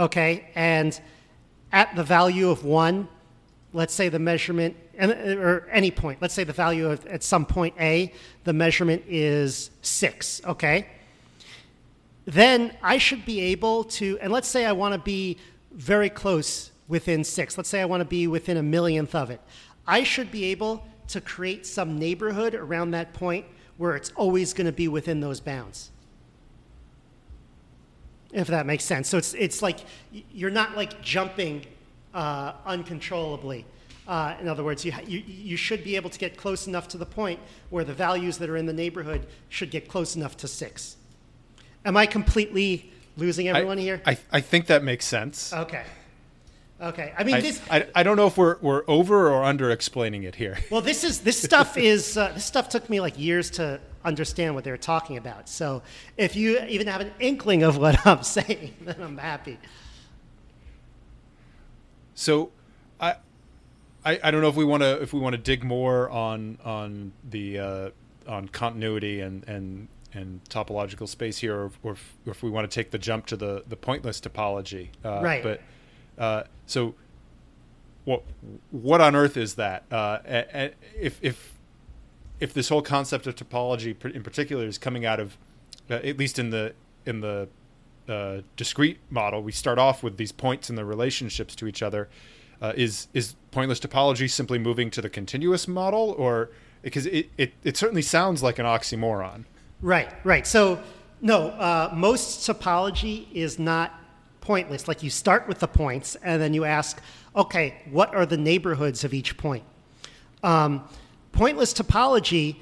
okay, 0.00 0.48
and 0.54 1.00
at 1.72 1.94
the 1.94 2.02
value 2.02 2.50
of 2.50 2.64
one, 2.64 3.06
let's 3.72 3.94
say 3.94 4.08
the 4.08 4.18
measurement 4.18 4.76
or 5.00 5.68
any 5.70 5.90
point, 5.90 6.20
let's 6.20 6.34
say 6.34 6.44
the 6.44 6.52
value 6.52 6.90
of 6.90 7.06
at 7.06 7.22
some 7.22 7.46
point 7.46 7.74
a, 7.78 8.12
the 8.44 8.52
measurement 8.52 9.02
is 9.06 9.70
six, 9.82 10.40
okay 10.44 10.86
then 12.26 12.76
I 12.82 12.98
should 12.98 13.24
be 13.24 13.40
able 13.40 13.84
to, 13.84 14.18
and 14.20 14.32
let's 14.32 14.48
say 14.48 14.64
I 14.64 14.72
want 14.72 14.94
to 14.94 15.00
be 15.00 15.38
very 15.72 16.10
close 16.10 16.70
within 16.88 17.24
six. 17.24 17.56
Let's 17.56 17.68
say 17.68 17.80
I 17.80 17.84
want 17.84 18.02
to 18.02 18.04
be 18.04 18.26
within 18.26 18.56
a 18.56 18.62
millionth 18.62 19.14
of 19.14 19.30
it. 19.30 19.40
I 19.86 20.04
should 20.04 20.30
be 20.30 20.44
able 20.44 20.86
to 21.08 21.20
create 21.20 21.66
some 21.66 21.98
neighborhood 21.98 22.54
around 22.54 22.92
that 22.92 23.12
point 23.14 23.46
where 23.78 23.96
it's 23.96 24.10
always 24.14 24.52
to 24.66 24.72
be 24.72 24.88
within 24.88 25.20
those 25.20 25.40
bounds. 25.40 25.90
If 28.32 28.48
that 28.48 28.66
makes 28.66 28.84
sense. 28.84 29.08
So 29.08 29.18
it's 29.18 29.34
it's 29.34 29.62
like 29.62 29.80
you're 30.32 30.50
not 30.50 30.76
like 30.76 31.02
jumping 31.02 31.66
uh, 32.14 32.52
uncontrollably. 32.66 33.64
Uh, 34.06 34.34
in 34.40 34.48
other 34.48 34.64
words, 34.64 34.84
you, 34.84 34.92
ha- 34.92 35.02
you 35.06 35.22
you 35.26 35.56
should 35.56 35.84
be 35.84 35.96
able 35.96 36.10
to 36.10 36.18
get 36.18 36.36
close 36.36 36.66
enough 36.66 36.88
to 36.88 36.98
the 36.98 37.06
point 37.06 37.38
where 37.70 37.84
the 37.84 37.94
values 37.94 38.38
that 38.38 38.50
are 38.50 38.56
in 38.56 38.66
the 38.66 38.72
neighborhood 38.72 39.26
should 39.48 39.70
get 39.70 39.88
close 39.88 40.16
enough 40.16 40.36
to 40.36 40.48
six. 40.48 40.96
Am 41.84 41.96
I 41.96 42.06
completely 42.06 42.90
losing 43.16 43.48
everyone 43.48 43.78
I, 43.78 43.82
here? 43.82 44.02
I, 44.04 44.18
I 44.32 44.40
think 44.40 44.66
that 44.66 44.82
makes 44.82 45.06
sense. 45.06 45.52
okay. 45.52 45.84
Okay. 46.82 47.12
I 47.16 47.24
mean, 47.24 47.34
I, 47.34 47.40
this. 47.42 47.60
I, 47.70 47.86
I 47.94 48.02
don't 48.02 48.16
know 48.16 48.26
if 48.26 48.38
we're, 48.38 48.56
we're 48.62 48.84
over 48.88 49.28
or 49.28 49.44
under 49.44 49.70
explaining 49.70 50.22
it 50.22 50.34
here. 50.34 50.56
Well, 50.70 50.80
this 50.80 51.04
is 51.04 51.20
this 51.20 51.40
stuff 51.40 51.76
is 51.76 52.16
uh, 52.16 52.32
this 52.32 52.46
stuff 52.46 52.70
took 52.70 52.88
me 52.88 53.00
like 53.00 53.18
years 53.18 53.50
to 53.52 53.80
understand 54.04 54.54
what 54.54 54.64
they 54.64 54.70
were 54.70 54.76
talking 54.76 55.16
about. 55.16 55.48
So 55.48 55.82
if 56.16 56.36
you 56.36 56.60
even 56.68 56.86
have 56.86 57.00
an 57.00 57.12
inkling 57.20 57.62
of 57.62 57.76
what 57.76 58.06
I'm 58.06 58.22
saying, 58.22 58.74
then 58.82 58.96
I'm 59.00 59.18
happy. 59.18 59.58
So, 62.14 62.50
I, 63.00 63.16
I, 64.04 64.20
I 64.22 64.30
don't 64.30 64.42
know 64.42 64.48
if 64.48 64.56
we 64.56 64.64
want 64.64 64.82
to 64.82 65.00
if 65.00 65.12
we 65.14 65.20
want 65.20 65.34
to 65.34 65.40
dig 65.40 65.64
more 65.64 66.10
on 66.10 66.58
on 66.64 67.12
the 67.28 67.58
uh, 67.58 67.90
on 68.28 68.48
continuity 68.48 69.20
and 69.20 69.46
and 69.48 69.88
and 70.12 70.42
topological 70.50 71.08
space 71.08 71.38
here, 71.38 71.56
or, 71.56 71.70
or, 71.82 71.92
if, 71.92 72.16
or 72.26 72.32
if 72.32 72.42
we 72.42 72.50
want 72.50 72.68
to 72.70 72.74
take 72.74 72.90
the 72.90 72.98
jump 72.98 73.26
to 73.26 73.36
the 73.36 73.64
the 73.68 73.76
pointless 73.76 74.20
topology. 74.20 74.88
Uh, 75.04 75.20
Right. 75.22 75.42
But 75.42 75.60
uh, 76.18 76.42
so, 76.66 76.94
what 78.04 78.22
what 78.70 79.00
on 79.00 79.16
earth 79.16 79.36
is 79.36 79.54
that? 79.54 79.84
Uh, 79.90 80.18
if 80.98 81.18
if 81.22 81.58
if 82.40 82.54
this 82.54 82.68
whole 82.68 82.82
concept 82.82 83.26
of 83.26 83.36
topology 83.36 83.94
in 84.14 84.22
particular 84.22 84.66
is 84.66 84.78
coming 84.78 85.04
out 85.04 85.20
of 85.20 85.36
uh, 85.90 85.94
at 85.94 86.18
least 86.18 86.38
in 86.38 86.50
the 86.50 86.74
in 87.06 87.20
the 87.20 87.48
uh, 88.08 88.40
discrete 88.56 88.98
model, 89.10 89.42
we 89.42 89.52
start 89.52 89.78
off 89.78 90.02
with 90.02 90.16
these 90.16 90.32
points 90.32 90.68
and 90.68 90.76
their 90.76 90.84
relationships 90.84 91.54
to 91.56 91.66
each 91.66 91.82
other. 91.82 92.08
Uh, 92.60 92.72
is 92.76 93.08
is 93.14 93.36
pointless 93.50 93.80
topology 93.80 94.28
simply 94.28 94.58
moving 94.58 94.90
to 94.90 95.00
the 95.00 95.08
continuous 95.08 95.66
model, 95.66 96.14
or 96.18 96.50
because 96.82 97.06
it, 97.06 97.30
it, 97.36 97.52
it 97.64 97.76
certainly 97.76 98.02
sounds 98.02 98.42
like 98.42 98.58
an 98.58 98.66
oxymoron? 98.66 99.44
Right, 99.82 100.12
right. 100.24 100.46
So, 100.46 100.82
no, 101.20 101.48
uh, 101.48 101.90
most 101.94 102.46
topology 102.48 103.26
is 103.32 103.58
not 103.58 103.94
pointless. 104.40 104.88
Like 104.88 105.02
you 105.02 105.10
start 105.10 105.48
with 105.48 105.58
the 105.58 105.68
points 105.68 106.16
and 106.16 106.40
then 106.40 106.54
you 106.54 106.64
ask, 106.64 107.00
okay, 107.34 107.82
what 107.90 108.14
are 108.14 108.26
the 108.26 108.36
neighborhoods 108.36 109.04
of 109.04 109.14
each 109.14 109.36
point? 109.36 109.64
Um, 110.42 110.84
pointless 111.32 111.72
topology 111.72 112.56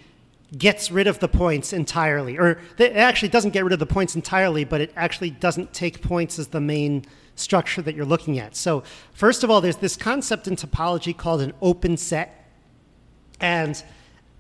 gets 0.57 0.91
rid 0.91 1.07
of 1.07 1.19
the 1.19 1.29
points 1.29 1.73
entirely, 1.73 2.39
or 2.39 2.61
it 2.79 2.97
actually 2.97 3.29
doesn't 3.29 3.51
get 3.51 3.65
rid 3.65 3.73
of 3.73 3.79
the 3.79 3.87
points 3.87 4.15
entirely, 4.15 4.65
but 4.65 4.81
it 4.81 4.93
actually 4.97 5.31
doesn't 5.31 5.73
take 5.75 6.01
points 6.01 6.39
as 6.39 6.49
the 6.49 6.61
main 6.61 7.05
structure 7.35 7.83
that 7.83 7.95
you're 7.95 8.07
looking 8.07 8.39
at. 8.39 8.57
So, 8.57 8.83
first 9.13 9.45
of 9.45 9.51
all, 9.51 9.61
there's 9.61 9.77
this 9.77 9.97
concept 9.97 10.49
in 10.49 10.57
topology 10.57 11.17
called 11.17 11.43
an 11.43 11.53
open 11.61 11.97
set. 11.97 12.35
And 13.41 13.83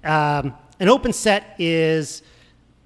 um, 0.03 0.55
an 0.81 0.89
open 0.89 1.13
set 1.13 1.55
is 1.59 2.23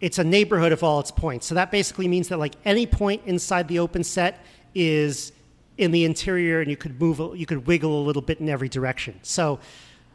it's 0.01 0.19
a 0.19 0.25
neighborhood 0.25 0.73
of 0.73 0.83
all 0.83 1.01
its 1.01 1.11
points. 1.11 1.47
So 1.47 1.55
that 1.55 1.71
basically 1.71 2.09
means 2.09 2.29
that 2.29 2.39
like 2.39 2.55
any 2.65 2.87
point 2.87 3.23
inside 3.25 3.69
the 3.69 3.79
open 3.79 4.03
set 4.03 4.45
is 4.75 5.33
in 5.79 5.91
the 5.91 6.05
interior, 6.05 6.61
and 6.61 6.71
you 6.71 6.77
could 6.77 7.01
move, 7.01 7.21
you 7.37 7.47
could 7.47 7.67
wiggle 7.67 8.03
a 8.03 8.05
little 8.05 8.21
bit 8.21 8.41
in 8.41 8.49
every 8.49 8.69
direction. 8.69 9.19
So 9.23 9.59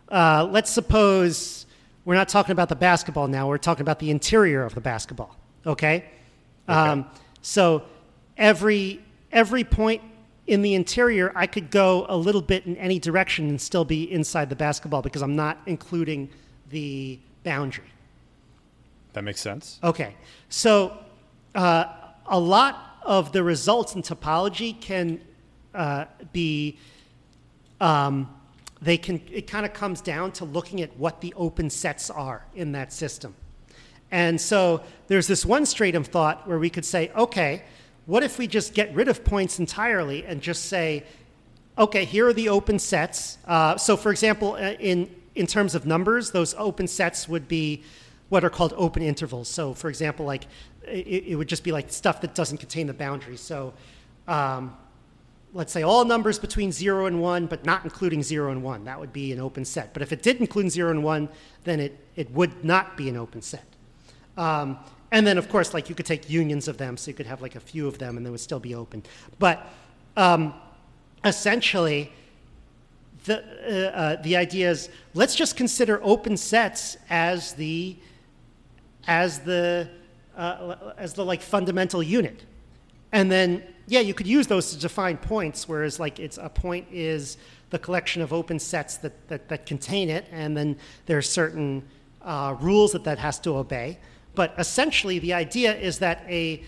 uh, 0.09 0.47
let's 0.49 0.71
suppose 0.71 1.65
we're 2.05 2.15
not 2.15 2.29
talking 2.29 2.51
about 2.51 2.69
the 2.69 2.75
basketball 2.75 3.27
now. 3.27 3.47
We're 3.47 3.57
talking 3.57 3.81
about 3.81 3.99
the 3.99 4.11
interior 4.11 4.63
of 4.63 4.73
the 4.73 4.81
basketball. 4.81 5.35
Okay. 5.65 6.05
Um, 6.67 7.05
so 7.41 7.83
every 8.37 9.01
every 9.31 9.63
point 9.63 10.01
in 10.47 10.61
the 10.61 10.73
interior, 10.73 11.31
I 11.35 11.45
could 11.45 11.69
go 11.69 12.05
a 12.07 12.15
little 12.15 12.41
bit 12.41 12.65
in 12.65 12.77
any 12.77 12.99
direction 12.99 13.49
and 13.49 13.59
still 13.59 13.83
be 13.83 14.09
inside 14.11 14.49
the 14.49 14.55
basketball 14.55 15.01
because 15.01 15.21
I'm 15.21 15.35
not 15.35 15.57
including 15.65 16.29
the 16.69 17.19
boundary. 17.43 17.91
That 19.13 19.23
makes 19.23 19.41
sense. 19.41 19.79
Okay, 19.83 20.15
so 20.49 20.97
uh, 21.55 21.85
a 22.27 22.39
lot 22.39 22.99
of 23.03 23.31
the 23.31 23.43
results 23.43 23.95
in 23.95 24.01
topology 24.01 24.79
can 24.79 25.19
uh, 25.73 26.05
be, 26.31 26.77
um, 27.81 28.29
they 28.81 28.97
can, 28.97 29.21
it 29.31 29.47
kind 29.47 29.65
of 29.65 29.73
comes 29.73 30.01
down 30.01 30.31
to 30.33 30.45
looking 30.45 30.81
at 30.81 30.95
what 30.97 31.21
the 31.21 31.33
open 31.35 31.69
sets 31.69 32.09
are 32.09 32.45
in 32.55 32.73
that 32.73 32.93
system. 32.93 33.33
And 34.11 34.39
so 34.39 34.83
there's 35.07 35.27
this 35.27 35.45
one 35.45 35.65
straight 35.65 35.95
of 35.95 36.07
thought 36.07 36.47
where 36.47 36.59
we 36.59 36.69
could 36.69 36.85
say, 36.85 37.11
okay, 37.15 37.63
what 38.05 38.23
if 38.23 38.37
we 38.37 38.47
just 38.47 38.73
get 38.73 38.93
rid 38.93 39.07
of 39.07 39.25
points 39.25 39.59
entirely 39.59 40.25
and 40.25 40.41
just 40.41 40.65
say, 40.65 41.03
okay, 41.77 42.05
here 42.05 42.27
are 42.27 42.33
the 42.33 42.49
open 42.49 42.79
sets. 42.79 43.37
Uh, 43.45 43.77
so, 43.77 43.95
for 43.97 44.11
example, 44.11 44.53
uh, 44.53 44.73
in 44.79 45.09
in 45.35 45.45
terms 45.45 45.75
of 45.75 45.85
numbers, 45.85 46.31
those 46.31 46.55
open 46.55 46.87
sets 46.87 47.29
would 47.29 47.47
be 47.47 47.83
what 48.29 48.43
are 48.43 48.49
called 48.49 48.73
open 48.75 49.03
intervals. 49.03 49.47
So, 49.47 49.73
for 49.73 49.87
example, 49.87 50.25
like 50.25 50.47
it, 50.87 51.25
it 51.27 51.35
would 51.35 51.47
just 51.47 51.63
be 51.63 51.71
like 51.71 51.91
stuff 51.91 52.21
that 52.21 52.33
doesn't 52.33 52.57
contain 52.57 52.87
the 52.87 52.93
boundaries. 52.93 53.41
So, 53.41 53.73
um, 54.27 54.75
let's 55.53 55.71
say 55.71 55.83
all 55.83 56.05
numbers 56.05 56.39
between 56.39 56.71
zero 56.71 57.05
and 57.05 57.21
one, 57.21 57.47
but 57.47 57.65
not 57.65 57.83
including 57.83 58.21
zero 58.21 58.51
and 58.51 58.63
one. 58.63 58.83
That 58.85 58.99
would 58.99 59.13
be 59.13 59.31
an 59.31 59.39
open 59.39 59.65
set. 59.65 59.93
But 59.93 60.01
if 60.01 60.11
it 60.11 60.21
did 60.21 60.37
include 60.37 60.69
zero 60.69 60.91
and 60.91 61.03
one, 61.03 61.29
then 61.63 61.79
it 61.79 61.99
it 62.15 62.31
would 62.31 62.63
not 62.63 62.97
be 62.97 63.09
an 63.09 63.17
open 63.17 63.41
set. 63.41 63.65
Um, 64.37 64.77
and 65.11 65.25
then, 65.25 65.37
of 65.37 65.49
course, 65.49 65.73
like 65.73 65.89
you 65.89 65.95
could 65.95 66.05
take 66.05 66.29
unions 66.29 66.67
of 66.67 66.77
them, 66.77 66.97
so 66.97 67.09
you 67.09 67.15
could 67.15 67.25
have 67.27 67.41
like 67.41 67.55
a 67.55 67.59
few 67.59 67.87
of 67.87 67.97
them, 67.97 68.17
and 68.17 68.25
they 68.25 68.29
would 68.29 68.39
still 68.39 68.59
be 68.59 68.75
open. 68.75 69.03
But 69.39 69.67
um, 70.17 70.53
essentially, 71.23 72.11
the 73.25 73.41
uh, 73.41 73.97
uh, 73.97 74.21
the 74.21 74.35
idea 74.35 74.69
is 74.69 74.89
let's 75.13 75.35
just 75.35 75.55
consider 75.55 75.99
open 76.03 76.35
sets 76.35 76.97
as 77.09 77.53
the 77.53 77.97
as 79.07 79.39
the 79.39 79.89
uh, 80.35 80.75
as 80.97 81.13
the 81.13 81.23
like 81.23 81.41
fundamental 81.41 82.03
unit, 82.03 82.43
and 83.11 83.31
then 83.31 83.63
yeah, 83.87 84.01
you 84.01 84.13
could 84.13 84.27
use 84.27 84.47
those 84.47 84.71
to 84.71 84.79
define 84.79 85.17
points. 85.17 85.67
Whereas 85.67 85.99
like 85.99 86.19
it's 86.19 86.37
a 86.37 86.49
point 86.49 86.87
is 86.91 87.37
the 87.69 87.79
collection 87.79 88.21
of 88.21 88.33
open 88.33 88.59
sets 88.59 88.97
that 88.97 89.27
that, 89.29 89.47
that 89.47 89.65
contain 89.65 90.09
it, 90.09 90.25
and 90.31 90.55
then 90.55 90.77
there 91.05 91.17
are 91.17 91.21
certain 91.21 91.83
uh, 92.21 92.55
rules 92.59 92.91
that 92.91 93.05
that 93.05 93.17
has 93.17 93.39
to 93.39 93.55
obey. 93.55 93.97
But 94.35 94.53
essentially, 94.57 95.19
the 95.19 95.33
idea 95.33 95.75
is 95.75 95.99
that 95.99 96.23
a 96.27 96.63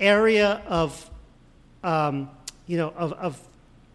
area 0.00 0.62
of 0.66 1.10
um, 1.84 2.30
you 2.66 2.78
know 2.78 2.92
of, 2.96 3.12
of 3.12 3.48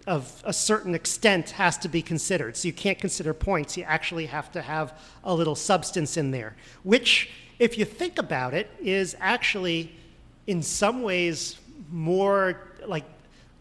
of 0.06 0.42
a 0.46 0.54
certain 0.54 0.96
extent 0.96 1.50
has 1.52 1.78
to 1.80 1.90
be 1.90 2.02
considered. 2.02 2.56
So 2.56 2.68
you 2.68 2.74
can't 2.74 2.98
consider 2.98 3.34
points. 3.34 3.76
You 3.76 3.84
actually 3.84 4.28
have 4.28 4.52
to 4.54 4.62
have 4.62 4.98
a 5.24 5.34
little 5.34 5.56
substance 5.56 6.16
in 6.16 6.32
there, 6.32 6.56
which, 6.84 7.30
if 7.60 7.78
you 7.78 7.86
think 7.86 8.18
about 8.18 8.54
it, 8.54 8.70
is 8.80 9.18
actually 9.20 9.92
in 10.46 10.64
some 10.64 11.02
ways 11.02 11.60
more 11.92 12.67
like 12.88 13.06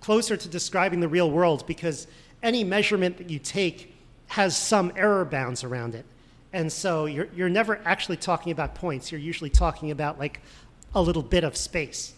closer 0.01 0.37
to 0.37 0.49
describing 0.49 1.01
the 1.01 1.09
real 1.09 1.31
world 1.31 1.67
because 1.67 2.07
any 2.43 2.65
measurement 2.65 3.17
that 3.19 3.31
you 3.31 3.39
take 3.39 3.95
has 4.29 4.57
some 4.57 4.93
error 4.97 5.25
bounds 5.25 5.65
around 5.65 5.95
it. 5.95 6.05
And 6.53 6.71
so 6.73 7.07
you're, 7.07 7.29
you're 7.35 7.49
never 7.49 7.81
actually 7.85 8.17
talking 8.17 8.53
about 8.53 8.75
points. 8.75 9.11
You're 9.12 9.21
usually 9.21 9.51
talking 9.51 9.91
about 9.91 10.19
like 10.19 10.41
a 10.95 11.03
little 11.03 11.23
bit 11.23 11.45
of 11.45 11.57
space. 11.57 12.15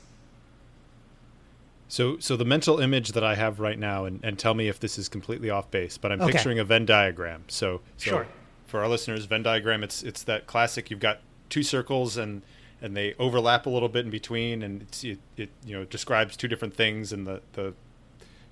So, 1.89 2.19
so 2.19 2.37
the 2.37 2.45
mental 2.45 2.81
image 2.81 3.13
that 3.13 3.25
I 3.25 3.35
have 3.35 3.61
right 3.61 3.79
now, 3.79 4.05
and, 4.05 4.21
and 4.23 4.39
tell 4.39 4.53
me 4.55 4.69
if 4.69 4.79
this 4.79 4.99
is 4.99 5.09
completely 5.09 5.49
off 5.49 5.71
base, 5.71 5.97
but 5.97 6.13
I'm 6.13 6.21
Okay. 6.21 6.33
picturing 6.33 6.59
a 6.59 6.65
Venn 6.65 6.85
diagram. 6.85 7.45
So, 7.49 7.81
so 7.97 8.11
Sure. 8.11 8.27
for 8.67 8.81
our 8.81 8.89
listeners, 8.89 9.25
Venn 9.25 9.43
diagram, 9.43 9.83
it's 9.83 10.03
it's 10.03 10.23
that 10.25 10.47
classic. 10.47 10.91
You've 10.91 11.01
got 11.01 11.21
two 11.49 11.63
circles, 11.63 12.19
and 12.19 12.43
and 12.81 12.97
they 12.97 13.15
overlap 13.19 13.67
a 13.67 13.71
little 13.71 13.89
bit 13.89 14.05
in 14.05 14.11
between, 14.11 14.63
and 14.63 14.83
it, 15.03 15.19
it 15.37 15.51
you 15.65 15.77
know 15.77 15.85
describes 15.85 16.37
two 16.37 16.49
different 16.49 16.75
things 16.75 17.13
and 17.13 17.27
the 17.27 17.41
the 17.55 17.75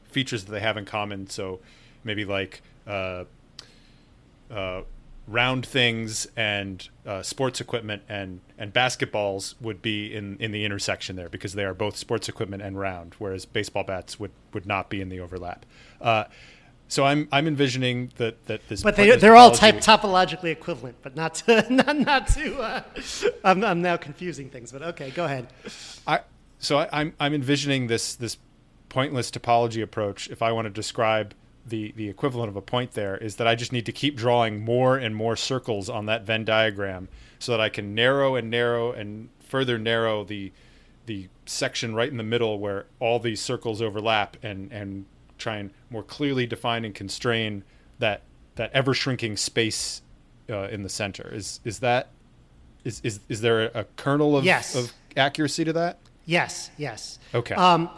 features 0.05 0.45
that 0.45 0.53
they 0.53 0.61
have 0.61 0.77
in 0.77 0.85
common. 0.85 1.29
So, 1.29 1.61
maybe 2.05 2.25
like 2.25 2.63
uh, 2.87 3.25
uh, 4.51 4.83
round 5.27 5.67
things 5.67 6.27
and 6.37 6.89
uh, 7.05 7.23
sports 7.23 7.61
equipment 7.61 8.03
and 8.09 8.41
and 8.59 8.73
basketballs 8.73 9.55
would 9.61 9.83
be 9.83 10.15
in 10.15 10.37
in 10.39 10.53
the 10.53 10.65
intersection 10.65 11.17
there 11.17 11.29
because 11.29 11.55
they 11.55 11.65
are 11.65 11.75
both 11.75 11.97
sports 11.97 12.29
equipment 12.29 12.63
and 12.63 12.79
round, 12.79 13.15
whereas 13.19 13.45
baseball 13.45 13.85
bats 13.85 14.19
would 14.19 14.33
would 14.53 14.67
not 14.67 14.89
be 14.91 15.01
in 15.01 15.09
the 15.09 15.21
overlap. 15.21 15.67
Uh, 16.01 16.25
so 16.89 17.05
I'm 17.05 17.29
I'm 17.33 17.47
envisioning 17.47 18.13
that 18.17 18.47
that 18.47 18.69
this 18.69 18.83
But 18.83 18.97
they, 18.97 19.17
they're 19.17 19.37
all 19.37 19.51
type 19.51 19.77
topologically 19.77 20.51
equivalent, 20.51 20.97
but 21.03 21.17
not 21.17 21.35
to, 21.37 21.67
not, 21.73 21.97
not 21.97 22.29
to 22.29 22.59
uh, 22.59 22.83
I'm, 23.45 23.65
I'm 23.65 23.83
now 23.83 23.97
confusing 23.97 24.51
things, 24.51 24.73
but 24.73 24.83
okay, 24.83 25.11
go 25.11 25.25
ahead. 25.25 25.49
I 26.07 26.21
so 26.59 26.79
I, 26.79 26.89
I'm 26.93 27.15
I'm 27.19 27.35
envisioning 27.35 27.89
this 27.89 28.15
this 28.15 28.39
pointless 28.89 29.31
topology 29.31 29.83
approach. 29.83 30.29
If 30.29 30.43
I 30.43 30.53
want 30.53 30.67
to 30.67 30.71
describe 30.71 31.35
the 31.67 31.93
the 31.97 32.09
equivalent 32.09 32.51
of 32.51 32.57
a 32.57 32.63
point 32.63 32.93
there, 32.93 33.17
is 33.17 33.37
that 33.37 33.49
I 33.49 33.57
just 33.57 33.73
need 33.73 33.87
to 33.87 33.93
keep 33.93 34.17
drawing 34.17 34.61
more 34.61 34.97
and 34.97 35.15
more 35.15 35.35
circles 35.35 35.91
on 35.91 36.07
that 36.07 36.25
Venn 36.25 36.45
diagram 36.45 37.09
so 37.39 37.53
that 37.53 37.61
I 37.61 37.69
can 37.69 37.95
narrow 37.95 38.37
and 38.37 38.49
narrow 38.49 38.93
and 38.93 39.29
further 39.41 39.79
narrow 39.79 40.25
the 40.25 40.53
the 41.07 41.29
section 41.47 41.95
right 41.95 42.09
in 42.09 42.17
the 42.17 42.25
middle 42.25 42.59
where 42.59 42.87
all 43.01 43.19
these 43.19 43.41
circles 43.41 43.83
overlap 43.83 44.37
and 44.43 44.71
and 44.73 45.07
try 45.39 45.57
and 45.57 45.71
more 45.91 46.03
clearly 46.03 46.47
define 46.47 46.85
and 46.85 46.95
constrain 46.95 47.65
that 47.99 48.23
that 48.57 48.71
ever 48.73 48.95
shrinking 48.95 49.37
space 49.37 50.03
uh, 50.51 50.69
in 50.69 50.83
the 50.83 50.89
center. 50.89 51.29
Is 51.33 51.61
is 51.65 51.81
that 51.81 52.09
is 52.85 53.01
is 53.03 53.21
is 53.29 53.41
there 53.41 53.71
a, 53.75 53.85
kernel 53.97 54.37
of, 54.37 54.45
Yes. 54.45 54.75
of 54.75 54.93
accuracy 55.17 55.65
to 55.65 55.73
that? 55.75 55.99
Yes, 56.25 56.71
yes. 56.77 57.19
Okay. 57.35 57.55
Um, 57.55 57.89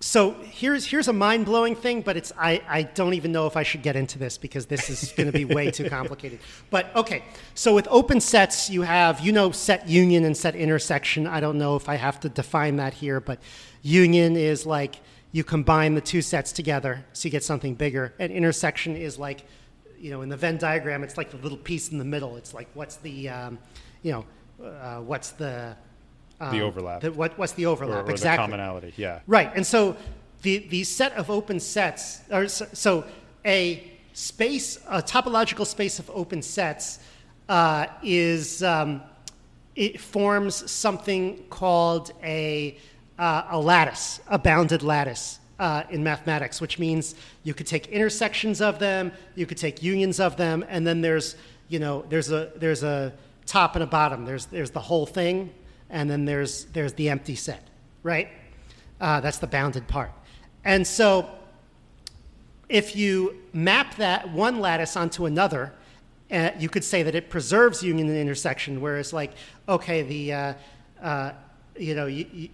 so 0.00 0.32
here's 0.42 0.86
here's 0.86 1.08
a 1.08 1.12
mind 1.12 1.44
blowing 1.44 1.74
thing, 1.74 2.02
but 2.02 2.16
it's 2.16 2.32
I, 2.38 2.62
I 2.68 2.82
don't 2.82 3.14
even 3.14 3.32
know 3.32 3.48
if 3.48 3.56
I 3.56 3.64
should 3.64 3.82
get 3.82 3.96
into 3.96 4.16
this 4.18 4.38
because 4.38 4.66
this 4.66 4.88
is 4.90 5.12
going 5.12 5.26
to 5.26 5.32
be 5.32 5.44
way 5.44 5.70
too 5.72 5.88
complicated. 5.90 6.38
But 6.70 6.94
okay, 6.94 7.24
so 7.54 7.74
with 7.74 7.88
open 7.90 8.20
sets, 8.20 8.70
you 8.70 8.82
have 8.82 9.18
you 9.20 9.32
know 9.32 9.50
set 9.50 9.88
union 9.88 10.24
and 10.24 10.36
set 10.36 10.54
intersection. 10.54 11.26
I 11.26 11.40
don't 11.40 11.58
know 11.58 11.74
if 11.74 11.88
I 11.88 11.96
have 11.96 12.20
to 12.20 12.28
define 12.28 12.76
that 12.76 12.94
here, 12.94 13.20
but 13.20 13.40
union 13.82 14.36
is 14.36 14.64
like 14.66 14.96
you 15.32 15.44
combine 15.44 15.94
the 15.94 16.00
two 16.00 16.22
sets 16.22 16.52
together 16.52 17.04
so 17.12 17.26
you 17.26 17.30
get 17.30 17.44
something 17.44 17.74
bigger, 17.74 18.14
and 18.18 18.32
intersection 18.32 18.96
is 18.96 19.18
like 19.18 19.44
you 19.98 20.10
know 20.10 20.22
in 20.22 20.28
the 20.28 20.36
Venn 20.36 20.58
diagram, 20.58 21.02
it's 21.02 21.16
like 21.16 21.30
the 21.30 21.36
little 21.38 21.58
piece 21.58 21.90
in 21.90 21.98
the 21.98 22.04
middle. 22.04 22.36
It's 22.36 22.54
like 22.54 22.68
what's 22.74 22.96
the 22.96 23.28
um, 23.28 23.58
you 24.02 24.12
know 24.12 24.24
uh, 24.64 25.00
what's 25.00 25.30
the 25.30 25.76
the 26.38 26.46
um, 26.46 26.60
overlap 26.60 27.00
the- 27.00 27.12
what, 27.12 27.36
what's 27.38 27.52
the 27.52 27.66
or, 27.66 27.72
overlap? 27.72 28.06
or 28.06 28.10
exactly. 28.10 28.36
the 28.36 28.50
commonality. 28.50 28.94
Yeah. 28.96 29.20
Right, 29.26 29.50
and 29.54 29.66
so 29.66 29.96
the 30.42 30.58
the 30.68 30.84
set 30.84 31.12
of 31.14 31.30
open 31.30 31.60
sets, 31.60 32.20
or 32.30 32.48
so, 32.48 32.66
so 32.72 33.04
a 33.44 33.90
space, 34.12 34.78
a 34.88 35.02
topological 35.02 35.66
space 35.66 35.98
of 35.98 36.10
open 36.10 36.42
sets, 36.42 37.00
uh, 37.48 37.86
is 38.02 38.62
um, 38.62 39.02
it 39.74 40.00
forms 40.00 40.70
something 40.70 41.44
called 41.50 42.12
a 42.22 42.76
uh, 43.18 43.44
a 43.50 43.58
lattice, 43.58 44.20
a 44.28 44.38
bounded 44.38 44.82
lattice. 44.82 45.40
Uh, 45.60 45.82
in 45.90 46.04
mathematics, 46.04 46.60
which 46.60 46.78
means 46.78 47.16
you 47.42 47.52
could 47.52 47.66
take 47.66 47.88
intersections 47.88 48.60
of 48.60 48.78
them, 48.78 49.10
you 49.34 49.44
could 49.44 49.58
take 49.58 49.82
unions 49.82 50.20
of 50.20 50.36
them, 50.36 50.64
and 50.68 50.86
then 50.86 51.00
there's, 51.00 51.34
you 51.66 51.80
know, 51.80 52.04
there's 52.08 52.30
a 52.30 52.52
there's 52.54 52.84
a 52.84 53.12
top 53.44 53.74
and 53.74 53.82
a 53.82 53.86
bottom. 53.86 54.24
There's 54.24 54.46
there's 54.46 54.70
the 54.70 54.78
whole 54.78 55.04
thing, 55.04 55.52
and 55.90 56.08
then 56.08 56.24
there's 56.26 56.66
there's 56.66 56.92
the 56.92 57.08
empty 57.08 57.34
set, 57.34 57.66
right? 58.04 58.28
Uh, 59.00 59.20
that's 59.20 59.38
the 59.38 59.48
bounded 59.48 59.88
part. 59.88 60.12
And 60.64 60.86
so 60.86 61.28
if 62.68 62.94
you 62.94 63.36
map 63.52 63.96
that 63.96 64.30
one 64.30 64.60
lattice 64.60 64.96
onto 64.96 65.26
another, 65.26 65.72
uh, 66.30 66.50
you 66.58 66.68
could 66.68 66.84
say 66.84 67.02
that 67.02 67.14
it 67.14 67.30
preserves 67.30 67.82
union 67.82 68.08
and 68.08 68.16
intersection, 68.16 68.80
whereas 68.80 69.12
like, 69.12 69.32
okay, 69.68 70.02
the, 70.02 70.32
uh, 70.32 70.54
uh, 71.02 71.32
you 71.76 71.94
know, 71.94 72.06
you, 72.06 72.26
you, 72.32 72.48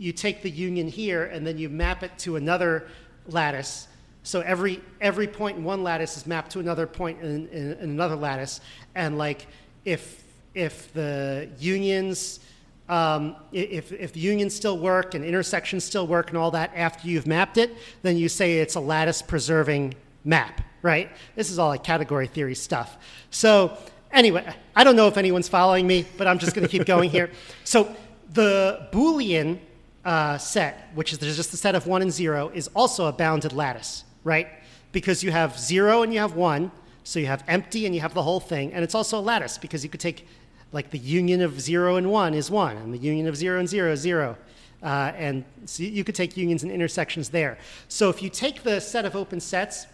you 0.00 0.12
take 0.14 0.40
the 0.40 0.50
union 0.50 0.88
here 0.88 1.26
and 1.26 1.46
then 1.46 1.58
you 1.58 1.68
map 1.68 2.02
it 2.02 2.10
to 2.16 2.36
another 2.36 2.88
lattice. 3.26 3.86
So 4.22 4.40
every, 4.40 4.80
every 4.98 5.26
point 5.26 5.58
in 5.58 5.64
one 5.64 5.82
lattice 5.82 6.16
is 6.16 6.26
mapped 6.26 6.52
to 6.52 6.58
another 6.58 6.86
point 6.86 7.20
in, 7.20 7.46
in, 7.48 7.72
in 7.74 7.90
another 7.90 8.16
lattice. 8.16 8.62
And 8.94 9.18
like, 9.18 9.46
if, 9.84 10.24
if 10.54 10.90
the 10.94 11.50
unions, 11.58 12.40
um, 12.88 13.36
if, 13.52 13.92
if 13.92 14.14
the 14.14 14.20
unions 14.20 14.54
still 14.54 14.78
work 14.78 15.14
and 15.14 15.22
intersections 15.22 15.84
still 15.84 16.06
work 16.06 16.30
and 16.30 16.38
all 16.38 16.50
that 16.52 16.72
after 16.74 17.06
you've 17.06 17.26
mapped 17.26 17.58
it, 17.58 17.76
then 18.00 18.16
you 18.16 18.30
say 18.30 18.58
it's 18.58 18.76
a 18.76 18.80
lattice 18.80 19.20
preserving 19.20 19.94
map, 20.24 20.62
right? 20.80 21.10
This 21.36 21.50
is 21.50 21.58
all 21.58 21.68
like 21.68 21.84
category 21.84 22.26
theory 22.26 22.54
stuff. 22.54 22.96
So, 23.28 23.76
anyway, 24.10 24.50
I 24.74 24.82
don't 24.82 24.96
know 24.96 25.08
if 25.08 25.18
anyone's 25.18 25.48
following 25.48 25.86
me, 25.86 26.06
but 26.16 26.26
I'm 26.26 26.38
just 26.38 26.54
going 26.54 26.66
to 26.66 26.70
keep 26.70 26.86
going 26.86 27.10
here. 27.10 27.30
So, 27.64 27.94
the 28.32 28.88
Boolean 28.92 29.58
uh, 30.04 30.38
set, 30.38 30.90
which 30.94 31.12
is 31.12 31.18
there's 31.18 31.36
just 31.36 31.52
a 31.52 31.56
set 31.56 31.74
of 31.74 31.86
one 31.86 32.02
and 32.02 32.12
zero, 32.12 32.50
is 32.54 32.68
also 32.74 33.06
a 33.06 33.12
bounded 33.12 33.52
lattice, 33.52 34.04
right? 34.24 34.48
Because 34.92 35.22
you 35.22 35.30
have 35.30 35.58
zero 35.58 36.02
and 36.02 36.12
you 36.12 36.20
have 36.20 36.34
one, 36.34 36.70
so 37.04 37.18
you 37.18 37.26
have 37.26 37.44
empty 37.48 37.86
and 37.86 37.94
you 37.94 38.00
have 38.00 38.14
the 38.14 38.22
whole 38.22 38.40
thing, 38.40 38.72
and 38.72 38.82
it's 38.84 38.94
also 38.94 39.18
a 39.18 39.20
lattice 39.20 39.58
because 39.58 39.84
you 39.84 39.90
could 39.90 40.00
take 40.00 40.26
like 40.72 40.90
the 40.90 40.98
union 40.98 41.40
of 41.40 41.60
zero 41.60 41.96
and 41.96 42.10
one 42.10 42.34
is 42.34 42.50
one, 42.50 42.76
and 42.76 42.94
the 42.94 42.98
union 42.98 43.26
of 43.26 43.36
zero 43.36 43.58
and 43.58 43.68
zero 43.68 43.92
is 43.92 44.00
zero. 44.00 44.36
Uh, 44.82 45.12
and 45.16 45.44
so 45.66 45.82
you 45.82 46.04
could 46.04 46.14
take 46.14 46.36
unions 46.36 46.62
and 46.62 46.72
intersections 46.72 47.28
there. 47.28 47.58
So 47.88 48.08
if 48.08 48.22
you 48.22 48.30
take 48.30 48.62
the 48.62 48.80
set 48.80 49.04
of 49.04 49.14
open 49.14 49.40
sets, 49.40 49.86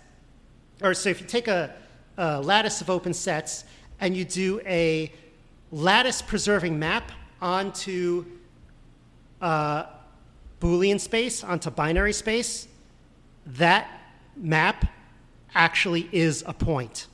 or 0.83 0.95
so 0.95 1.09
if 1.09 1.21
you 1.21 1.27
take 1.27 1.49
a, 1.49 1.75
a 2.19 2.41
lattice 2.41 2.81
of 2.81 2.91
open 2.91 3.13
sets 3.13 3.65
and 4.01 4.17
you 4.17 4.25
do 4.25 4.61
a 4.65 5.11
lattice 5.73 6.23
preserving 6.23 6.79
map 6.79 7.11
onto 7.41 8.25
uh, 9.41 9.85
Boolean 10.61 10.99
space, 11.01 11.45
onto 11.45 11.71
binary 11.71 12.13
space, 12.13 12.69
that 13.47 13.89
map 14.37 14.87
actually 15.55 16.09
is 16.13 16.45
a 16.47 16.53
point. 16.53 17.07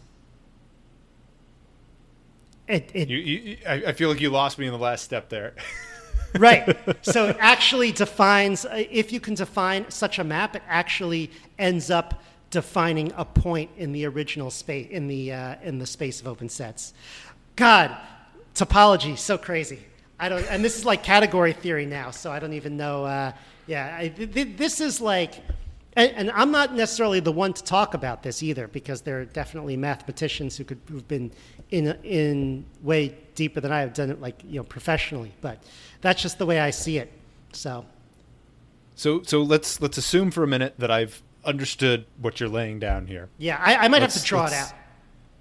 It, 2.68 2.90
it, 2.94 3.08
You, 3.08 3.18
you, 3.18 3.56
I, 3.68 3.92
feel 3.92 4.08
like 4.08 4.20
you 4.20 4.30
lost 4.30 4.58
me 4.58 4.66
in 4.66 4.72
the 4.72 4.78
last 4.78 5.04
step 5.04 5.28
there. 5.28 5.54
right. 6.38 6.76
So 7.04 7.28
it 7.28 7.36
actually 7.40 7.92
defines, 7.92 8.64
uh, 8.64 8.84
if 8.90 9.12
you 9.12 9.20
can 9.20 9.34
define 9.34 9.90
such 9.90 10.18
a 10.18 10.24
map, 10.24 10.56
it 10.56 10.62
actually 10.66 11.30
ends 11.58 11.90
up 11.90 12.22
defining 12.50 13.12
a 13.16 13.24
point 13.24 13.70
in 13.76 13.92
the 13.92 14.06
original 14.06 14.50
space, 14.50 14.88
in 14.90 15.08
the, 15.08 15.32
uh, 15.32 15.56
in 15.62 15.78
the 15.78 15.86
space 15.86 16.20
of 16.20 16.28
open 16.28 16.48
sets. 16.48 16.94
God, 17.56 17.96
topology, 18.54 19.18
so 19.18 19.36
crazy. 19.36 19.80
I 20.22 20.28
don't, 20.28 20.44
and 20.50 20.64
this 20.64 20.76
is 20.78 20.84
like 20.84 21.02
category 21.02 21.52
theory 21.52 21.84
now, 21.84 22.12
so 22.12 22.30
I 22.30 22.38
don't 22.38 22.52
even 22.52 22.76
know. 22.76 23.04
Uh, 23.04 23.32
yeah, 23.66 23.96
I, 23.98 24.08
th- 24.08 24.32
th- 24.32 24.56
this 24.56 24.80
is 24.80 25.00
like, 25.00 25.34
and, 25.94 26.12
and 26.12 26.30
I'm 26.30 26.52
not 26.52 26.74
necessarily 26.74 27.18
the 27.20 27.32
one 27.32 27.52
to 27.54 27.62
talk 27.64 27.94
about 27.94 28.22
this 28.22 28.42
either, 28.42 28.68
because 28.68 29.00
there 29.02 29.20
are 29.20 29.24
definitely 29.24 29.76
mathematicians 29.76 30.56
who 30.56 30.62
could 30.64 30.78
who've 30.88 31.06
been 31.08 31.32
in 31.70 31.88
in 32.04 32.64
way 32.82 33.16
deeper 33.34 33.60
than 33.60 33.72
I 33.72 33.80
have 33.80 33.94
done 33.94 34.10
it, 34.10 34.20
like 34.20 34.36
you 34.46 34.60
know, 34.60 34.64
professionally. 34.64 35.32
But 35.40 35.62
that's 36.02 36.22
just 36.22 36.38
the 36.38 36.46
way 36.46 36.60
I 36.60 36.70
see 36.70 36.98
it. 36.98 37.10
So 37.52 37.84
So 38.94 39.22
so 39.22 39.42
let's 39.42 39.80
let's 39.80 39.98
assume 39.98 40.30
for 40.30 40.44
a 40.44 40.46
minute 40.46 40.74
that 40.78 40.90
I've 40.90 41.20
understood 41.44 42.06
what 42.20 42.38
you're 42.38 42.48
laying 42.48 42.78
down 42.78 43.08
here. 43.08 43.28
yeah, 43.38 43.58
I, 43.60 43.74
I 43.74 43.88
might 43.88 44.02
have 44.02 44.10
Let's- 44.12 44.22
to 44.22 44.28
draw 44.28 44.46
it 44.46 44.52
out. 44.52 44.72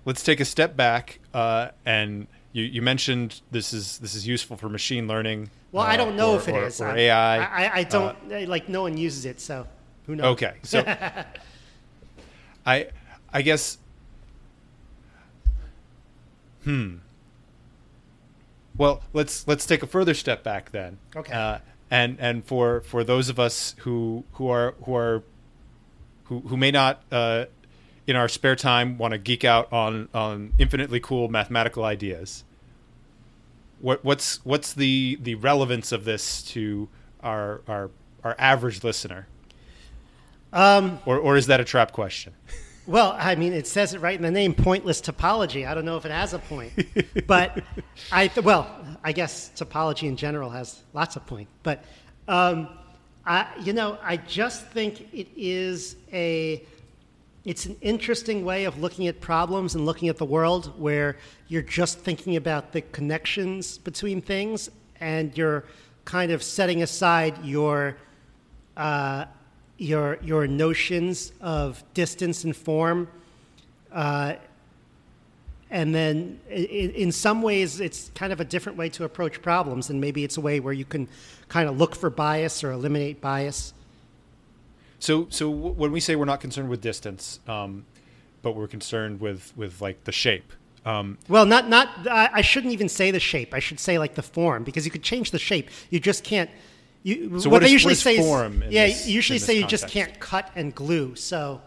Let's 0.05 0.23
take 0.23 0.39
a 0.39 0.45
step 0.45 0.75
back 0.75 1.19
uh, 1.31 1.69
and 1.85 2.25
you, 2.53 2.63
you 2.63 2.81
mentioned 2.81 3.41
this 3.51 3.73
is 3.73 3.97
this 3.99 4.13
is 4.15 4.27
useful 4.27 4.57
for 4.57 4.69
machine 4.69 5.07
learning. 5.07 5.49
Well, 5.71 5.83
uh, 5.83 5.87
I 5.87 5.97
don't 5.97 6.15
know 6.15 6.33
or- 6.33 6.37
if 6.37 6.47
it 6.47 6.55
or- 6.55 6.65
is. 6.67 6.81
or 6.81 6.89
AI. 6.95 7.37
I, 7.37 7.75
I, 7.79 7.83
don't 7.83 8.17
I- 8.31 8.43
like. 8.45 8.67
No 8.69 8.81
one 8.83 8.97
uses 8.97 9.25
it, 9.25 9.39
so 9.39 9.67
who 10.05 10.15
knows? 10.15 10.25
Okay, 10.33 10.55
so 10.63 10.83
I 12.65 12.87
I 13.33 13.41
guess 13.41 13.77
hmm. 16.63 16.95
Well, 18.77 19.01
let's 19.13 19.47
let's 19.47 19.65
take 19.65 19.83
a 19.83 19.87
further 19.87 20.13
step 20.13 20.43
back 20.43 20.71
then. 20.71 20.97
Okay. 21.15 21.33
Uh, 21.33 21.59
and 21.89 22.17
and 22.19 22.45
for 22.45 22.81
for 22.81 23.03
those 23.03 23.29
of 23.29 23.39
us 23.39 23.75
who 23.79 24.23
who 24.33 24.49
are 24.49 24.75
who 24.85 24.95
are 24.95 25.23
who 26.25 26.39
who 26.41 26.57
may 26.57 26.71
not 26.71 27.03
uh, 27.11 27.45
in 28.07 28.15
our 28.15 28.27
spare 28.27 28.55
time 28.55 28.97
want 28.97 29.13
to 29.13 29.17
geek 29.17 29.43
out 29.43 29.71
on 29.71 30.09
on 30.13 30.53
infinitely 30.57 30.99
cool 30.99 31.27
mathematical 31.29 31.83
ideas. 31.83 32.43
What 33.79 34.03
what's 34.03 34.43
what's 34.45 34.73
the 34.73 35.17
the 35.21 35.35
relevance 35.35 35.91
of 35.91 36.05
this 36.05 36.43
to 36.43 36.89
our 37.21 37.61
our 37.67 37.89
our 38.23 38.35
average 38.37 38.83
listener? 38.83 39.27
Um, 40.53 40.99
Or, 41.05 41.17
or 41.17 41.37
is 41.37 41.47
that 41.47 41.59
a 41.61 41.63
trap 41.63 41.93
question? 41.93 42.33
Well, 42.87 43.15
I 43.17 43.35
mean, 43.35 43.53
it 43.53 43.67
says 43.67 43.93
it 43.93 44.01
right 44.01 44.15
in 44.15 44.21
the 44.21 44.31
name, 44.31 44.53
pointless 44.53 44.99
topology. 45.01 45.65
I 45.67 45.73
don't 45.73 45.85
know 45.85 45.95
if 45.97 46.05
it 46.05 46.11
has 46.11 46.33
a 46.33 46.39
point, 46.39 46.73
but 47.27 47.63
I 48.11 48.27
th- 48.27 48.43
well, 48.43 48.67
I 49.03 49.11
guess 49.13 49.51
topology 49.55 50.07
in 50.09 50.17
general 50.17 50.49
has 50.49 50.81
lots 50.93 51.15
of 51.15 51.25
point. 51.25 51.47
But 51.63 51.85
um, 52.27 52.67
I, 53.25 53.47
you 53.61 53.71
know, 53.73 53.97
I 54.01 54.17
just 54.17 54.65
think 54.67 55.13
it 55.13 55.27
is 55.37 55.95
a 56.11 56.65
it's 57.43 57.65
an 57.65 57.75
interesting 57.81 58.45
way 58.45 58.65
of 58.65 58.79
looking 58.79 59.07
at 59.07 59.19
problems 59.19 59.73
and 59.73 59.85
looking 59.85 60.09
at 60.09 60.17
the 60.17 60.25
world 60.25 60.79
where 60.79 61.17
you're 61.47 61.63
just 61.63 61.99
thinking 61.99 62.35
about 62.35 62.71
the 62.71 62.81
connections 62.81 63.79
between 63.79 64.21
things 64.21 64.69
and 64.99 65.35
you're 65.35 65.63
kind 66.05 66.31
of 66.31 66.43
setting 66.43 66.83
aside 66.83 67.43
your 67.43 67.97
uh, 68.77 69.25
your 69.77 70.19
your 70.21 70.45
notions 70.45 71.33
of 71.41 71.83
distance 71.95 72.43
and 72.43 72.55
form 72.55 73.07
uh, 73.91 74.33
and 75.71 75.95
then 75.95 76.39
in, 76.49 76.91
in 76.91 77.11
some 77.11 77.41
ways 77.41 77.79
it's 77.79 78.11
kind 78.13 78.31
of 78.31 78.39
a 78.39 78.45
different 78.45 78.77
way 78.77 78.87
to 78.87 79.03
approach 79.03 79.41
problems 79.41 79.89
and 79.89 79.99
maybe 79.99 80.23
it's 80.23 80.37
a 80.37 80.41
way 80.41 80.59
where 80.59 80.73
you 80.73 80.85
can 80.85 81.07
kind 81.49 81.67
of 81.67 81.77
look 81.77 81.95
for 81.95 82.11
bias 82.11 82.63
or 82.63 82.71
eliminate 82.71 83.19
bias 83.19 83.73
So, 85.01 85.25
so 85.29 85.49
when 85.49 85.91
we 85.91 85.99
say 85.99 86.15
we're 86.15 86.25
not 86.25 86.41
concerned 86.41 86.69
with 86.69 86.79
distance, 86.79 87.39
um, 87.47 87.85
but 88.43 88.55
we're 88.55 88.67
concerned 88.67 89.19
with 89.19 89.51
with 89.57 89.81
like 89.81 90.03
the 90.03 90.11
shape 90.11 90.53
Um, 90.85 91.17
Well, 91.27 91.45
not 91.45 91.67
not. 91.69 91.87
I, 92.07 92.29
I 92.33 92.41
shouldn't 92.41 92.71
even 92.73 92.87
say 92.87 93.09
the 93.11 93.19
shape. 93.19 93.53
I 93.53 93.59
should 93.59 93.79
say 93.79 93.97
like 93.97 94.13
the 94.15 94.21
form 94.23 94.63
because 94.63 94.85
you 94.85 94.91
could 94.91 95.03
change 95.03 95.31
the 95.31 95.39
shape. 95.39 95.69
You 95.89 95.99
just 95.99 96.23
can't. 96.23 96.49
You, 97.03 97.39
So 97.39 97.49
what, 97.49 97.53
what 97.53 97.63
they 97.63 97.71
usually 97.71 97.91
what 97.91 97.97
is 97.97 98.03
say 98.03 98.17
form 98.17 98.61
in 98.61 98.71
yeah, 98.71 98.87
this- 98.87 99.07
usually 99.07 99.39
say 99.39 99.57
you 99.57 99.65
just 99.67 99.87
can't 99.87 100.19
cut 100.19 100.51
and 100.55 100.73
glue. 100.73 101.15
So, 101.15 101.61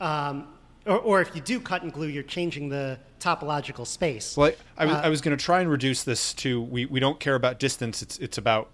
um, 0.00 0.48
or, 0.84 0.98
or 0.98 1.20
if 1.20 1.34
you 1.36 1.40
do 1.40 1.60
cut 1.60 1.82
and 1.84 1.92
glue, 1.92 2.08
you're 2.08 2.24
changing 2.24 2.68
the 2.68 2.98
topological 3.20 3.86
space. 3.86 4.36
Well, 4.36 4.50
I, 4.76 4.82
I 4.82 4.86
was, 4.86 4.94
Uh, 4.96 5.00
I 5.04 5.08
was 5.08 5.20
going 5.20 5.36
to 5.38 5.44
try 5.44 5.60
and 5.60 5.70
reduce 5.70 6.02
this 6.02 6.34
to 6.34 6.60
we, 6.60 6.86
we 6.86 6.98
don't 6.98 7.20
care 7.20 7.36
about 7.36 7.60
distance. 7.60 8.02
It's 8.02 8.18
it's 8.18 8.38
about 8.38 8.70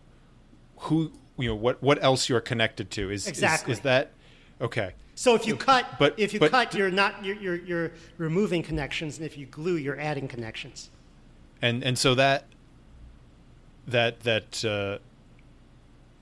who 0.86 1.12
you 1.38 1.48
know 1.48 1.54
what 1.54 1.82
what 1.82 2.02
else 2.02 2.28
you're 2.28 2.40
connected 2.40 2.90
to. 2.92 3.10
Is 3.10 3.22
is- 3.22 3.28
Exactly. 3.28 3.72
is, 3.72 3.80
that 3.80 4.12
okay? 4.60 4.92
So 5.14 5.34
if 5.34 5.46
you 5.46 5.56
cut, 5.56 5.98
but- 5.98 6.14
if 6.16 6.32
you 6.32 6.40
but- 6.40 6.50
cut, 6.50 6.74
you're 6.74 6.90
not 6.90 7.24
you're, 7.24 7.36
you're 7.36 7.56
you're 7.56 7.92
removing 8.18 8.62
connections, 8.62 9.16
and 9.16 9.26
if 9.26 9.36
you 9.36 9.46
glue, 9.46 9.76
you're 9.76 9.98
adding 9.98 10.28
connections. 10.28 10.90
And 11.62 11.82
and 11.82 11.98
so 11.98 12.14
that 12.14 12.44
that 13.86 14.20
that 14.20 14.64
uh, 14.64 14.98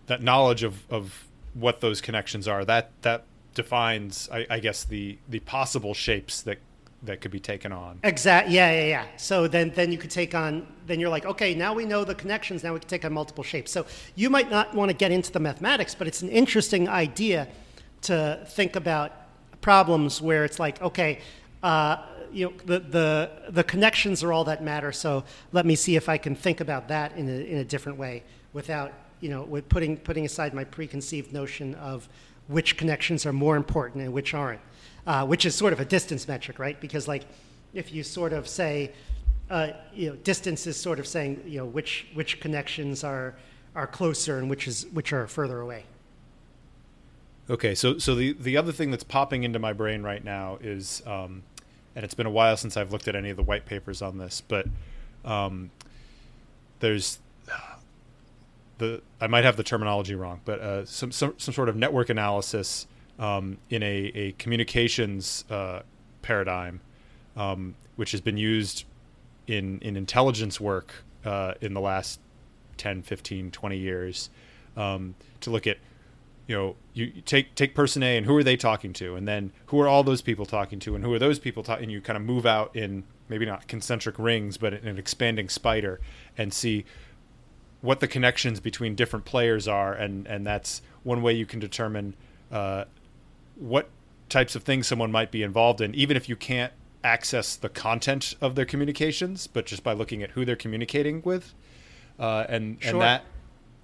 that 0.07 0.23
knowledge 0.23 0.63
of 0.63 0.85
of 0.91 1.27
what 1.55 1.81
those 1.81 2.01
connections 2.01 2.47
are 2.47 2.65
that 2.65 2.91
that 3.03 3.25
defines 3.55 4.29
I, 4.33 4.47
I 4.49 4.59
guess 4.61 4.85
the 4.85 5.19
the 5.29 5.41
possible 5.41 5.95
shapes 5.95 6.43
that 6.43 6.59
that 7.07 7.21
could 7.21 7.31
be 7.31 7.41
taken 7.41 7.73
on. 7.73 7.99
Exactly. 8.05 8.55
Yeah, 8.55 8.73
yeah, 8.73 8.87
yeah. 8.87 9.07
So 9.17 9.49
then, 9.49 9.71
then 9.75 9.91
you 9.91 9.99
could 9.99 10.11
take 10.11 10.35
on. 10.35 10.67
Then 10.87 11.01
you're 11.01 11.11
like, 11.11 11.25
okay, 11.25 11.55
now 11.55 11.75
we 11.75 11.85
know 11.85 12.05
the 12.05 12.15
connections. 12.15 12.63
Now 12.63 12.75
we 12.75 12.81
can 12.81 12.89
take 12.89 13.05
on 13.05 13.13
multiple 13.13 13.43
shapes. 13.43 13.73
So 13.73 13.87
you 14.15 14.31
might 14.31 14.51
not 14.51 14.75
want 14.75 14.91
to 14.91 14.97
get 14.97 15.11
into 15.11 15.33
the 15.33 15.41
mathematics, 15.41 15.95
but 15.95 16.07
it's 16.07 16.23
an 16.23 16.29
interesting 16.29 16.89
idea 16.89 17.49
to 18.03 18.45
think 18.49 18.77
about 18.77 19.13
problems 19.61 20.21
where 20.21 20.45
it's 20.45 20.59
like, 20.59 20.81
okay, 20.83 21.21
uh, 21.63 21.97
you 22.33 22.47
know, 22.47 22.53
the, 22.67 22.81
the 22.81 23.31
the 23.51 23.65
connections 23.65 24.23
are 24.23 24.33
all 24.33 24.45
that 24.45 24.63
matter. 24.63 24.93
So 24.93 25.25
let 25.53 25.65
me 25.65 25.75
see 25.75 25.97
if 25.97 26.09
I 26.09 26.19
can 26.19 26.35
think 26.35 26.61
about 26.61 26.89
that 26.89 27.17
in 27.17 27.29
a 27.29 27.33
in 27.33 27.59
a 27.59 27.65
different 27.65 27.99
way 27.99 28.23
without 28.53 28.93
you 29.21 29.31
know, 29.31 29.43
with 29.43 29.69
putting 29.69 29.97
putting 29.97 30.25
aside 30.25 30.55
my 30.55 30.65
preconceived 30.65 31.33
notion 31.33 31.75
of 31.77 32.09
which 32.49 32.77
connections 32.77 33.27
are 33.27 33.33
more 33.33 33.57
important 33.57 34.05
and 34.05 34.13
which 34.13 34.35
aren't 34.35 34.61
uh, 35.07 35.25
which 35.25 35.45
is 35.45 35.55
sort 35.55 35.73
of 35.73 35.81
a 35.81 35.85
distance 35.85 36.27
metric, 36.27 36.59
right? 36.59 36.81
Because 36.81 37.07
like 37.07 37.27
if 37.75 37.93
you 37.93 38.03
sort 38.03 38.33
of 38.33 38.49
say, 38.49 38.93
uh, 39.51 39.69
you 39.95 40.11
know, 40.11 40.17
distance 40.17 40.67
is 40.67 40.77
sort 40.77 40.99
of 40.99 41.07
saying, 41.07 41.43
you 41.47 41.59
know, 41.59 41.67
which 41.67 42.07
which 42.15 42.41
connections 42.41 43.05
are 43.05 43.35
are 43.75 43.87
closer 43.87 44.39
and 44.39 44.51
which 44.51 44.67
is 44.67 44.87
which 44.93 45.13
are 45.13 45.27
further 45.27 45.61
away. 45.61 45.85
Okay, 47.49 47.75
so 47.75 47.99
so 47.99 48.15
the 48.15 48.33
the 48.33 48.57
other 48.57 48.73
thing 48.73 48.91
that's 48.91 49.05
popping 49.05 49.45
into 49.45 49.59
my 49.59 49.73
brain 49.73 50.03
right 50.03 50.25
now 50.25 50.59
is, 50.61 51.03
um, 51.07 51.45
and 51.95 52.05
it's 52.05 52.15
been 52.15 52.27
a 52.27 52.31
while 52.31 52.57
since 52.57 52.77
I've 52.77 52.91
looked 52.91 53.07
at 53.07 53.15
any 53.15 53.31
of 53.31 53.37
the 53.37 53.45
white 53.45 53.67
papers 53.67 54.03
on 54.03 54.19
this, 54.19 54.43
but 54.47 54.67
um, 55.25 55.71
there's 56.81 57.19
the 58.79 59.01
I 59.21 59.29
might 59.29 59.45
have 59.45 59.57
the 59.57 59.63
terminology 59.63 60.17
wrong, 60.17 60.41
but 60.45 60.61
uh, 60.61 60.85
some, 60.87 61.13
some 61.13 61.35
some 61.39 61.55
sort 61.55 61.69
of 61.69 61.77
network 61.77 62.09
analysis 62.09 62.89
um, 63.19 63.59
in 63.71 63.83
a 63.83 64.13
a 64.15 64.33
communications 64.33 65.45
uh, 65.51 65.81
paradigm, 66.23 66.81
um, 67.37 67.75
which 67.97 68.13
has 68.13 68.21
been 68.21 68.37
used 68.37 68.85
in 69.47 69.79
in 69.81 69.97
intelligence 69.97 70.61
work 70.61 71.05
uh, 71.25 71.55
in 71.61 71.75
the 71.75 71.81
last 71.81 72.21
10, 72.77 73.03
15, 73.03 73.51
20 73.51 73.79
years 73.79 74.31
um, 74.77 75.15
to 75.41 75.51
look 75.51 75.67
at 75.67 75.79
you 76.47 76.55
know, 76.55 76.77
you 76.95 77.11
take 77.25 77.55
take 77.55 77.75
person 77.75 78.03
A 78.03 78.17
and 78.17 78.25
who 78.25 78.37
are 78.37 78.45
they 78.45 78.57
talking 78.57 78.93
to, 78.95 79.17
and 79.17 79.27
then 79.27 79.53
who 79.67 79.81
are 79.81 79.89
all 79.89 80.05
those 80.05 80.23
people 80.23 80.47
talking 80.47 80.79
to, 80.81 80.95
and 80.95 81.03
who 81.03 81.13
are 81.13 81.19
those 81.19 81.39
people 81.39 81.63
talking? 81.63 81.85
And 81.85 81.93
you 81.93 82.01
kind 82.01 82.17
of 82.17 82.23
move 82.23 82.47
out 82.47 82.75
in 82.77 83.03
maybe 83.29 83.45
not 83.45 83.67
concentric 83.67 84.17
rings, 84.19 84.57
but 84.57 84.73
in 84.73 84.87
an 84.87 84.99
expanding 84.99 85.49
spider, 85.49 86.01
and 86.39 86.55
see 86.55 86.85
what 87.81 87.99
the 87.99 88.07
connections 88.07 88.61
between 88.61 88.95
different 88.95 89.25
players 89.25 89.67
are, 89.67 89.93
and 89.93 90.27
and 90.29 90.47
that's 90.47 90.83
one 91.03 91.21
way 91.21 91.33
you 91.33 91.47
can 91.47 91.59
determine 91.59 92.15
uh, 92.53 92.85
what 93.57 93.89
types 94.29 94.55
of 94.55 94.63
things 94.63 94.87
someone 94.87 95.11
might 95.13 95.31
be 95.31 95.43
involved 95.43 95.81
in, 95.81 95.95
even 95.95 96.17
if 96.17 96.29
you 96.29 96.37
can't 96.37 96.73
access 97.05 97.57
the 97.57 97.69
content 97.69 98.35
of 98.41 98.55
their 98.55 98.65
communications, 98.65 99.47
but 99.47 99.67
just 99.67 99.83
by 99.85 99.93
looking 99.93 100.23
at 100.23 100.31
who 100.31 100.45
they're 100.45 100.57
communicating 100.57 101.23
with, 101.25 101.55
uh, 102.19 102.45
and 102.49 102.79
Sure. 102.81 102.93
and 102.93 103.01
that 103.01 103.25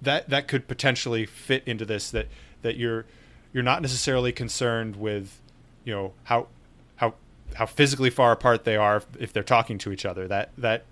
that 0.01 0.29
that 0.29 0.47
could 0.47 0.67
potentially 0.67 1.25
fit 1.25 1.63
into 1.65 1.85
this 1.85 2.11
that 2.11 2.27
that 2.61 2.75
you're 2.75 3.05
you're 3.53 3.63
not 3.63 3.81
necessarily 3.81 4.31
concerned 4.33 4.95
with 4.97 5.39
you 5.85 5.93
know 5.93 6.13
how 6.25 6.47
how 6.97 7.13
how 7.55 7.65
physically 7.65 8.09
far 8.09 8.31
apart 8.33 8.65
they 8.65 8.75
are 8.75 9.01
if 9.19 9.31
they're 9.31 9.43
talking 9.43 9.77
to 9.77 9.91
each 9.93 10.05
other 10.05 10.27
that 10.27 10.49
that 10.57 10.83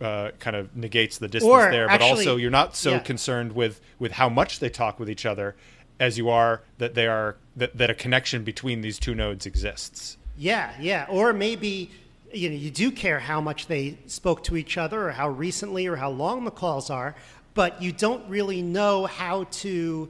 uh, 0.00 0.30
kind 0.38 0.56
of 0.56 0.74
negates 0.76 1.18
the 1.18 1.28
distance 1.28 1.50
Or 1.52 1.70
there 1.70 1.86
but 1.86 1.94
actually- 1.94 2.10
also 2.10 2.36
you're 2.36 2.50
not 2.50 2.74
so 2.76 2.92
yeah. 2.92 2.98
concerned 3.00 3.52
with 3.52 3.80
with 3.98 4.12
how 4.12 4.28
much 4.30 4.58
they 4.60 4.70
talk 4.70 4.98
with 4.98 5.10
each 5.10 5.26
other 5.26 5.54
as 6.00 6.16
you 6.16 6.28
are 6.30 6.62
that 6.78 6.94
they 6.94 7.06
are 7.06 7.36
that, 7.56 7.76
that 7.76 7.90
a 7.90 7.94
connection 7.94 8.44
between 8.44 8.80
these 8.80 8.98
two 8.98 9.14
nodes 9.14 9.46
exists 9.46 10.16
Yeah, 10.36 10.72
yeah. 10.80 11.06
Or 11.08 11.32
maybe 11.32 11.90
you 12.32 12.50
know 12.50 12.56
you 12.56 12.70
do 12.70 12.90
care 12.90 13.20
how 13.20 13.40
much 13.40 13.66
they 13.66 13.96
spoke 14.06 14.42
to 14.44 14.56
each 14.56 14.76
other, 14.76 15.08
or 15.08 15.12
how 15.12 15.28
recently, 15.28 15.86
or 15.86 15.96
how 15.96 16.10
long 16.10 16.44
the 16.44 16.50
calls 16.50 16.90
are, 16.90 17.14
but 17.54 17.80
you 17.80 17.92
don't 17.92 18.28
really 18.28 18.62
know 18.62 19.06
how 19.06 19.44
to, 19.44 20.08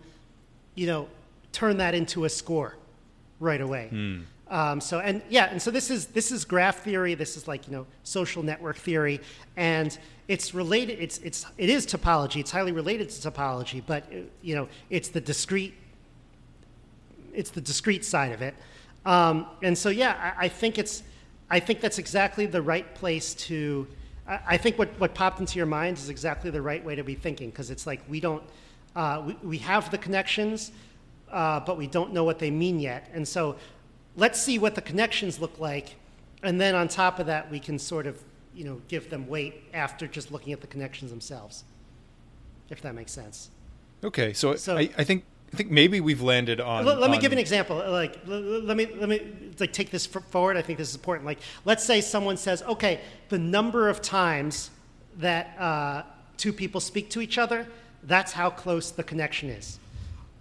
you 0.75 0.87
know, 0.87 1.09
turn 1.53 1.77
that 1.79 1.95
into 1.95 2.25
a 2.25 2.29
score 2.29 2.77
right 3.41 3.61
away. 3.61 3.89
Um, 4.49 4.81
so 4.81 5.01
and 5.01 5.23
yeah, 5.29 5.47
and 5.51 5.61
so 5.61 5.71
this 5.71 5.91
is 5.91 6.07
this 6.07 6.31
is 6.33 6.45
graph 6.45 6.83
theory. 6.83 7.15
This 7.15 7.37
is 7.37 7.47
like 7.47 7.67
you 7.67 7.75
know 7.75 7.87
social 8.03 8.43
network 8.43 8.77
theory, 8.77 9.21
and 9.57 9.97
it's 10.29 10.55
related. 10.55 11.01
It's 11.01 11.19
it's 11.19 11.45
it 11.59 11.69
is 11.69 11.87
topology. 11.87 12.41
It's 12.41 12.51
highly 12.51 12.73
related 12.73 13.11
to 13.11 13.31
topology, 13.31 13.83
but 13.85 14.11
you 14.43 14.55
know 14.55 14.69
it's 14.91 15.09
the 15.09 15.21
discrete 15.21 15.75
it's 17.35 17.51
the 17.51 17.61
discrete 17.61 18.05
side 18.05 18.33
of 18.33 18.43
it. 18.43 18.55
Um, 19.05 19.47
and 19.63 19.77
so, 19.77 19.91
yeah, 19.91 20.35
I, 20.39 20.47
I 20.47 20.49
think 20.49 20.79
it's, 20.79 21.03
I 21.51 21.61
think 21.61 21.81
that's 21.81 21.99
exactly 21.99 22.47
the 22.47 22.63
right 22.63 22.95
place 22.95 23.35
to. 23.35 23.87
I, 24.27 24.41
I 24.47 24.57
think 24.57 24.79
what, 24.79 24.89
what 24.99 25.15
popped 25.15 25.41
into 25.41 25.59
your 25.59 25.67
mind 25.67 25.99
is 25.99 26.09
exactly 26.09 26.51
the 26.51 26.63
right 26.63 26.83
way 26.85 26.95
to 26.95 27.05
be 27.05 27.15
thinking 27.15 27.51
because 27.51 27.71
it's 27.71 27.87
like 27.87 28.01
we 28.09 28.21
don't, 28.21 28.43
uh, 28.97 29.23
we, 29.27 29.37
we 29.43 29.59
have 29.59 29.91
the 29.91 29.99
connections, 29.99 30.73
uh, 31.31 31.61
but 31.61 31.77
we 31.77 31.87
don't 31.87 32.13
know 32.13 32.25
what 32.25 32.39
they 32.39 32.51
mean 32.51 32.81
yet. 32.81 33.11
And 33.13 33.27
so, 33.27 33.57
let's 34.17 34.41
see 34.41 34.59
what 34.59 34.75
the 34.75 34.83
connections 34.83 35.41
look 35.41 35.59
like, 35.59 35.97
and 36.43 36.61
then 36.61 36.75
on 36.75 36.89
top 36.89 37.19
of 37.19 37.27
that, 37.27 37.51
we 37.51 37.59
can 37.59 37.79
sort 37.79 38.07
of, 38.07 38.23
you 38.55 38.65
know, 38.65 38.81
give 38.89 39.11
them 39.11 39.27
weight 39.27 39.65
after 39.75 40.07
just 40.07 40.31
looking 40.33 40.53
at 40.53 40.61
the 40.61 40.67
connections 40.69 41.11
themselves. 41.11 41.65
If 42.71 42.81
that 42.81 42.95
makes 42.95 43.13
sense. 43.13 43.51
okay 44.03 44.33
so, 44.33 44.57
So- 44.57 44.79
I, 44.79 44.89
I 44.97 45.05
think 45.05 45.25
I 45.55 45.57
think 45.57 45.71
maybe 45.71 46.01
we've 46.01 46.21
landed 46.21 46.59
on 46.61 46.85
Let, 46.85 46.99
let 46.99 47.11
me 47.11 47.17
on- 47.17 47.23
give 47.23 47.31
an 47.31 47.39
example. 47.39 47.77
Like, 47.77 48.19
let 48.27 48.77
me 48.77 48.87
let 48.87 49.09
me 49.09 49.21
like 49.61 49.73
take 49.73 49.93
this 49.93 50.05
forward. 50.05 50.57
I 50.57 50.63
think 50.63 50.79
this 50.79 50.89
is 50.89 50.97
important. 50.97 51.27
Like, 51.27 51.39
let's 51.65 51.85
say 51.85 52.01
someone 52.01 52.37
says, 52.37 52.61
"Okay, 52.63 53.01
the 53.29 53.39
number 53.39 53.89
of 53.89 54.03
times 54.03 54.71
that 55.19 55.57
uh, 55.57 56.03
two 56.37 56.53
people 56.53 56.81
speak 56.81 57.09
to 57.11 57.21
each 57.21 57.39
other, 57.39 57.69
that's 58.03 58.33
how 58.33 58.51
close 58.51 58.91
the 58.91 59.05
connection 59.05 59.49
is," 59.49 59.79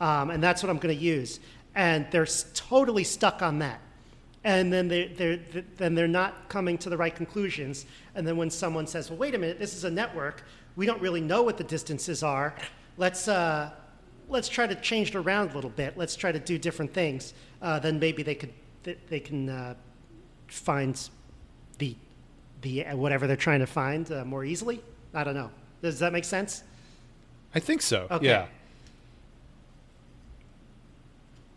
um, 0.02 0.32
and 0.32 0.42
that's 0.42 0.64
what 0.64 0.72
I'm 0.72 0.80
going 0.80 0.98
to 0.98 1.04
use. 1.04 1.40
And 1.76 2.08
they're 2.10 2.26
totally 2.56 3.04
stuck 3.04 3.44
on 3.44 3.60
that. 3.60 3.80
And 4.44 4.74
then 4.74 4.88
they 4.88 5.10
they're, 5.10 5.38
then 5.78 5.94
they're 5.94 6.08
not 6.08 6.50
coming 6.50 6.80
to 6.80 6.90
the 6.90 6.98
right 6.98 7.16
conclusions. 7.16 7.86
And 8.16 8.28
then 8.28 8.36
when 8.36 8.50
someone 8.50 8.88
says, 8.88 9.12
"Well, 9.12 9.20
wait 9.20 9.36
a 9.36 9.38
minute, 9.38 9.60
this 9.60 9.76
is 9.76 9.84
a 9.84 9.92
network. 9.92 10.44
We 10.76 10.88
don't 10.88 11.02
really 11.04 11.22
know 11.22 11.44
what 11.44 11.60
the 11.60 11.64
distances 11.64 12.24
are. 12.24 12.56
Let's." 12.98 13.28
Uh, 13.28 13.70
let's 14.30 14.50
try 14.50 14.68
to 14.68 14.76
change 14.76 15.10
it 15.10 15.16
around 15.16 15.52
a 15.52 15.56
little 15.56 15.70
bit. 15.70 15.98
Let's 15.98 16.16
try 16.16 16.32
to 16.32 16.40
do 16.40 16.58
different 16.58 16.94
things. 16.94 17.34
Uh, 17.62 17.80
then 17.80 18.00
maybe 18.00 18.24
they 18.24 18.36
could 18.36 18.54
they, 18.84 18.98
they 19.10 19.20
can 19.20 19.50
uh, 19.50 19.76
find 20.48 21.10
the 21.78 21.96
the 22.62 22.86
uh, 22.86 22.96
whatever 22.98 23.28
they're 23.28 23.36
trying 23.36 23.60
to 23.60 23.68
find 23.68 24.12
uh, 24.12 24.26
more 24.26 24.44
easily. 24.44 24.82
I 25.14 25.24
don't 25.24 25.36
know. 25.36 25.52
Does 25.82 26.00
that 26.00 26.14
make 26.14 26.26
sense? 26.26 26.64
I 27.54 27.60
think 27.60 27.82
so. 27.82 28.08
Okay. 28.10 28.26
Yeah. 28.26 28.48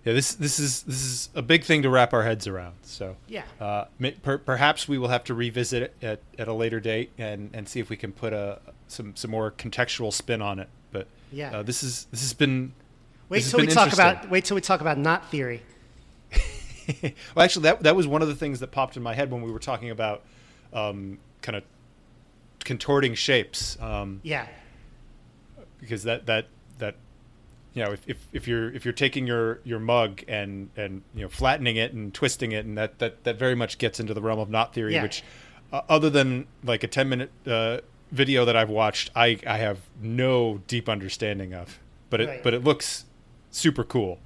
Yeah. 0.05 0.13
This 0.13 0.35
this 0.35 0.59
is 0.59 0.83
this 0.83 1.03
is 1.03 1.29
a 1.35 1.43
big 1.43 1.65
thing 1.65 1.83
to 1.83 1.91
wrap 1.91 2.13
our 2.13 2.23
heads 2.23 2.47
around. 2.47 2.75
So 2.83 3.17
Yeah. 3.27 3.43
uh, 3.61 3.87
per, 4.23 4.39
perhaps 4.39 4.87
we 4.87 4.99
will 4.99 5.09
have 5.09 5.25
to 5.25 5.35
revisit 5.35 5.83
it 5.83 5.95
at, 6.01 6.21
at 6.39 6.49
a 6.49 6.53
later 6.53 6.79
date 6.79 7.11
and, 7.19 7.51
and 7.53 7.69
see 7.69 7.81
if 7.81 7.91
we 7.91 7.97
can 7.97 8.13
put 8.13 8.33
a 8.33 8.61
some 8.87 9.17
some 9.17 9.31
more 9.33 9.51
contextual 9.51 10.13
spin 10.13 10.41
on 10.41 10.61
it. 10.61 10.69
But 10.93 11.09
Yeah. 11.37 11.59
uh, 11.59 11.63
this 11.63 11.83
is 11.83 12.07
this 12.11 12.21
has 12.23 12.33
been 12.35 12.73
Wait 13.29 13.43
till 13.45 13.61
we 13.61 13.67
talk 13.67 13.93
about 13.93 14.31
wait 14.31 14.45
till 14.45 14.55
we 14.55 14.61
talk 14.61 14.81
about 14.81 14.99
knot 14.99 15.31
theory. 15.31 15.63
well, 17.03 17.45
actually, 17.45 17.65
that 17.65 17.83
that 17.83 17.97
was 17.97 18.07
one 18.07 18.23
of 18.23 18.29
the 18.29 18.35
things 18.35 18.61
that 18.61 18.71
popped 18.71 18.97
in 18.97 19.03
my 19.03 19.15
head 19.15 19.31
when 19.31 19.43
we 19.43 19.51
were 19.51 19.59
talking 19.59 19.91
about 19.91 20.23
um, 20.73 21.19
kind 21.43 21.57
of 21.57 21.65
contorting 22.65 23.15
shapes. 23.15 23.77
Um, 23.81 24.21
Yeah. 24.23 24.47
because 25.81 26.05
that 26.05 26.27
that 26.27 26.47
that 26.79 26.95
you 27.75 27.85
know 27.85 27.93
if, 27.93 28.01
if, 28.07 28.17
if 28.33 28.49
you're 28.49 28.73
if 28.73 28.85
you're 28.85 28.95
taking 28.95 29.27
your 29.27 29.61
your 29.65 29.79
mug 29.81 30.23
and 30.29 30.71
and 30.77 31.03
you 31.15 31.23
know 31.23 31.29
flattening 31.29 31.77
it 31.77 31.93
and 31.93 32.15
twisting 32.15 32.53
it 32.53 32.65
and 32.65 32.79
that 32.79 32.99
that 33.01 33.25
that 33.25 33.39
very 33.39 33.55
much 33.55 33.79
gets 33.79 33.99
into 34.01 34.15
the 34.15 34.23
realm 34.23 34.39
of 34.39 34.49
knot 34.49 34.73
theory 34.73 34.95
Yeah. 34.95 35.03
which 35.03 35.23
uh, 35.73 35.83
other 35.89 36.09
than 36.11 36.47
like 36.63 36.85
a 36.85 36.87
10 36.87 37.09
minute 37.09 37.31
uh, 37.47 37.79
video 38.13 38.45
that 38.45 38.57
I've 38.57 38.71
watched, 38.71 39.11
I, 39.15 39.39
I 39.47 39.59
have 39.59 39.79
no 40.01 40.61
deep 40.67 40.89
understanding 40.89 41.55
of. 41.55 41.79
But 42.11 42.21
it 42.21 42.29
Right. 42.29 42.43
but 42.43 42.55
it 42.55 42.63
looks 42.63 43.05
super 43.51 43.85
cool. 43.85 44.19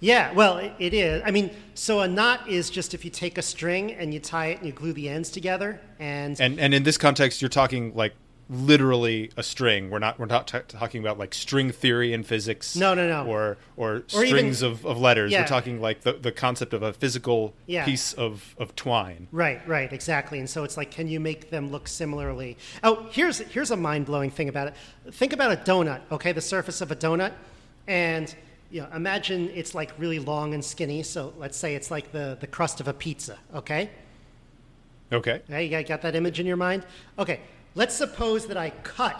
Yeah, 0.00 0.32
well, 0.32 0.58
it, 0.58 0.72
it 0.78 0.94
is. 0.94 1.22
I 1.24 1.30
mean, 1.32 1.50
so 1.74 2.00
a 2.00 2.08
knot 2.08 2.48
is 2.48 2.70
just 2.70 2.94
if 2.94 3.04
you 3.04 3.10
take 3.10 3.36
a 3.36 3.42
string 3.42 3.92
and 3.92 4.14
you 4.14 4.20
tie 4.20 4.46
it 4.46 4.58
and 4.58 4.66
you 4.66 4.72
glue 4.72 4.92
the 4.92 5.08
ends 5.08 5.30
together, 5.30 5.80
and, 5.98 6.40
And 6.40 6.58
and 6.60 6.72
in 6.72 6.82
this 6.84 6.98
context, 6.98 7.42
you're 7.42 7.48
talking 7.48 7.94
like 7.94 8.14
literally 8.50 9.30
a 9.36 9.42
string. 9.42 9.90
We're 9.90 9.98
not 9.98 10.18
we're 10.18 10.26
not 10.26 10.46
t- 10.48 10.58
talking 10.68 11.00
about 11.02 11.18
like 11.18 11.34
string 11.34 11.70
theory 11.70 12.12
in 12.12 12.22
physics. 12.22 12.74
No, 12.76 12.94
no, 12.94 13.06
no. 13.08 13.30
Or 13.30 13.58
or, 13.76 13.90
Or 14.14 14.24
even- 14.24 14.26
strings 14.28 14.62
of, 14.62 14.86
of 14.86 14.98
letters. 14.98 15.32
Yeah. 15.32 15.42
We're 15.42 15.46
talking 15.48 15.80
like 15.80 16.00
the, 16.02 16.14
the 16.14 16.32
concept 16.32 16.72
of 16.72 16.82
a 16.82 16.92
physical 16.92 17.54
Yeah. 17.66 17.84
piece 17.84 18.12
of, 18.14 18.54
of 18.58 18.74
twine. 18.74 19.28
right, 19.32 19.66
right, 19.68 19.92
exactly. 19.92 20.38
And 20.38 20.48
so 20.48 20.64
it's 20.64 20.76
like, 20.76 20.90
can 20.90 21.08
you 21.08 21.20
make 21.20 21.50
them 21.50 21.70
look 21.70 21.88
similarly? 21.88 22.56
Oh, 22.82 23.06
here's 23.10 23.38
here's 23.38 23.70
a 23.70 23.76
mind 23.76 24.06
blowing 24.06 24.30
thing 24.30 24.48
about 24.48 24.68
it. 24.68 24.74
Think 25.12 25.32
about 25.32 25.52
a 25.52 25.56
donut. 25.56 26.00
Okay, 26.10 26.32
the 26.32 26.40
surface 26.40 26.80
of 26.80 26.90
a 26.90 26.96
donut, 26.96 27.32
and 27.86 28.34
you 28.70 28.80
know, 28.82 28.88
imagine 28.94 29.50
it's 29.54 29.74
like 29.74 29.92
really 29.98 30.18
long 30.18 30.54
and 30.54 30.64
skinny. 30.64 31.02
So 31.02 31.32
let's 31.38 31.56
say 31.56 31.74
it's 31.74 31.90
like 31.90 32.12
the 32.12 32.36
the 32.40 32.46
crust 32.46 32.80
of 32.80 32.88
a 32.88 32.92
pizza. 32.94 33.38
Okay. 33.54 33.90
Okay. 35.10 35.40
Okay, 35.48 35.64
you 35.64 35.70
got- 35.70 35.86
got 35.86 36.02
that 36.02 36.14
image 36.14 36.38
in 36.38 36.46
your 36.46 36.58
mind? 36.58 36.84
Okay, 37.18 37.40
let's 37.78 37.94
suppose 37.94 38.46
that 38.48 38.56
I 38.56 38.70
cut. 38.82 39.16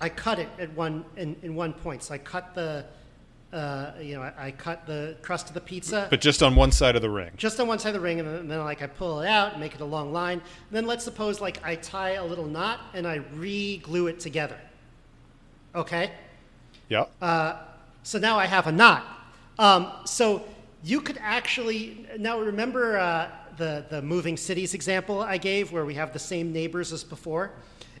I 0.00 0.08
cut 0.08 0.38
it 0.38 0.48
at 0.58 0.70
one 0.74 1.04
in, 1.16 1.36
in 1.42 1.54
one 1.54 1.72
point. 1.72 2.02
So 2.02 2.14
I 2.14 2.18
cut 2.18 2.54
the, 2.54 2.84
uh, 3.52 3.92
you 4.00 4.14
know, 4.14 4.22
I, 4.22 4.46
I 4.46 4.50
cut 4.50 4.86
the 4.86 5.16
crust 5.22 5.48
of 5.48 5.54
the 5.54 5.60
pizza 5.60 6.06
But 6.10 6.20
just 6.20 6.42
on 6.42 6.56
one 6.56 6.72
side 6.72 6.96
of 6.96 7.02
the 7.02 7.10
ring. 7.10 7.30
just 7.36 7.60
on 7.60 7.66
one 7.68 7.78
side 7.78 7.90
of 7.90 7.94
the 7.94 8.00
ring, 8.00 8.18
and 8.20 8.28
then, 8.28 8.36
and 8.40 8.50
then 8.50 8.60
like 8.64 8.82
I 8.82 8.86
pull 8.86 9.20
it 9.20 9.28
out, 9.28 9.52
and 9.52 9.60
make 9.60 9.74
it 9.74 9.80
a 9.80 9.84
long 9.96 10.12
line. 10.12 10.38
And 10.38 10.72
then 10.76 10.86
let's 10.86 11.04
suppose 11.04 11.40
like 11.40 11.64
I 11.64 11.76
tie 11.76 12.12
a 12.14 12.24
little 12.24 12.46
knot 12.46 12.80
and 12.94 13.06
I 13.06 13.16
re-glue 13.34 14.08
it 14.08 14.18
together. 14.20 14.58
Okay. 15.74 16.10
Yeah. 16.88 17.04
Uh, 17.22 17.52
So 18.02 18.18
now 18.18 18.38
I 18.38 18.46
have 18.46 18.66
a 18.66 18.72
knot. 18.72 19.04
Um, 19.58 19.92
so 20.04 20.42
you 20.82 21.00
could 21.02 21.18
actually 21.20 22.06
now 22.18 22.40
remember 22.40 22.96
uh, 22.98 23.28
the 23.60 23.84
the 23.88 24.02
moving 24.02 24.36
cities 24.36 24.74
example 24.74 25.20
I 25.20 25.36
gave, 25.36 25.70
where 25.70 25.84
we 25.84 25.94
have 25.94 26.12
the 26.12 26.18
same 26.18 26.52
neighbors 26.52 26.92
as 26.92 27.04
before. 27.04 27.52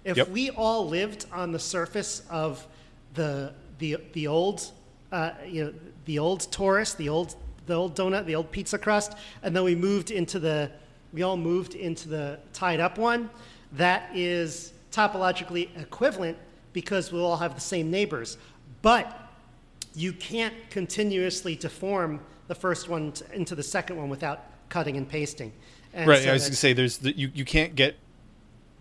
If 0.04 0.16
Yep. 0.16 0.28
we 0.30 0.50
all 0.50 0.88
lived 0.88 1.26
on 1.30 1.52
the 1.52 1.58
surface 1.58 2.22
of 2.28 2.66
the 3.14 3.52
the 3.78 3.98
the 4.12 4.26
old 4.26 4.72
uh, 5.12 5.32
you 5.46 5.64
know 5.64 5.74
the 6.06 6.18
old 6.18 6.40
torus, 6.50 6.96
the 6.96 7.08
old 7.08 7.36
the 7.66 7.74
old 7.74 7.94
donut, 7.94 8.24
the 8.24 8.34
old 8.34 8.50
pizza 8.50 8.78
crust, 8.78 9.12
and 9.42 9.54
then 9.54 9.62
we 9.62 9.74
moved 9.76 10.10
into 10.10 10.40
the 10.40 10.70
we 11.12 11.22
all 11.22 11.36
moved 11.36 11.74
into 11.74 12.08
the 12.08 12.38
tied 12.52 12.80
up 12.80 12.98
one. 12.98 13.30
That 13.72 14.10
is 14.14 14.72
topologically 14.90 15.68
equivalent 15.80 16.36
because 16.72 17.12
we'll 17.12 17.26
all 17.26 17.36
have 17.36 17.54
the 17.54 17.60
same 17.60 17.90
neighbors, 17.90 18.38
but 18.82 19.06
you 19.94 20.12
can't 20.12 20.54
continuously 20.70 21.54
deform 21.56 22.20
the 22.48 22.54
first 22.54 22.88
one 22.88 23.12
into 23.32 23.54
the 23.54 23.62
second 23.62 23.96
one 23.96 24.08
without 24.08 24.49
cutting 24.70 24.96
and 24.96 25.06
pasting. 25.06 25.52
And 25.92 26.08
right. 26.08 26.22
so 26.22 26.30
I 26.30 26.32
was 26.32 26.42
going 26.44 26.52
to 26.52 26.56
say 26.56 26.72
there's 26.72 26.98
the, 26.98 27.12
you, 27.16 27.30
you 27.34 27.44
can't 27.44 27.74
get 27.74 27.96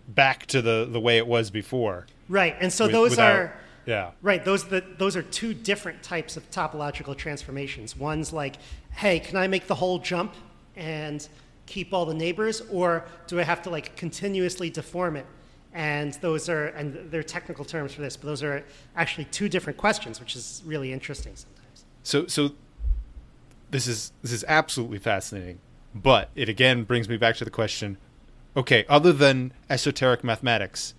back 0.07 0.45
to 0.47 0.61
the, 0.61 0.87
the 0.89 0.99
way 0.99 1.17
it 1.17 1.27
was 1.27 1.51
before. 1.51 2.07
right, 2.29 2.55
and 2.61 2.71
so 2.71 2.85
with- 2.85 2.93
those 2.93 3.09
without- 3.11 3.35
are 3.35 3.53
Yeah. 3.85 4.11
right. 4.21 4.43
Those 4.45 4.63
the, 4.65 4.83
those 4.97 5.15
are 5.15 5.23
two 5.23 5.53
different 5.53 6.01
types 6.03 6.37
of 6.37 6.49
topological 6.51 7.15
transformations. 7.17 7.97
One's 7.97 8.31
like, 8.31 8.55
hey, 8.91 9.19
can 9.19 9.35
I 9.37 9.47
make 9.47 9.67
the 9.67 9.75
whole 9.75 9.99
jump 9.99 10.33
and 10.75 11.27
keep 11.65 11.93
all 11.93 12.05
the 12.05 12.13
neighbors, 12.13 12.61
or 12.71 13.05
do 13.27 13.39
I 13.39 13.43
have 13.43 13.61
to 13.63 13.69
like 13.69 13.95
continuously 13.95 14.69
deform 14.69 15.15
it? 15.15 15.25
And 15.73 16.13
those 16.15 16.49
are 16.49 16.67
and 16.69 17.11
there 17.11 17.19
are 17.19 17.23
technical 17.23 17.63
terms 17.65 17.93
for 17.93 18.01
this, 18.01 18.17
but 18.17 18.25
those 18.25 18.41
are 18.41 18.63
actually 18.95 19.25
two 19.25 19.47
different 19.49 19.77
questions, 19.77 20.19
which 20.19 20.35
is 20.35 20.63
really 20.65 20.91
interesting 20.91 21.35
sometimes. 21.35 21.85
So 22.03 22.25
so 22.27 22.51
this 23.69 23.85
is 23.87 24.11
this 24.23 24.31
is 24.31 24.43
absolutely 24.47 24.97
fascinating, 24.99 25.59
but 25.93 26.29
it 26.35 26.49
again 26.49 26.83
brings 26.83 27.07
me 27.09 27.17
back 27.17 27.35
to 27.37 27.45
the 27.45 27.51
question: 27.51 27.97
Okay, 28.55 28.85
other 28.89 29.11
than 29.13 29.53
esoteric 29.69 30.23
mathematics, 30.23 30.93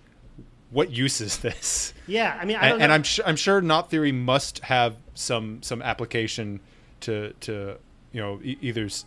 what 0.69 0.91
use 0.91 1.21
is 1.21 1.37
this? 1.39 1.93
Yeah, 2.07 2.37
I 2.39 2.45
mean, 2.45 2.57
I 2.57 2.69
don't 2.69 2.73
and, 2.75 2.83
and 2.83 2.91
i'm 2.93 3.03
sure 3.03 3.25
I'm 3.27 3.35
sure 3.35 3.61
knot 3.61 3.89
theory 3.89 4.11
must 4.11 4.59
have 4.59 4.95
some 5.13 5.61
some 5.61 5.81
application 5.81 6.59
to 7.01 7.33
to 7.41 7.77
you 8.11 8.21
know 8.21 8.39
e- 8.43 8.57
either 8.61 8.85
s- 8.85 9.05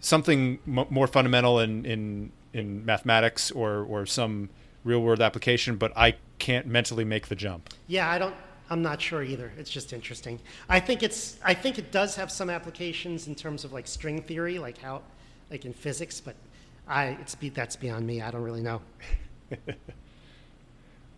something 0.00 0.58
m- 0.66 0.86
more 0.90 1.06
fundamental 1.06 1.58
in 1.60 1.84
in 1.84 2.32
in 2.52 2.84
mathematics 2.84 3.50
or 3.50 3.84
or 3.84 4.06
some 4.06 4.50
real 4.84 5.00
world 5.00 5.20
application, 5.20 5.76
but 5.76 5.92
I 5.96 6.14
can't 6.38 6.66
mentally 6.66 7.04
make 7.04 7.26
the 7.28 7.34
jump. 7.34 7.68
Yeah, 7.88 8.08
I 8.10 8.18
don't. 8.18 8.34
I'm 8.70 8.82
not 8.82 9.00
sure 9.00 9.22
either. 9.22 9.50
It's 9.58 9.70
just 9.70 9.92
interesting. 9.92 10.38
I 10.68 10.80
think 10.80 11.02
it's. 11.02 11.38
I 11.44 11.54
think 11.54 11.78
it 11.78 11.90
does 11.90 12.16
have 12.16 12.30
some 12.30 12.50
applications 12.50 13.26
in 13.26 13.34
terms 13.34 13.64
of 13.64 13.72
like 13.72 13.86
string 13.86 14.20
theory, 14.22 14.58
like 14.58 14.78
how, 14.78 15.02
like 15.50 15.64
in 15.64 15.72
physics. 15.72 16.20
But 16.20 16.34
I, 16.86 17.16
it's 17.20 17.34
be, 17.34 17.48
that's 17.48 17.76
beyond 17.76 18.06
me. 18.06 18.20
I 18.20 18.30
don't 18.30 18.42
really 18.42 18.62
know. 18.62 18.80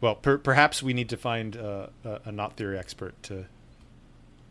Well, 0.00 0.14
per, 0.14 0.38
perhaps 0.38 0.82
we 0.82 0.94
need 0.94 1.10
to 1.10 1.16
find 1.16 1.56
uh, 1.56 1.88
a, 2.04 2.20
a 2.26 2.32
knot 2.32 2.56
theory 2.56 2.78
expert 2.78 3.20
to, 3.24 3.44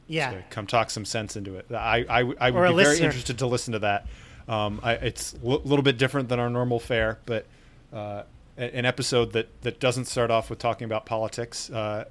Yeah, 0.07 0.31
to 0.31 0.43
come 0.51 0.67
talk 0.67 0.91
some 0.91 1.05
sense 1.05 1.35
into 1.35 1.55
it. 1.55 1.65
I, 1.71 2.05
I, 2.07 2.19
I 2.39 2.51
would 2.51 2.67
be 2.77 2.83
very 2.83 2.99
interested 2.99 3.39
to 3.39 3.47
listen 3.47 3.73
to 3.73 3.79
that. 3.79 4.05
Um, 4.47 4.79
I, 4.83 4.93
it's 4.93 5.33
a 5.33 5.37
l- 5.47 5.61
little 5.63 5.81
bit 5.81 5.97
different 5.97 6.29
than 6.29 6.39
our 6.39 6.49
normal 6.51 6.79
fare, 6.79 7.17
but 7.25 7.45
uh, 7.91 8.23
an 8.59 8.85
episode 8.85 9.31
that, 9.33 9.61
that 9.61 9.79
doesn't 9.79 10.05
start 10.05 10.31
off 10.31 10.49
with 10.49 10.59
talking 10.59 10.85
about 10.85 11.05
politics 11.05 11.69
uh, 11.69 12.05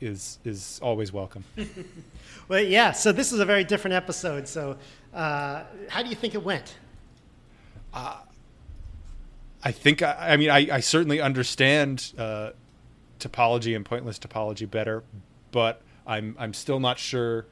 is 0.00 0.38
is 0.44 0.80
always 0.82 1.12
welcome. 1.12 1.44
well, 2.48 2.60
yeah. 2.60 2.92
So 2.92 3.12
this 3.12 3.32
is 3.32 3.40
a 3.40 3.44
very 3.44 3.64
different 3.64 3.94
episode. 3.94 4.48
So, 4.48 4.76
uh, 5.12 5.62
how 5.88 6.02
do 6.02 6.08
you 6.08 6.16
think 6.16 6.34
it 6.34 6.42
went? 6.42 6.76
I 9.64 9.72
think 9.72 10.02
I, 10.02 10.32
I 10.32 10.36
mean 10.36 10.50
I, 10.50 10.68
I 10.72 10.80
certainly 10.80 11.20
understand 11.20 12.12
uh, 12.18 12.50
topology 13.20 13.74
and 13.74 13.84
pointless 13.84 14.18
topology 14.18 14.70
better, 14.70 15.04
but 15.52 15.80
I'm 16.06 16.36
I'm 16.38 16.52
still 16.52 16.80
not 16.80 16.98
sure. 16.98 17.46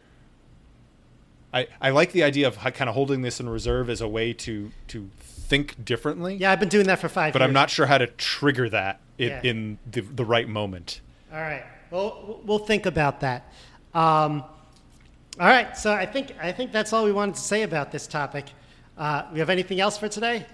I, 1.55 1.69
I 1.83 1.91
like 1.91 2.13
the 2.13 2.23
idea 2.23 2.49
of 2.49 2.57
kind 2.59 2.89
of 2.89 2.95
holding 2.95 3.23
this 3.23 3.39
in 3.39 3.49
reserve 3.49 3.89
as 3.89 4.01
a 4.01 4.09
way 4.09 4.33
to 4.35 4.73
to 4.89 5.11
think 5.53 5.85
differently. 5.85 6.37
Yeah, 6.37 6.51
I've 6.51 6.61
been 6.61 6.71
doing 6.71 6.87
that 6.87 6.99
for 6.99 7.11
five. 7.11 7.35
But 7.35 7.43
years. 7.43 7.49
I'm 7.49 7.53
not 7.53 7.69
sure 7.69 7.85
how 7.85 7.99
to 7.99 8.07
trigger 8.07 8.71
that 8.71 9.01
in, 9.19 9.29
Yeah. 9.29 9.41
in 9.45 9.79
the, 9.91 10.01
the 10.01 10.25
right 10.25 10.49
moment. 10.49 11.03
All 11.31 11.39
right. 11.41 11.63
Well, 11.91 12.41
we'll 12.47 12.59
think 12.59 12.87
about 12.87 13.21
that. 13.21 13.53
Um, 13.93 14.43
all 15.39 15.47
right. 15.57 15.77
So 15.77 15.93
I 15.93 16.07
think 16.07 16.33
I 16.41 16.53
think 16.53 16.73
that's 16.73 16.95
all 16.95 17.05
we 17.05 17.13
wanted 17.13 17.35
to 17.35 17.43
say 17.43 17.63
about 17.65 17.93
this 17.93 18.07
topic. 18.07 18.47
Uh, 18.97 19.25
we 19.33 19.41
have 19.41 19.51
anything 19.51 19.79
else 19.79 19.99
for 19.99 20.09
today? 20.09 20.47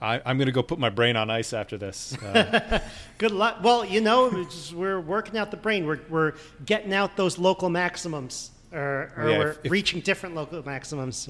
I, 0.00 0.20
I'm 0.24 0.38
going 0.38 0.46
to 0.46 0.52
go 0.52 0.62
put 0.62 0.78
my 0.78 0.90
brain 0.90 1.16
on 1.16 1.28
ice 1.30 1.52
after 1.52 1.76
this. 1.76 2.16
Uh, 2.22 2.78
Good 3.18 3.30
luck. 3.30 3.58
Well, 3.62 3.84
you 3.84 4.00
know, 4.00 4.46
we're 4.74 5.00
working 5.00 5.36
out 5.38 5.50
the 5.50 5.56
brain. 5.58 5.86
We're, 5.86 6.00
we're 6.08 6.32
getting 6.64 6.92
out 6.94 7.16
those 7.16 7.38
local 7.38 7.68
maximums, 7.70 8.50
or, 8.72 9.12
or 9.16 9.28
Yeah, 9.30 9.38
we're 9.38 9.50
if- 9.52 9.64
if- 9.64 9.72
reaching 9.72 10.00
different 10.00 10.34
local 10.34 10.62
maximums. 10.64 11.28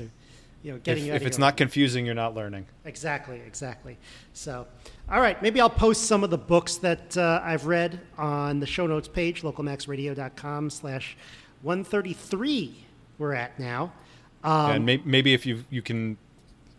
You 0.64 0.72
know, 0.72 0.80
if 0.86 0.98
you 0.98 1.12
if 1.12 1.26
it's 1.26 1.36
not 1.38 1.56
confusing, 1.58 2.06
you're 2.06 2.14
not 2.14 2.34
learning. 2.34 2.64
exactly, 2.86 3.40
exactly. 3.46 3.98
So, 4.32 4.66
all 5.12 5.20
right, 5.20 5.40
maybe 5.42 5.60
I'll 5.60 5.68
post 5.68 6.04
some 6.06 6.24
of 6.24 6.30
the 6.30 6.38
books 6.38 6.76
that 6.76 7.16
uh, 7.18 7.42
I've 7.44 7.66
read 7.66 8.00
on 8.16 8.60
the 8.60 8.66
show 8.66 8.86
notes 8.86 9.06
page, 9.06 9.42
localmaxradio.com/slash 9.42 11.16
one 11.62 11.84
thirty 11.84 12.12
three. 12.12 12.76
We're 13.18 13.34
at 13.34 13.58
now. 13.60 13.92
Um, 14.42 14.70
and 14.70 14.86
may, 14.86 15.02
maybe 15.04 15.34
if 15.34 15.46
you 15.46 15.64
you 15.70 15.82
can 15.82 16.16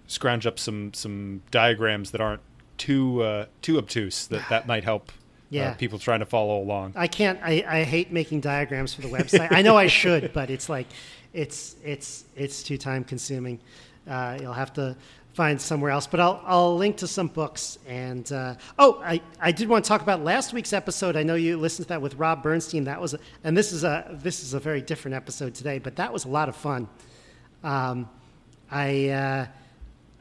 scrounge 0.07 0.45
up 0.45 0.59
some 0.59 0.93
some 0.93 1.41
diagrams 1.51 2.11
that 2.11 2.21
aren't 2.21 2.41
too 2.77 3.21
uh, 3.21 3.45
too 3.61 3.77
obtuse, 3.77 4.27
that 4.27 4.47
that 4.49 4.67
might 4.67 4.83
help 4.83 5.11
Yeah. 5.49 5.69
uh, 5.69 5.73
people 5.75 5.99
trying 5.99 6.19
to 6.19 6.25
follow 6.25 6.59
along. 6.61 6.93
I 6.95 7.07
can't. 7.07 7.39
I, 7.43 7.63
I 7.67 7.83
hate 7.83 8.11
making 8.11 8.41
diagrams 8.41 8.93
for 8.93 9.01
the 9.01 9.07
website. 9.09 9.49
I 9.51 9.61
know 9.61 9.77
I 9.77 9.87
should, 9.87 10.33
but 10.33 10.49
it's 10.49 10.69
like, 10.69 10.87
it's 11.35 11.75
it's 11.83 12.25
it's 12.35 12.63
too 12.63 12.77
time 12.77 13.03
consuming. 13.03 13.59
Uh, 14.07 14.37
you'll 14.39 14.53
have 14.53 14.71
to 14.73 14.95
find 15.33 15.59
somewhere 15.59 15.91
else. 15.91 16.07
But 16.07 16.21
I'll 16.21 16.41
I'll 16.45 16.77
link 16.77 16.97
to 16.97 17.07
some 17.07 17.27
books. 17.27 17.77
And 17.87 18.31
uh, 18.31 18.55
oh, 18.79 19.01
I, 19.03 19.21
I 19.39 19.51
did 19.51 19.67
want 19.67 19.83
to 19.83 19.89
talk 19.89 20.01
about 20.01 20.23
last 20.23 20.53
week's 20.53 20.73
episode. 20.73 21.17
I 21.17 21.23
know 21.23 21.35
you 21.35 21.57
listened 21.57 21.85
to 21.85 21.89
that 21.89 22.01
with 22.01 22.15
Rob 22.15 22.41
Bernstein. 22.41 22.85
That 22.85 23.01
was, 23.01 23.13
a, 23.13 23.19
and 23.43 23.55
this 23.55 23.71
is 23.73 23.83
a 23.83 24.17
this 24.23 24.41
is 24.41 24.53
a 24.53 24.59
very 24.59 24.81
different 24.81 25.15
episode 25.15 25.53
today. 25.53 25.77
But 25.77 25.97
that 25.97 26.11
was 26.11 26.25
a 26.25 26.29
lot 26.29 26.49
of 26.49 26.55
fun. 26.55 26.87
Um, 27.63 28.09
I. 28.71 29.09
Uh, 29.09 29.45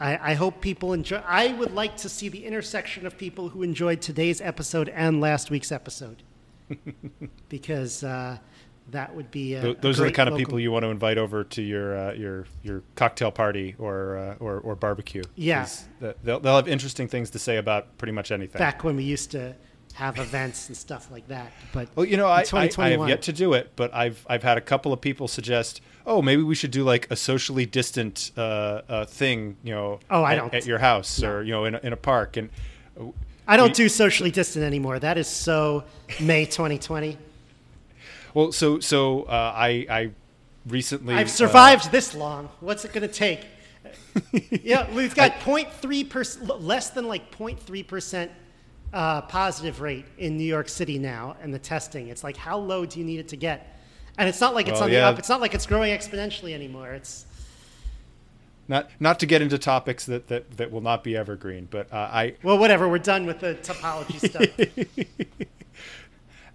I, 0.01 0.33
I 0.33 0.35
hope 0.35 0.61
people 0.61 0.93
enjoy. 0.93 1.23
I 1.25 1.53
would 1.53 1.73
like 1.73 1.97
to 1.99 2.09
see 2.09 2.29
the 2.29 2.45
intersection 2.45 3.07
of 3.07 3.17
people 3.17 3.49
who 3.49 3.63
enjoyed 3.63 4.03
today's 4.03 4.41
episode 4.41 4.89
and 4.89 5.21
last 5.21 5.51
week's 5.51 5.71
episode, 5.71 6.25
because 7.49 8.03
uh, 8.03 8.39
that 8.91 9.15
would 9.15 9.31
be 9.31 9.55
a, 9.55 9.63
Th- 9.63 9.77
a 9.77 9.81
those 9.81 9.99
are 10.01 10.05
the 10.05 10.13
kind 10.13 10.29
of 10.29 10.35
local- 10.35 10.45
people 10.47 10.61
you 10.61 10.71
want 10.71 10.83
to 10.85 10.89
invite 10.91 11.19
over 11.19 11.45
to 11.45 11.63
your 11.63 11.97
uh, 11.97 12.13
your 12.13 12.47
your 12.63 12.83
cocktail 12.97 13.31
party 13.31 13.75
or 13.79 14.17
uh, 14.19 14.35
or, 14.45 14.59
or 14.61 14.75
barbecue. 14.77 15.23
Yes, 15.37 15.87
th- 16.01 16.17
they'll 16.23 16.41
they'll 16.41 16.57
have 16.57 16.69
interesting 16.69 17.09
things 17.09 17.31
to 17.31 17.39
say 17.39 17.57
about 17.57 17.97
pretty 17.99 18.13
much 18.13 18.31
anything. 18.31 18.59
back 18.59 18.85
when 18.85 18.97
we 18.97 19.05
used 19.05 19.31
to 19.33 19.55
have 19.95 20.19
events 20.19 20.67
and 20.69 20.77
stuff 20.77 21.09
like 21.13 21.29
that. 21.29 21.53
But 21.73 21.89
Well, 21.95 22.05
you 22.05 22.17
know, 22.17 22.27
I, 22.27 22.39
I, 22.39 22.41
I 22.41 22.43
2021 22.43 22.99
have 22.99 23.09
yet 23.09 23.23
to 23.23 23.33
do 23.33 23.53
it, 23.55 23.73
but 23.77 23.95
I've 23.95 24.27
I've 24.29 24.43
had 24.43 24.59
a 24.59 24.61
couple 24.61 24.93
of 24.93 25.01
people 25.01 25.29
suggest, 25.29 25.81
oh, 26.05 26.21
maybe 26.21 26.43
we 26.43 26.55
should 26.57 26.73
do 26.73 26.83
like 26.85 27.07
a 27.11 27.17
socially 27.17 27.65
distant 27.65 28.33
uh, 28.37 28.41
uh, 28.89 29.05
thing, 29.07 29.57
you 29.63 29.73
know, 29.73 30.01
Oh, 30.11 30.23
I 30.25 30.33
at, 30.33 30.37
don't- 30.37 30.55
at 30.55 30.67
your 30.67 30.79
house 30.79 31.23
or 31.23 31.43
you 31.45 31.53
know 31.53 31.65
in 31.65 31.75
a, 31.77 31.81
in 31.85 31.93
a 31.93 31.97
park, 31.97 32.37
and 32.37 32.51
I 33.47 33.57
don't 33.57 33.69
we- 33.69 33.75
do 33.75 33.89
socially 33.89 34.31
distant 34.31 34.65
anymore. 34.65 34.99
That 34.99 35.17
is 35.17 35.29
so 35.29 35.85
May 36.21 36.45
2020. 36.45 37.17
Well, 38.35 38.53
so 38.53 38.81
so 38.81 39.23
uh, 39.23 39.53
I 39.57 39.87
I 39.89 40.11
recently 40.67 41.15
I've 41.15 41.27
uh, 41.27 41.31
survived 41.31 41.91
this 41.91 42.15
long. 42.15 42.49
What's 42.61 42.85
it 42.85 42.93
going 42.93 43.07
to 43.09 43.15
take? 43.15 43.47
yeah, 44.63 44.93
we've 44.95 45.15
got 45.15 45.33
0.3 45.41 46.09
percent, 46.09 46.63
less 46.63 46.91
than 46.91 47.07
like 47.07 47.37
0.3 47.37 47.87
percent 47.87 48.31
uh, 48.93 49.23
positive 49.23 49.81
rate 49.81 50.07
in 50.19 50.37
New 50.37 50.45
York 50.45 50.69
City 50.69 50.99
now, 50.99 51.37
and 51.43 51.53
the 51.53 51.59
testing. 51.59 52.09
It's 52.09 52.25
like, 52.25 52.37
how 52.37 52.59
low 52.59 52.87
do 52.87 52.99
you 52.99 53.05
need 53.05 53.21
it 53.21 53.29
to 53.29 53.37
get? 53.37 53.79
And 54.19 54.29
it's 54.29 54.41
not 54.41 54.55
like 54.55 54.69
it's 54.69 54.75
Well, 54.75 54.85
on 54.85 54.93
yeah. 54.93 55.01
the 55.01 55.07
up. 55.07 55.19
It's 55.19 55.29
not 55.29 55.41
like 55.41 55.55
it's 55.55 55.67
growing 55.67 55.93
exponentially 55.93 56.55
anymore. 56.55 56.93
It's 56.93 57.27
not 58.69 58.89
not 59.01 59.21
to 59.21 59.27
get 59.27 59.43
into 59.43 59.59
topics 59.59 60.07
that 60.07 60.29
that, 60.29 60.57
that 60.57 60.71
will 60.71 60.81
not 60.81 61.05
be 61.05 61.17
evergreen, 61.17 61.67
but 61.71 61.93
uh, 61.93 61.97
I 61.97 62.35
well, 62.43 62.59
whatever. 62.59 62.89
We're 62.89 62.99
done 62.99 63.27
with 63.27 63.41
the 63.41 63.55
topology 63.57 64.19
stuff. 64.29 65.47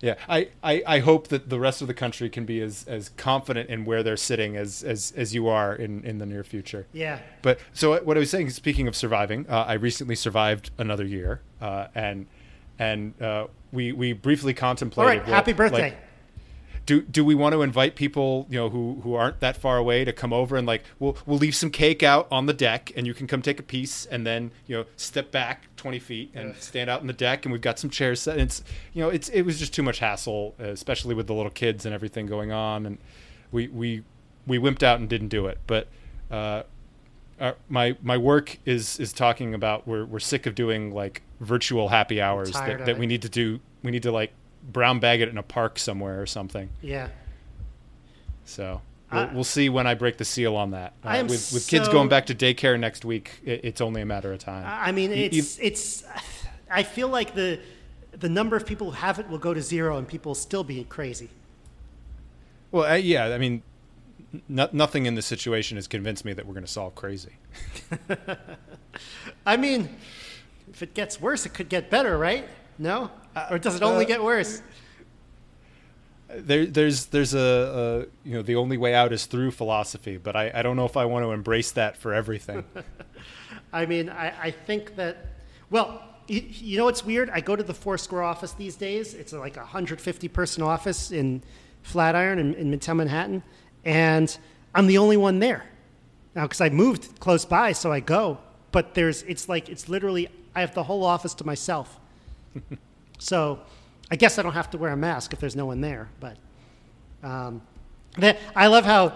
Yeah, 0.01 0.15
I, 0.27 0.49
I, 0.63 0.83
I 0.87 0.99
hope 0.99 1.27
that 1.27 1.49
the 1.49 1.59
rest 1.59 1.81
of 1.81 1.87
the 1.87 1.93
country 1.93 2.29
can 2.29 2.45
be 2.45 2.61
as, 2.61 2.85
as 2.87 3.09
confident 3.17 3.69
in 3.69 3.83
where 3.85 4.01
they're 4.01 4.17
sitting 4.17 4.55
as, 4.55 4.81
as, 4.83 5.13
as 5.17 5.33
you 5.33 5.47
are 5.49 5.75
in, 5.75 6.03
in 6.05 6.19
the 6.19 6.25
near 6.25 6.43
future. 6.43 6.87
Yeah. 6.93 7.19
But 7.41 7.59
so 7.73 8.01
what 8.03 8.15
I 8.15 8.19
was 8.19 8.29
saying, 8.29 8.49
speaking 8.51 8.87
of 8.87 8.95
surviving, 8.95 9.45
uh, 9.49 9.65
I 9.67 9.73
recently 9.73 10.15
survived 10.15 10.71
another 10.77 11.05
year, 11.05 11.41
uh, 11.61 11.87
and 11.95 12.27
and 12.77 13.21
uh, 13.21 13.47
we 13.73 13.91
we 13.91 14.13
briefly 14.13 14.53
All 14.53 14.59
contemplated. 14.59 15.19
right. 15.19 15.25
well, 15.27 15.35
happy 15.35 15.53
birthday. 15.53 15.81
like, 15.81 15.97
do 16.89 17.03
do 17.03 17.23
we 17.23 17.35
want 17.35 17.53
to 17.53 17.61
invite 17.61 17.93
people 17.93 18.47
you 18.49 18.57
know 18.57 18.67
who 18.67 18.99
who 19.03 19.13
aren't 19.13 19.39
that 19.41 19.55
far 19.55 19.77
away 19.77 20.03
to 20.03 20.11
come 20.11 20.33
over 20.33 20.57
and 20.57 20.65
like 20.65 20.83
we'll 20.97 21.15
we'll 21.27 21.37
leave 21.37 21.53
some 21.53 21.69
cake 21.69 22.01
out 22.01 22.27
on 22.31 22.47
the 22.47 22.53
deck 22.53 22.91
and 22.95 23.05
you 23.05 23.13
can 23.13 23.27
come 23.27 23.43
take 23.43 23.59
a 23.59 23.63
piece 23.63 24.07
and 24.07 24.25
then 24.25 24.49
you 24.65 24.75
know 24.75 24.83
step 24.95 25.29
back 25.29 25.67
20 25.77 25.99
feet 25.99 26.31
and 26.33 26.55
stand 26.55 26.89
out 26.89 27.01
on 27.01 27.05
the 27.05 27.13
deck 27.13 27.45
and 27.45 27.51
we've 27.51 27.61
got 27.61 27.77
some 27.77 27.91
chairs 27.91 28.19
set. 28.19 28.33
And 28.33 28.41
it's 28.41 28.63
you 28.91 29.03
know 29.03 29.09
it's 29.09 29.29
it 29.29 29.43
was 29.43 29.59
just 29.59 29.71
too 29.71 29.83
much 29.83 29.99
hassle 29.99 30.55
uh, 30.59 30.63
especially 30.63 31.13
with 31.13 31.27
the 31.27 31.33
little 31.35 31.51
kids 31.51 31.85
and 31.85 31.93
everything 31.93 32.25
going 32.25 32.51
on. 32.51 32.87
And 32.87 32.97
we 33.51 33.67
we 33.67 34.03
we 34.47 34.57
wimped 34.57 34.81
out 34.81 34.99
and 34.99 35.07
didn't 35.07 35.29
do 35.29 35.45
it. 35.45 35.59
But 35.67 35.89
uh 36.31 36.63
our, 37.39 37.55
my 37.69 37.97
my 38.01 38.17
work 38.17 38.57
is 38.65 38.99
is 38.99 39.13
talking 39.13 39.53
about 39.53 39.87
we're 39.87 40.05
we're 40.05 40.19
sick 40.19 40.47
of 40.47 40.55
doing 40.55 40.91
like 40.91 41.21
virtual 41.39 41.89
happy 41.89 42.19
hours 42.19 42.51
that, 42.53 42.79
that 42.79 42.89
it. 42.89 42.97
we 42.97 43.05
need 43.05 43.21
to 43.21 43.29
do 43.29 43.59
we 43.83 43.91
need 43.91 44.03
to 44.03 44.11
like 44.11 44.33
brown 44.63 44.99
bag 44.99 45.21
it 45.21 45.29
in 45.29 45.37
a 45.37 45.43
park 45.43 45.79
somewhere 45.79 46.21
or 46.21 46.25
something 46.25 46.69
yeah. 46.81 47.07
so 48.45 48.81
we'll, 49.11 49.21
I- 49.21 49.33
we'll 49.33 49.43
see 49.43 49.69
when 49.69 49.87
I 49.87 49.93
break 49.95 50.17
the 50.17 50.25
seal 50.25 50.55
on 50.55 50.71
that. 50.71 50.93
Uh, 51.03 51.07
I 51.09 51.17
am 51.17 51.27
with 51.27 51.51
with 51.53 51.67
kids 51.67 51.87
going 51.89 52.09
back 52.09 52.27
to 52.27 52.35
daycare 52.35 52.79
next 52.79 53.03
week, 53.05 53.39
it, 53.43 53.61
it's 53.63 53.81
only 53.81 54.01
a 54.01 54.05
matter 54.05 54.31
of 54.33 54.39
time. 54.39 54.63
I 54.67 54.91
mean, 54.91 55.11
You- 55.11 55.25
it's 55.31 55.57
it's. 55.59 56.03
I 56.69 56.83
feel 56.83 57.07
like 57.07 57.33
the 57.33 57.59
the 58.11 58.29
number 58.29 58.55
of 58.55 58.65
people 58.65 58.87
who 58.91 58.97
have 58.97 59.17
it 59.19 59.27
will 59.29 59.37
go 59.39 59.53
to 59.53 59.61
zero, 59.61 59.97
and 59.97 60.07
people 60.07 60.31
will 60.31 60.35
still 60.35 60.63
be 60.63 60.83
crazy. 60.83 61.29
well, 62.71 62.91
uh, 62.91 62.95
yeah, 62.95 63.25
I 63.33 63.37
mean, 63.39 63.63
n- 64.49 64.69
nothing 64.73 65.05
in 65.07 65.15
this 65.15 65.25
situation 65.25 65.77
has 65.77 65.87
convinced 65.87 66.25
me 66.25 66.33
that 66.33 66.45
we're 66.45 66.53
going 66.53 66.65
to 66.65 66.71
solve 66.71 66.93
crazy. 66.95 67.33
I 69.45 69.57
mean, 69.57 69.89
if 70.71 70.81
it 70.83 70.93
gets 70.93 71.19
worse, 71.21 71.45
it 71.45 71.53
could 71.53 71.69
get 71.69 71.89
better, 71.89 72.17
right? 72.17 72.47
No, 72.77 73.09
or 73.49 73.59
does 73.59 73.75
it 73.75 73.83
only 73.83 74.05
uh, 74.05 74.07
get 74.07 74.23
worse? 74.23 74.61
There, 76.27 76.65
there's 76.65 77.07
there's 77.07 77.33
a, 77.33 77.39
a 77.39 78.27
you 78.27 78.35
know 78.35 78.41
the 78.41 78.55
only 78.55 78.77
way 78.77 78.93
out 78.93 79.11
is 79.11 79.25
through 79.25 79.51
philosophy, 79.51 80.17
but 80.17 80.35
I, 80.35 80.51
I 80.53 80.61
don't 80.61 80.75
know 80.75 80.85
if 80.85 80.95
I 80.95 81.05
want 81.05 81.25
to 81.25 81.31
embrace 81.31 81.71
that 81.71 81.97
for 81.97 82.13
everything. 82.13 82.63
I 83.73 83.85
mean, 83.85 84.09
I, 84.09 84.33
I 84.39 84.51
think 84.51 84.95
that. 84.95 85.25
Well, 85.69 86.03
you, 86.27 86.43
you 86.47 86.77
know 86.77 86.85
what's 86.85 87.03
weird? 87.03 87.29
I 87.31 87.41
go 87.41 87.55
to 87.55 87.63
the 87.63 87.73
Foursquare 87.73 88.23
office 88.23 88.53
these 88.53 88.75
days. 88.75 89.13
It's 89.13 89.33
like 89.33 89.57
a 89.57 89.61
150 89.61 90.27
person 90.27 90.63
office 90.63 91.11
in 91.11 91.41
Flatiron 91.81 92.37
in, 92.37 92.53
in 92.55 92.71
Midtown 92.71 92.97
Manhattan, 92.97 93.43
and 93.83 94.37
I'm 94.75 94.85
the 94.85 94.99
only 94.99 95.17
one 95.17 95.39
there 95.39 95.65
now 96.35 96.43
because 96.43 96.61
I 96.61 96.69
moved 96.69 97.19
close 97.19 97.45
by, 97.45 97.71
so 97.71 97.91
I 97.91 97.99
go. 97.99 98.37
But 98.71 98.93
there's, 98.93 99.23
it's 99.23 99.49
like 99.49 99.67
it's 99.69 99.89
literally 99.89 100.29
I 100.55 100.61
have 100.61 100.73
the 100.73 100.83
whole 100.83 101.03
office 101.03 101.33
to 101.35 101.45
myself. 101.45 101.99
so, 103.19 103.59
I 104.09 104.15
guess 104.15 104.39
I 104.39 104.41
don't 104.41 104.53
have 104.53 104.71
to 104.71 104.77
wear 104.77 104.91
a 104.91 104.97
mask 104.97 105.33
if 105.33 105.39
there's 105.39 105.55
no 105.55 105.67
one 105.67 105.81
there. 105.81 106.09
But 106.19 106.37
um, 107.21 107.61
that, 108.17 108.39
I 108.55 108.67
love 108.67 108.85
how, 108.85 109.13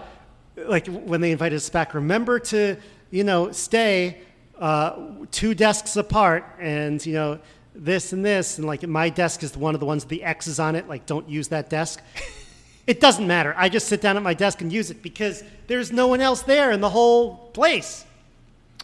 like, 0.56 0.86
when 0.86 1.20
they 1.20 1.32
invited 1.32 1.56
us 1.56 1.68
back, 1.68 1.94
remember 1.94 2.38
to, 2.38 2.76
you 3.10 3.24
know, 3.24 3.50
stay 3.50 4.20
uh, 4.58 4.96
two 5.32 5.54
desks 5.54 5.96
apart 5.96 6.44
and, 6.60 7.04
you 7.04 7.14
know, 7.14 7.40
this 7.74 8.12
and 8.12 8.24
this. 8.24 8.58
And, 8.58 8.66
like, 8.66 8.86
my 8.86 9.08
desk 9.08 9.42
is 9.42 9.56
one 9.56 9.74
of 9.74 9.80
the 9.80 9.86
ones 9.86 10.04
with 10.04 10.10
the 10.10 10.22
X's 10.22 10.60
on 10.60 10.76
it. 10.76 10.88
Like, 10.88 11.06
don't 11.06 11.28
use 11.28 11.48
that 11.48 11.68
desk. 11.70 12.00
it 12.86 13.00
doesn't 13.00 13.26
matter. 13.26 13.54
I 13.56 13.68
just 13.68 13.88
sit 13.88 14.00
down 14.00 14.16
at 14.16 14.22
my 14.22 14.34
desk 14.34 14.60
and 14.60 14.72
use 14.72 14.90
it 14.90 15.02
because 15.02 15.42
there's 15.66 15.90
no 15.90 16.06
one 16.06 16.20
else 16.20 16.42
there 16.42 16.70
in 16.70 16.80
the 16.80 16.90
whole 16.90 17.36
place. 17.48 18.04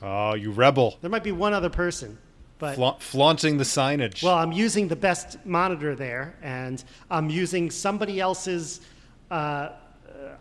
oh, 0.03 0.35
you 0.35 0.51
rebel! 0.51 0.97
There 1.03 1.11
might 1.11 1.25
be 1.25 1.33
one 1.33 1.53
other 1.53 1.71
person. 1.71 2.19
But 2.61 2.75
Fla- 2.77 2.97
flaunting 3.01 3.57
the 3.57 3.65
signage. 3.65 4.23
well, 4.23 4.37
I'm 4.37 4.53
using 4.53 4.87
the 4.87 4.95
best 4.95 5.39
monitor 5.47 5.97
there, 5.97 6.35
and 6.43 6.85
I'm 7.11 7.31
using 7.31 7.71
somebody 7.71 8.21
else's 8.21 8.83
uh, 9.31 9.35
uh, 9.35 9.71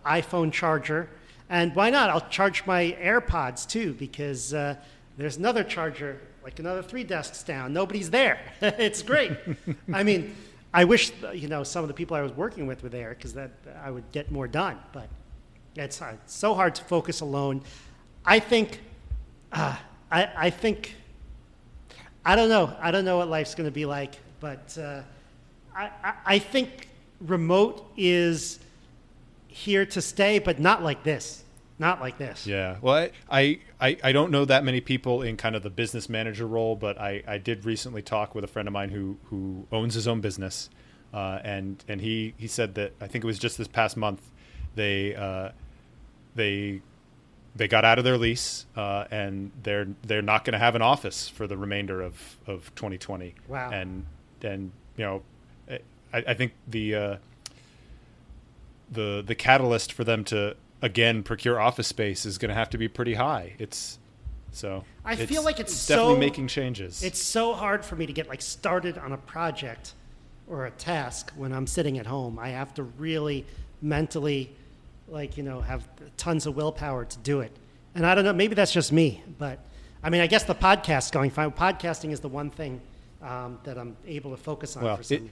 iPhone 0.06 0.52
charger. 0.52 1.10
And 1.50 1.74
why 1.74 1.90
not? 1.90 2.10
I'll 2.10 2.30
charge 2.30 2.66
my 2.68 2.96
AirPods 3.02 3.66
too, 3.66 3.94
because 3.94 4.54
uh, 4.54 4.76
there's 5.18 5.38
another 5.38 5.64
charger, 5.64 6.20
like 6.44 6.60
another 6.60 6.84
three 6.84 7.06
desks 7.06 7.42
down. 7.42 7.72
Nobody's 7.72 8.10
there. 8.10 8.40
it's 8.62 9.02
great. 9.02 9.32
I 9.94 10.04
mean, 10.04 10.36
I 10.74 10.84
wish 10.84 11.12
you 11.34 11.48
know 11.48 11.64
some 11.64 11.84
of 11.84 11.88
the 11.88 11.94
people 11.94 12.18
I 12.18 12.22
was 12.22 12.34
working 12.34 12.68
with 12.68 12.84
were 12.84 12.90
there, 12.90 13.12
because 13.12 13.34
that 13.34 13.52
I 13.82 13.90
would 13.92 14.12
get 14.12 14.30
more 14.30 14.48
done. 14.48 14.78
But 14.92 15.08
it's, 15.76 16.02
it's 16.02 16.36
so 16.36 16.54
hard 16.54 16.76
to 16.76 16.84
focus 16.84 17.22
alone. 17.22 17.64
I 18.26 18.40
think. 18.40 18.82
Uh, 19.54 19.78
I, 20.12 20.30
I 20.36 20.50
think 20.50 20.96
I 22.30 22.36
don't 22.36 22.50
know. 22.50 22.72
I 22.80 22.92
don't 22.92 23.06
know 23.06 23.18
what 23.18 23.28
life's 23.28 23.56
going 23.56 23.66
to 23.66 23.74
be 23.74 23.88
like, 23.88 24.14
but 24.40 24.78
uh, 24.78 25.02
I, 25.76 26.14
I, 26.24 26.38
think 26.38 26.88
remote 27.20 27.92
is 27.98 28.60
here 29.48 29.84
to 29.88 30.00
stay, 30.00 30.38
but 30.38 30.60
not 30.60 30.84
like 30.84 31.02
this. 31.02 31.44
Not 31.80 32.00
like 32.00 32.20
this. 32.20 32.46
Yeah. 32.46 32.78
Well, 32.82 32.94
I, 32.94 33.12
I, 33.32 33.60
I, 33.82 33.98
I 34.04 34.12
don't 34.12 34.30
know 34.30 34.46
that 34.46 34.64
many 34.64 34.80
people 34.80 35.24
in 35.24 35.38
kind 35.38 35.56
of 35.56 35.64
the 35.64 35.72
business 35.72 36.08
manager 36.08 36.46
role, 36.46 36.76
but 36.76 37.02
I, 37.02 37.24
I 37.28 37.40
did 37.40 37.66
recently 37.66 38.04
talk 38.04 38.36
with 38.36 38.44
a 38.44 38.48
friend 38.48 38.68
of 38.68 38.74
mine 38.74 38.90
who, 38.90 39.18
who 39.32 39.66
owns 39.72 39.96
his 39.96 40.08
own 40.08 40.22
business. 40.22 40.70
Uh, 41.12 41.40
and, 41.44 41.84
and 41.88 42.00
he, 42.00 42.36
he 42.38 42.46
said 42.46 42.76
that 42.76 42.94
I 43.02 43.08
think 43.08 43.24
it 43.24 43.28
was 43.28 43.40
just 43.40 43.58
this 43.58 43.68
past 43.68 43.98
month, 43.98 44.22
they, 44.76 45.16
uh, 45.16 45.50
they, 46.36 46.84
they 47.56 47.68
got 47.68 47.86
out 47.86 47.98
of 47.98 48.04
their 48.04 48.18
lease, 48.18 48.66
uh, 48.76 49.06
and 49.12 49.52
they're, 49.64 49.88
they're 50.04 50.22
not 50.22 50.46
going 50.46 50.54
to 50.54 50.60
have 50.60 50.76
an 50.76 50.82
office 50.82 51.28
for 51.28 51.48
the 51.48 51.58
remainder 51.58 52.02
of, 52.02 52.38
of 52.48 52.74
2020. 52.76 53.36
Wow. 53.48 53.70
And, 53.72 54.06
and, 54.42 54.72
you 54.96 55.06
know, 55.06 55.22
I, 55.70 55.80
I 56.14 56.34
think 56.34 56.54
the, 56.68 56.96
uh, 56.96 57.16
the 58.92 59.24
the 59.26 59.36
catalyst 59.36 59.94
for 59.94 60.04
them 60.04 60.24
to 60.26 60.56
again 60.82 61.24
procure 61.24 61.60
office 61.60 61.88
space 61.88 62.26
is 62.26 62.38
going 62.38 62.50
to 62.50 62.56
have 62.56 62.70
to 62.72 62.78
be 62.78 62.88
pretty 62.88 63.14
high. 63.14 63.54
It's 63.60 64.00
so 64.52 64.84
I 65.06 65.16
feel 65.16 65.44
like 65.44 65.60
it's 65.60 65.88
definitely 65.88 66.16
so- 66.16 66.20
making 66.20 66.48
changes. 66.48 67.04
It's 67.04 67.22
so 67.22 67.54
hard 67.54 67.86
for 67.86 67.96
me 67.96 68.06
to 68.06 68.14
get 68.14 68.28
like 68.28 68.42
started 68.42 68.98
on 68.98 69.12
a 69.12 69.18
project 69.18 69.94
or 70.48 70.66
a 70.66 70.72
task 70.72 71.32
when 71.36 71.54
I'm 71.54 71.68
sitting 71.68 72.00
at 72.00 72.08
home. 72.08 72.40
I 72.40 72.50
have 72.50 72.74
to 72.76 72.84
really 72.84 73.46
mentally, 73.82 74.56
like 75.12 75.38
you 75.38 75.44
know, 75.44 75.62
have 75.62 75.88
tons 76.18 76.46
of 76.46 76.56
willpower 76.56 77.06
to 77.06 77.18
do 77.20 77.42
it. 77.42 77.52
And 77.96 78.06
I 78.06 78.16
don't 78.16 78.24
know, 78.24 78.34
maybe 78.34 78.56
that's 78.56 78.72
just 78.72 78.92
me, 78.92 79.24
but 79.38 79.60
I 80.04 80.10
mean, 80.10 80.22
I 80.22 80.28
guess 80.28 80.44
the 80.44 80.56
podcast's 80.56 81.12
going 81.12 81.32
fine. 81.32 81.52
Podcasting 81.52 82.12
is 82.12 82.20
the 82.20 82.30
one 82.30 82.50
thing 82.50 82.80
um, 83.22 83.60
that 83.64 83.78
I'm 83.78 83.98
able 84.08 84.32
to 84.32 84.38
focus 84.38 84.78
on 84.78 84.84
well, 84.84 84.96
for 84.98 85.02
it, 85.02 85.06
some. 85.06 85.30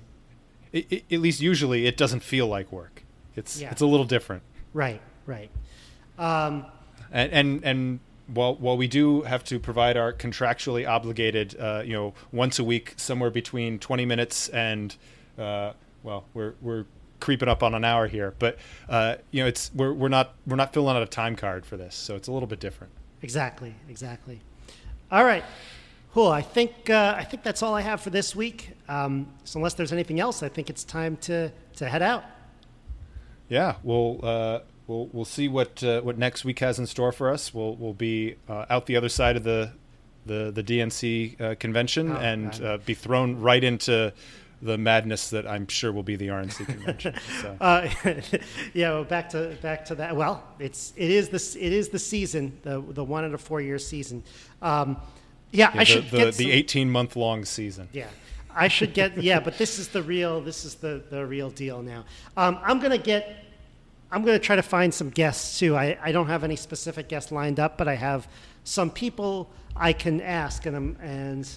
it, 0.74 0.86
it- 0.92 1.04
at 1.14 1.20
least 1.20 1.40
usually 1.42 1.86
it 1.88 1.96
doesn't 1.98 2.22
feel 2.22 2.48
like 2.48 2.72
work. 2.72 3.04
It's 3.36 3.62
Yeah. 3.62 3.72
it's 3.72 3.82
a 3.82 3.86
little 3.86 4.06
different. 4.06 4.44
Right, 4.74 5.02
right. 5.26 5.50
Um, 6.18 6.66
and 7.12 7.32
and, 7.32 7.64
and 7.64 8.00
while 8.34 8.56
while 8.56 8.76
we 8.76 8.88
do 8.88 9.22
have 9.22 9.44
to 9.46 9.60
provide 9.60 9.96
our 9.96 10.12
contractually 10.12 10.88
obligated, 10.90 11.56
uh, 11.60 11.84
you 11.86 11.94
know, 11.94 12.14
once 12.32 12.60
a 12.60 12.64
week, 12.64 12.94
somewhere 12.98 13.30
between 13.30 13.80
twenty 13.80 14.06
minutes 14.06 14.50
and, 14.50 14.96
uh, 15.38 15.72
well, 16.04 16.26
we're 16.34 16.56
we're 16.62 16.86
creeping 17.20 17.50
up 17.50 17.64
on 17.64 17.74
an 17.74 17.84
hour 17.84 18.08
here, 18.08 18.34
but 18.40 18.58
uh, 18.90 19.16
you 19.32 19.42
know, 19.42 19.48
it's 19.48 19.72
we're 19.74 19.94
we're 19.94 20.08
not 20.10 20.34
we're 20.46 20.56
not 20.56 20.74
filling 20.74 20.96
out 20.96 21.04
a 21.04 21.08
time 21.08 21.36
card 21.36 21.66
for 21.66 21.78
this, 21.78 21.96
so 21.96 22.16
it's 22.16 22.28
a 22.28 22.32
little 22.32 22.48
bit 22.48 22.60
different. 22.60 22.94
Exactly, 23.22 23.74
exactly. 23.90 24.40
All 25.12 25.24
right. 25.24 25.44
Cool. 26.14 26.30
I 26.30 26.42
think 26.42 26.90
uh, 26.90 27.16
I 27.18 27.24
think 27.24 27.44
that's 27.44 27.62
all 27.62 27.76
I 27.76 27.82
have 27.82 28.02
for 28.02 28.10
this 28.10 28.36
week. 28.36 28.72
Um, 28.88 29.28
so 29.44 29.60
unless 29.60 29.76
there's 29.76 29.94
anything 29.94 30.20
else, 30.20 30.42
I 30.42 30.50
think 30.50 30.70
it's 30.70 30.84
time 30.84 31.18
to 31.18 31.52
to 31.76 31.88
head 31.88 32.02
out. 32.02 32.24
Yeah, 33.50 33.76
we'll 33.84 34.20
uh, 34.24 34.60
we'll 34.88 35.10
we'll 35.14 35.26
see 35.26 35.48
what 35.48 35.84
uh, 35.84 36.02
what 36.02 36.18
next 36.18 36.44
week 36.44 36.60
has 36.60 36.80
in 36.80 36.88
store 36.88 37.12
for 37.12 37.30
us. 37.30 37.54
We'll 37.54 37.76
we'll 37.76 37.94
be 37.94 38.36
uh, 38.50 38.66
out 38.70 38.88
the 38.88 38.96
other 38.96 39.10
side 39.10 39.36
of 39.36 39.44
the 39.44 39.72
the 40.26 40.52
the 40.52 40.64
DNC 40.64 41.40
uh, 41.40 41.56
convention 41.56 42.12
Oh, 42.12 42.16
and 42.16 42.62
uh, 42.64 42.78
be 42.86 42.94
thrown 42.94 43.40
right 43.40 43.64
into 43.64 44.14
the 44.62 44.78
madness 44.78 45.30
that 45.30 45.46
I'm 45.48 45.68
sure 45.68 45.92
will 45.92 46.04
be 46.04 46.16
the 46.16 46.28
RNC 46.30 46.66
convention. 46.66 47.16
So. 47.42 47.56
Uh, 47.62 47.90
yeah, 48.74 48.92
well, 48.92 49.04
back 49.04 49.30
to 49.30 49.56
back 49.62 49.86
to 49.86 49.96
that. 49.96 50.16
Well, 50.16 50.44
it's 50.60 50.94
it 50.98 51.12
is 51.12 51.30
this 51.30 51.56
it 51.56 51.72
is 51.74 51.90
the 51.90 52.00
season 52.00 52.58
the 52.64 52.82
the 52.82 53.04
one 53.04 53.24
in 53.26 53.34
a 53.34 53.38
four 53.38 53.62
year 53.62 53.78
season. 53.80 54.24
Um, 54.62 54.98
yeah, 55.52 55.72
Yeah, 55.74 55.80
I 55.80 55.80
the, 55.80 55.86
should 55.86 56.10
the, 56.12 56.18
get 56.18 56.34
the 56.36 56.44
some- 56.46 56.52
18 56.52 56.90
month 56.90 57.16
long 57.16 57.46
season. 57.46 57.88
Yeah, 57.94 58.08
I 58.54 58.68
should 58.68 58.94
get. 58.94 59.18
Yeah, 59.24 59.40
but 59.40 59.58
this 59.58 59.80
is 59.80 59.90
the 59.90 60.02
real. 60.02 60.42
This 60.42 60.66
is 60.66 60.76
the 60.76 61.04
the 61.10 61.26
real 61.26 61.50
deal 61.52 61.82
now. 61.84 62.06
Um, 62.36 62.60
I'm 62.64 62.80
gonna 62.80 62.98
get. 62.98 63.44
I'm 64.12 64.24
gonna 64.24 64.40
try 64.40 64.56
to 64.56 64.64
find 64.64 64.94
some 64.94 65.10
guests 65.10 65.60
too. 65.60 65.76
I, 65.76 65.98
I 66.02 66.12
don't 66.12 66.28
have 66.28 66.44
any 66.44 66.56
specific 66.56 67.10
guests 67.10 67.32
lined 67.32 67.60
up, 67.60 67.78
but 67.78 67.88
I 67.88 67.96
have 67.96 68.28
some 68.64 68.90
people 68.90 69.50
I 69.76 69.94
can 69.94 70.20
ask, 70.22 70.66
and 70.66 70.76
I'm 70.76 70.98
and 71.02 71.48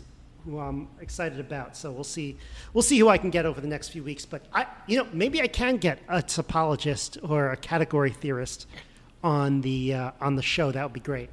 who 0.45 0.59
I'm 0.59 0.89
excited 1.01 1.41
about. 1.41 1.77
So 1.77 1.91
we'll 1.91 2.05
see. 2.05 2.37
We'll 2.73 2.83
see 2.83 2.99
who 2.99 3.09
I 3.09 3.19
can 3.19 3.31
get 3.31 3.47
over 3.47 3.61
the 3.61 3.69
next 3.69 3.89
few 3.89 4.03
weeks. 4.03 4.25
But 4.25 4.47
I, 4.53 4.67
you 4.87 4.99
know, 4.99 5.07
maybe 5.13 5.41
I 5.41 5.47
can 5.49 5.77
get 5.77 5.99
a 6.09 6.19
topologist 6.23 7.19
or 7.29 7.51
a 7.53 7.57
category 7.57 8.11
theorist 8.11 8.67
on 9.23 9.61
the 9.61 9.95
uh, 9.95 10.11
on 10.21 10.37
the 10.37 10.43
show. 10.43 10.71
That 10.73 10.83
would 10.85 10.93
be 10.93 11.01
great. 11.01 11.31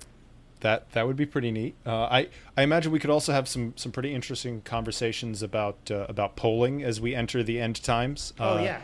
That 0.62 0.92
that 0.94 1.06
would 1.06 1.16
be 1.16 1.26
pretty 1.26 1.52
neat. 1.52 1.76
Uh, 1.86 2.04
I 2.06 2.30
I 2.56 2.64
imagine 2.64 2.92
we 2.92 3.00
could 3.00 3.10
also 3.12 3.32
have 3.32 3.48
some 3.48 3.74
some 3.78 3.92
pretty 3.92 4.14
interesting 4.14 4.62
conversations 4.62 5.44
about 5.44 5.78
uh, 5.92 6.06
about 6.10 6.36
polling 6.36 6.84
as 6.84 7.00
we 7.00 7.14
enter 7.16 7.44
the 7.44 7.60
end 7.62 7.82
times. 7.84 8.34
Oh 8.40 8.58
Uh, 8.58 8.62
yeah. 8.62 8.82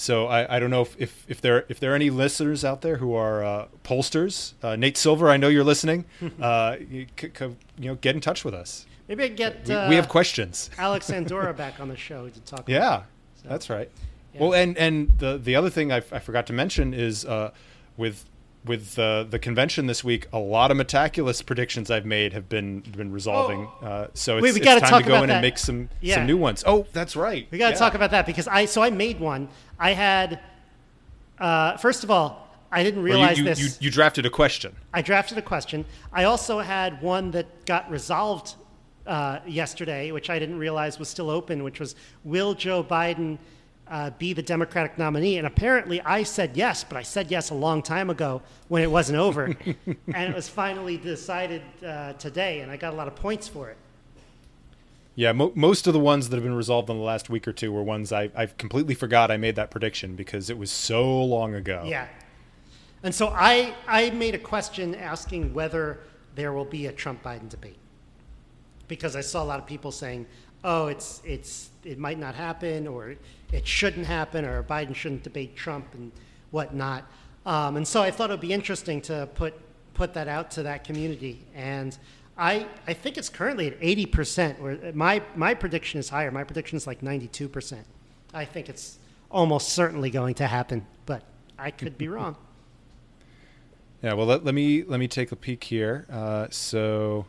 So 0.00 0.28
I, 0.28 0.56
I 0.56 0.60
don't 0.60 0.70
know 0.70 0.82
if, 0.82 0.94
if, 1.00 1.26
if 1.28 1.40
there 1.40 1.64
if 1.68 1.80
there 1.80 1.90
are 1.90 1.96
any 1.96 2.10
listeners 2.10 2.64
out 2.64 2.82
there 2.82 2.98
who 2.98 3.14
are 3.14 3.42
uh, 3.42 3.66
pollsters. 3.82 4.52
Uh, 4.62 4.76
Nate 4.76 4.96
Silver, 4.96 5.28
I 5.28 5.38
know 5.38 5.48
you're 5.48 5.64
listening. 5.64 6.04
uh, 6.40 6.76
you, 6.88 7.06
c- 7.18 7.30
c- 7.36 7.56
you 7.78 7.88
know, 7.88 7.94
get 7.96 8.14
in 8.14 8.20
touch 8.20 8.44
with 8.44 8.54
us. 8.54 8.86
Maybe 9.08 9.24
I 9.24 9.26
can 9.28 9.36
get. 9.36 9.66
We, 9.66 9.74
uh, 9.74 9.88
we 9.88 9.94
have 9.96 10.08
questions. 10.08 10.70
Alex 10.78 11.10
Andorra 11.10 11.54
back 11.54 11.80
on 11.80 11.88
the 11.88 11.96
show 11.96 12.28
to 12.28 12.40
talk. 12.40 12.60
about 12.60 12.68
Yeah, 12.70 13.02
that's 13.44 13.70
right. 13.70 13.90
Yeah. 14.34 14.40
Well, 14.42 14.54
and 14.54 14.76
and 14.76 15.18
the 15.18 15.38
the 15.38 15.56
other 15.56 15.70
thing 15.70 15.90
I, 15.92 15.96
I 16.12 16.18
forgot 16.18 16.46
to 16.48 16.52
mention 16.52 16.92
is 16.94 17.24
uh, 17.24 17.52
with 17.96 18.24
with 18.66 18.98
uh, 18.98 19.22
the 19.24 19.38
convention 19.38 19.86
this 19.86 20.04
week, 20.04 20.26
a 20.32 20.38
lot 20.38 20.70
of 20.70 20.76
Metaculus 20.76 21.44
predictions 21.46 21.90
I've 21.90 22.04
made 22.04 22.34
have 22.34 22.48
been 22.50 22.80
been 22.80 23.10
resolving. 23.12 23.66
Uh, 23.80 24.08
so 24.12 24.36
it's, 24.36 24.42
Wait, 24.42 24.54
we 24.54 24.60
it's 24.60 24.90
time 24.90 25.02
to 25.02 25.08
go 25.08 25.22
in 25.22 25.28
that. 25.28 25.36
and 25.36 25.42
make 25.42 25.56
some 25.56 25.88
Yeah. 26.02 26.16
some 26.16 26.26
new 26.26 26.36
ones. 26.36 26.62
Oh, 26.66 26.84
that's 26.92 27.16
right. 27.16 27.48
We 27.50 27.56
got 27.56 27.68
to 27.68 27.74
Yeah. 27.74 27.78
talk 27.78 27.94
about 27.94 28.10
that 28.10 28.26
because 28.26 28.46
I 28.46 28.66
so 28.66 28.82
I 28.82 28.90
made 28.90 29.20
one. 29.20 29.48
I 29.78 29.92
had 29.92 30.40
uh, 31.38 31.76
first 31.78 32.04
of 32.04 32.10
all, 32.10 32.48
I 32.70 32.82
didn't 32.82 33.00
Or 33.02 33.08
you- 33.08 33.14
realize 33.14 33.38
you, 33.38 33.44
this. 33.44 33.60
You, 33.80 33.86
you 33.86 33.90
drafted 33.90 34.26
a 34.26 34.30
question. 34.30 34.76
I 34.92 35.00
drafted 35.02 35.38
a 35.38 35.42
question. 35.42 35.84
I 36.12 36.24
also 36.24 36.58
had 36.58 37.00
one 37.00 37.30
that 37.30 37.64
got 37.64 37.90
resolved 37.90 38.56
uh, 39.08 39.40
yesterday, 39.46 40.12
which 40.12 40.30
I 40.30 40.38
didn't 40.38 40.58
realize 40.58 40.98
was 40.98 41.08
still 41.08 41.30
open, 41.30 41.64
which 41.64 41.80
was 41.80 41.96
Will 42.24 42.54
Joe 42.54 42.84
Biden 42.84 43.38
uh, 43.88 44.10
be 44.18 44.34
the 44.34 44.42
Democratic 44.42 44.98
nominee? 44.98 45.38
And 45.38 45.46
apparently 45.46 46.00
I 46.02 46.22
said 46.22 46.56
yes, 46.56 46.84
but 46.84 46.96
I 46.96 47.02
said 47.02 47.30
yes 47.30 47.50
a 47.50 47.54
long 47.54 47.82
time 47.82 48.10
ago 48.10 48.42
when 48.68 48.82
it 48.82 48.90
wasn't 48.90 49.18
over. 49.18 49.44
and 49.86 50.30
it 50.30 50.34
was 50.34 50.48
finally 50.48 50.98
decided 50.98 51.62
uh, 51.84 52.12
today, 52.12 52.60
and 52.60 52.70
I 52.70 52.76
got 52.76 52.92
a 52.92 52.96
lot 52.96 53.08
of 53.08 53.16
points 53.16 53.48
for 53.48 53.70
it. 53.70 53.78
Yeah, 55.14 55.32
mo- 55.32 55.52
most 55.56 55.88
of 55.88 55.94
the 55.94 55.98
ones 55.98 56.28
that 56.28 56.36
have 56.36 56.44
been 56.44 56.54
resolved 56.54 56.88
in 56.90 56.96
the 56.96 57.02
last 57.02 57.28
week 57.28 57.48
or 57.48 57.52
two 57.52 57.72
were 57.72 57.82
ones 57.82 58.12
I 58.12 58.30
I 58.36 58.46
completely 58.46 58.94
forgot 58.94 59.32
I 59.32 59.36
made 59.36 59.56
that 59.56 59.68
prediction 59.68 60.14
because 60.14 60.48
it 60.48 60.56
was 60.56 60.70
so 60.70 61.24
long 61.24 61.54
ago. 61.54 61.82
Yeah. 61.86 62.06
And 63.02 63.14
so 63.14 63.28
I, 63.28 63.74
I 63.86 64.10
made 64.10 64.34
a 64.34 64.38
question 64.38 64.94
asking 64.94 65.54
whether 65.54 66.00
there 66.34 66.52
will 66.52 66.64
be 66.64 66.86
a 66.86 66.92
Trump 66.92 67.22
Biden 67.22 67.48
debate. 67.48 67.77
Because 68.88 69.14
I 69.14 69.20
saw 69.20 69.42
a 69.42 69.44
lot 69.44 69.58
of 69.58 69.66
people 69.66 69.92
saying, 69.92 70.26
oh, 70.64 70.88
it's, 70.88 71.22
it's, 71.24 71.70
it 71.84 71.98
might 71.98 72.18
not 72.18 72.34
happen, 72.34 72.86
or 72.86 73.14
it 73.52 73.66
shouldn't 73.66 74.06
happen, 74.06 74.44
or 74.44 74.62
Biden 74.62 74.94
shouldn't 74.94 75.22
debate 75.22 75.56
Trump 75.56 75.86
and 75.94 76.10
whatnot. 76.50 77.04
Um, 77.46 77.76
and 77.76 77.86
so 77.86 78.02
I 78.02 78.10
thought 78.10 78.30
it 78.30 78.34
would 78.34 78.40
be 78.40 78.52
interesting 78.52 79.00
to 79.02 79.28
put, 79.34 79.54
put 79.94 80.14
that 80.14 80.28
out 80.28 80.50
to 80.52 80.62
that 80.64 80.84
community. 80.84 81.44
And 81.54 81.96
I, 82.36 82.66
I 82.86 82.92
think 82.92 83.18
it's 83.18 83.28
currently 83.28 83.68
at 83.68 83.80
80%, 83.80 84.58
where 84.60 84.92
my, 84.92 85.22
my 85.34 85.54
prediction 85.54 86.00
is 86.00 86.08
higher. 86.08 86.30
My 86.30 86.44
prediction 86.44 86.76
is 86.76 86.86
like 86.86 87.00
92%. 87.00 87.78
I 88.34 88.44
think 88.44 88.68
it's 88.68 88.98
almost 89.30 89.70
certainly 89.70 90.10
going 90.10 90.34
to 90.36 90.46
happen, 90.46 90.86
but 91.06 91.22
I 91.58 91.70
could 91.70 91.98
be 91.98 92.08
wrong. 92.08 92.36
Yeah, 94.00 94.12
well, 94.12 94.26
let, 94.26 94.44
let 94.44 94.54
me 94.54 94.84
let 94.84 95.00
me 95.00 95.08
take 95.08 95.32
a 95.32 95.36
peek 95.36 95.64
here. 95.64 96.06
Uh, 96.08 96.46
so 96.50 97.26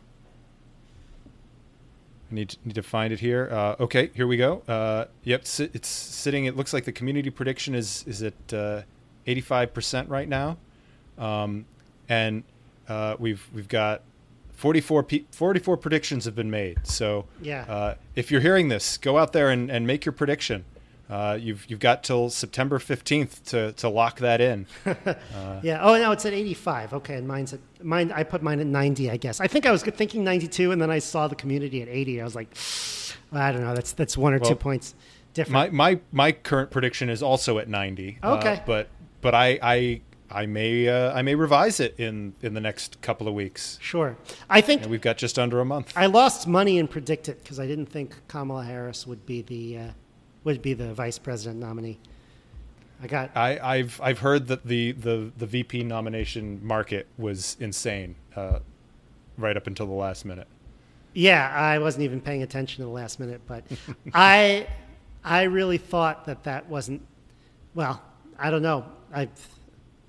I 2.30 2.34
need 2.34 2.50
to, 2.50 2.56
need 2.64 2.74
to 2.74 2.82
find 2.82 3.12
it 3.12 3.20
here. 3.20 3.48
Uh, 3.50 3.76
okay, 3.80 4.10
here 4.14 4.26
we 4.26 4.36
go. 4.36 4.62
Uh, 4.68 5.06
yep, 5.24 5.42
it's 5.58 5.88
sitting. 5.88 6.44
It 6.44 6.56
looks 6.56 6.72
like 6.72 6.84
the 6.84 6.92
community 6.92 7.30
prediction 7.30 7.74
is 7.74 8.04
is 8.06 8.22
at 8.22 8.84
eighty 9.26 9.40
five 9.40 9.74
percent 9.74 10.08
right 10.08 10.28
now, 10.28 10.56
um, 11.18 11.66
and 12.08 12.44
uh, 12.88 13.16
we've 13.18 13.46
we've 13.54 13.68
got 13.68 14.02
44, 14.54 15.04
pe- 15.04 15.24
44 15.30 15.78
predictions 15.78 16.26
have 16.26 16.34
been 16.34 16.50
made. 16.50 16.86
So 16.86 17.24
Yeah. 17.40 17.62
uh, 17.62 17.94
if 18.14 18.30
you're 18.30 18.42
hearing 18.42 18.68
this, 18.68 18.98
go 18.98 19.16
out 19.16 19.32
there 19.32 19.48
and, 19.48 19.70
and 19.70 19.86
make 19.86 20.04
your 20.04 20.12
prediction. 20.12 20.66
Uh, 21.10 21.36
you've 21.40 21.66
you've 21.68 21.80
got 21.80 22.04
till 22.04 22.30
September 22.30 22.78
fifteenth 22.78 23.44
to, 23.46 23.72
to 23.72 23.88
lock 23.88 24.20
that 24.20 24.40
in. 24.40 24.66
Yeah. 25.62 25.80
Oh, 25.82 25.96
no, 25.98 26.12
it's 26.12 26.24
at 26.24 26.32
85. 26.32 26.94
Okay, 26.94 27.14
and 27.16 27.26
mine's 27.26 27.52
at 27.52 27.60
mine. 27.82 28.12
I 28.12 28.22
put 28.22 28.42
mine 28.42 28.60
at 28.60 28.66
90. 28.66 29.10
I 29.10 29.16
guess. 29.16 29.40
I 29.40 29.46
think 29.46 29.66
I 29.66 29.72
was 29.72 29.82
thinking 29.82 30.22
92, 30.24 30.70
and 30.72 30.80
then 30.80 30.90
I 30.90 31.00
saw 31.00 31.26
the 31.28 31.34
community 31.34 31.82
at 31.82 31.88
80. 31.88 32.20
I 32.20 32.24
was 32.24 32.34
like, 32.34 32.56
I 33.32 33.52
don't 33.52 33.62
know. 33.62 33.74
That's 33.74 33.92
that's 33.92 34.16
one 34.16 34.32
or 34.34 34.38
two 34.38 34.54
points 34.54 34.94
different. 35.34 35.72
My 35.74 35.94
my 35.94 36.00
my 36.12 36.32
current 36.32 36.70
prediction 36.70 37.10
is 37.10 37.22
also 37.22 37.58
at 37.58 37.68
90. 37.68 38.18
uh, 38.22 38.34
Okay. 38.36 38.62
but 38.64 38.88
but 39.20 39.34
I 39.34 39.58
I 39.62 40.00
I 40.30 40.46
may 40.46 40.88
uh, 40.88 41.12
I 41.12 41.22
may 41.22 41.34
revise 41.34 41.80
it 41.80 41.94
in 41.98 42.34
in 42.40 42.54
the 42.54 42.60
next 42.60 43.00
couple 43.02 43.26
of 43.28 43.34
weeks. 43.34 43.78
sure. 43.82 44.16
I 44.48 44.60
think 44.60 44.82
And 44.82 44.90
we've 44.90 45.00
got 45.02 45.16
just 45.18 45.38
under 45.38 45.58
a 45.60 45.64
month. 45.64 45.92
I 45.96 46.06
lost 46.06 46.46
money 46.46 46.78
in 46.78 46.86
PredictIt 46.88 47.38
because 47.42 47.58
I 47.58 47.66
didn't 47.66 47.86
think 47.86 48.14
Kamala 48.28 48.64
Harris 48.64 49.06
would 49.06 49.26
be 49.26 49.42
the 49.42 49.78
uh, 49.78 49.88
would 50.44 50.62
be 50.62 50.74
the 50.74 50.92
vice 50.94 51.18
president 51.18 51.60
nominee. 51.60 51.98
I 53.02 53.06
got 53.06 53.36
I, 53.36 53.58
I've 53.58 54.00
I've 54.02 54.18
heard 54.18 54.48
that 54.48 54.66
the, 54.66 54.92
the, 54.92 55.32
the 55.36 55.46
VP 55.46 55.84
nomination 55.84 56.60
market 56.62 57.06
was 57.16 57.56
insane, 57.58 58.14
uh, 58.36 58.58
right 59.38 59.56
up 59.56 59.66
until 59.66 59.86
the 59.86 59.92
last 59.92 60.24
minute. 60.24 60.48
Yeah, 61.12 61.48
I 61.48 61.78
wasn't 61.78 62.04
even 62.04 62.20
paying 62.20 62.42
attention 62.42 62.82
to 62.82 62.86
the 62.86 62.92
last 62.92 63.18
minute, 63.18 63.40
but 63.46 63.64
I, 64.14 64.66
I 65.24 65.44
really 65.44 65.78
thought 65.78 66.26
that 66.26 66.44
that 66.44 66.68
wasn't. 66.68 67.02
Well, 67.74 68.02
I 68.38 68.50
don't 68.50 68.62
know. 68.62 68.84
I, 69.12 69.28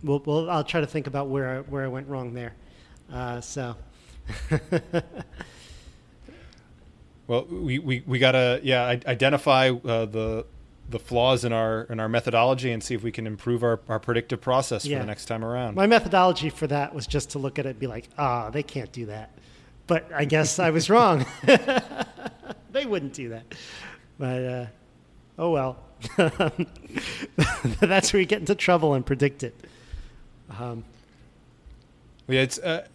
well, 0.04 0.22
well 0.26 0.50
I'll 0.50 0.64
try 0.64 0.82
to 0.82 0.88
think 0.88 1.08
about 1.08 1.30
where 1.30 1.58
I, 1.58 1.60
where 1.62 1.84
I 1.84 1.88
went 1.88 2.08
wrong 2.08 2.34
there. 2.34 2.54
Uh, 3.12 3.42
so, 3.42 3.76
Well, 7.32 7.46
we, 7.46 7.80
we, 7.80 8.04
we 8.06 8.20
gotta 8.20 8.60
yeah 8.62 8.84
identify 9.08 9.70
uh, 9.70 10.04
the 10.04 10.46
the 10.90 11.00
flaws 11.00 11.46
in 11.46 11.54
our 11.54 11.84
in 11.84 12.02
our 12.02 12.10
methodology 12.10 12.74
and 12.74 12.84
see 12.84 12.94
if 12.94 13.04
we 13.04 13.12
can 13.14 13.26
improve 13.26 13.64
our, 13.64 13.80
our 13.88 14.00
predictive 14.00 14.42
process 14.42 14.84
Yeah. 14.86 14.98
for 14.98 15.04
the 15.04 15.08
next 15.08 15.28
time 15.28 15.46
around. 15.46 15.76
my 15.76 15.88
methodology 15.88 16.50
for 16.50 16.68
that 16.68 16.94
was 16.94 17.08
just 17.08 17.30
to 17.30 17.40
look 17.40 17.58
at 17.58 17.66
it 17.66 17.70
and 17.70 17.80
be 17.80 17.88
like, 17.88 18.10
ah, 18.18 18.50
they 18.50 18.64
can't 18.64 18.92
do 18.92 19.06
that. 19.06 19.32
But 19.88 20.12
I 20.14 20.26
guess 20.26 20.60
I 20.60 20.72
was 20.72 20.90
wrong. 20.90 21.26
they 22.74 22.86
wouldn't 22.86 23.14
do 23.14 23.30
that. 23.30 23.46
But 24.20 24.44
uh, 24.44 24.66
oh 25.40 25.52
well. 25.52 25.78
That's 27.80 28.12
where 28.12 28.20
you 28.20 28.26
get 28.26 28.42
into 28.42 28.56
trouble 28.56 28.94
and 28.94 29.06
PredictIt. 29.06 29.54
Um, 30.60 30.84
Yeah, 32.28 32.42
it's 32.42 32.60
uh, 32.60 32.88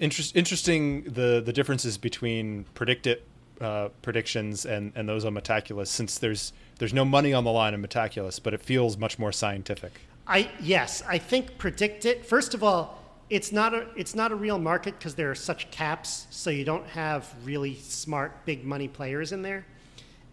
interest, 0.00 0.34
interesting 0.34 1.04
the 1.04 1.40
the 1.40 1.52
differences 1.52 1.98
between 1.98 2.64
PredictIt 2.74 3.20
uh, 3.60 3.88
predictions 4.02 4.64
and, 4.64 4.92
and 4.94 5.08
those 5.08 5.24
on 5.24 5.34
Metaculus, 5.34 5.88
since 5.88 6.18
there's 6.18 6.52
there's 6.78 6.94
no 6.94 7.04
money 7.04 7.34
on 7.34 7.44
the 7.44 7.50
line 7.50 7.74
in 7.74 7.82
Metaculus, 7.82 8.42
but 8.42 8.54
it 8.54 8.62
feels 8.62 8.96
much 8.96 9.18
more 9.18 9.32
scientific. 9.32 9.92
I 10.26 10.50
yes, 10.60 11.02
I 11.06 11.18
think 11.18 11.58
PredictIt. 11.58 12.24
First 12.24 12.54
of 12.54 12.62
all, 12.62 12.98
it's 13.28 13.52
not 13.52 13.74
a 13.74 13.86
it's 13.96 14.14
not 14.14 14.32
a 14.32 14.34
real 14.34 14.58
market 14.58 14.98
because 14.98 15.14
there 15.14 15.30
are 15.30 15.34
such 15.34 15.70
caps, 15.70 16.26
so 16.30 16.50
you 16.50 16.64
don't 16.64 16.86
have 16.86 17.32
really 17.44 17.74
smart 17.76 18.44
big 18.46 18.64
money 18.64 18.88
players 18.88 19.32
in 19.32 19.42
there. 19.42 19.64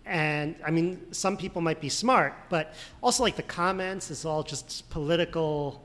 and 0.05 0.55
I 0.65 0.71
mean, 0.71 1.13
some 1.13 1.35
people 1.35 1.61
might 1.61 1.81
be 1.81 1.89
smart, 1.89 2.33
but 2.49 2.73
also 3.03 3.23
like 3.23 3.35
the 3.35 3.43
comments 3.43 4.09
is 4.09 4.23
all 4.25 4.41
just 4.41 4.89
political, 4.89 5.83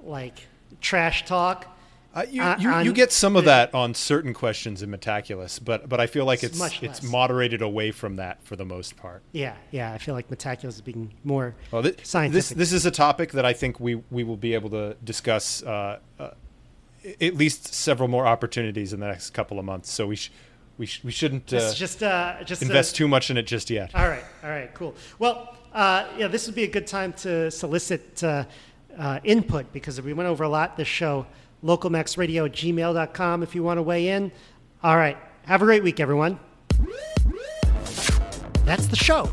like 0.00 0.46
trash 0.80 1.24
talk. 1.24 1.71
Uh, 2.14 2.26
you, 2.30 2.42
Uh, 2.42 2.56
you, 2.58 2.78
you 2.80 2.92
get 2.92 3.10
some 3.10 3.36
of 3.36 3.46
that 3.46 3.74
on 3.74 3.94
certain 3.94 4.34
questions 4.34 4.82
in 4.82 4.90
Metaculus, 4.90 5.58
but 5.64 5.88
but 5.88 5.98
I 5.98 6.06
feel 6.06 6.26
like 6.26 6.42
It's 6.44 6.60
it's 6.60 6.82
it's 6.82 7.02
moderated 7.02 7.62
away 7.62 7.90
from 7.90 8.16
that 8.16 8.42
for 8.44 8.54
the 8.56 8.64
most 8.66 8.96
part. 8.96 9.22
Yeah, 9.32 9.54
yeah. 9.70 9.92
I 9.92 9.98
feel 9.98 10.14
like 10.14 10.28
Metaculus 10.28 10.68
is 10.74 10.80
being 10.82 11.12
more 11.24 11.54
Well, 11.70 11.82
thi- 11.82 11.94
scientific. 12.02 12.34
this 12.34 12.48
this 12.50 12.72
is 12.72 12.84
a 12.84 12.90
topic 12.90 13.32
that 13.32 13.46
I 13.46 13.54
think 13.54 13.80
we 13.80 13.94
we 14.10 14.24
will 14.24 14.36
be 14.36 14.52
able 14.54 14.68
to 14.70 14.94
discuss 15.02 15.62
uh, 15.62 15.98
uh, 16.18 16.30
at 17.20 17.34
least 17.34 17.72
several 17.74 18.08
more 18.08 18.26
opportunities 18.26 18.92
in 18.92 19.00
the 19.00 19.06
next 19.06 19.30
couple 19.30 19.58
of 19.58 19.64
months. 19.64 19.90
So 19.90 20.06
we 20.08 20.16
sh- 20.16 20.30
we 20.76 20.84
sh- 20.86 21.02
we 21.04 21.12
shouldn't 21.12 21.50
uh, 21.52 21.72
just 21.72 22.02
uh, 22.02 22.44
just 22.44 22.60
invest 22.60 22.94
too 22.94 23.08
much 23.08 23.30
in 23.30 23.38
it 23.38 23.46
just 23.46 23.70
yet. 23.70 23.94
All 23.94 24.06
right, 24.08 24.24
all 24.44 24.50
right, 24.50 24.72
cool. 24.74 24.94
Well, 25.18 25.56
uh, 25.72 26.04
yeah, 26.18 26.28
this 26.28 26.46
would 26.46 26.54
be 26.56 26.64
a 26.64 26.70
good 26.70 26.86
time 26.86 27.14
to 27.24 27.50
solicit 27.50 28.22
uh, 28.22 28.44
uh, 28.98 29.20
input 29.24 29.72
because 29.72 29.98
we 30.02 30.12
went 30.12 30.28
over 30.28 30.44
a 30.44 30.48
lot 30.50 30.76
this 30.76 30.88
show. 30.88 31.24
Localmaxradio 31.62 32.46
at 32.46 32.52
gmail.com 32.52 33.42
if 33.42 33.54
you 33.54 33.62
want 33.62 33.78
to 33.78 33.82
weigh 33.82 34.08
in. 34.08 34.32
All 34.82 34.96
right, 34.96 35.16
have 35.46 35.62
a 35.62 35.64
great 35.64 35.82
week, 35.82 36.00
everyone. 36.00 36.38
That's 38.64 38.86
the 38.86 38.96
show. 38.96 39.30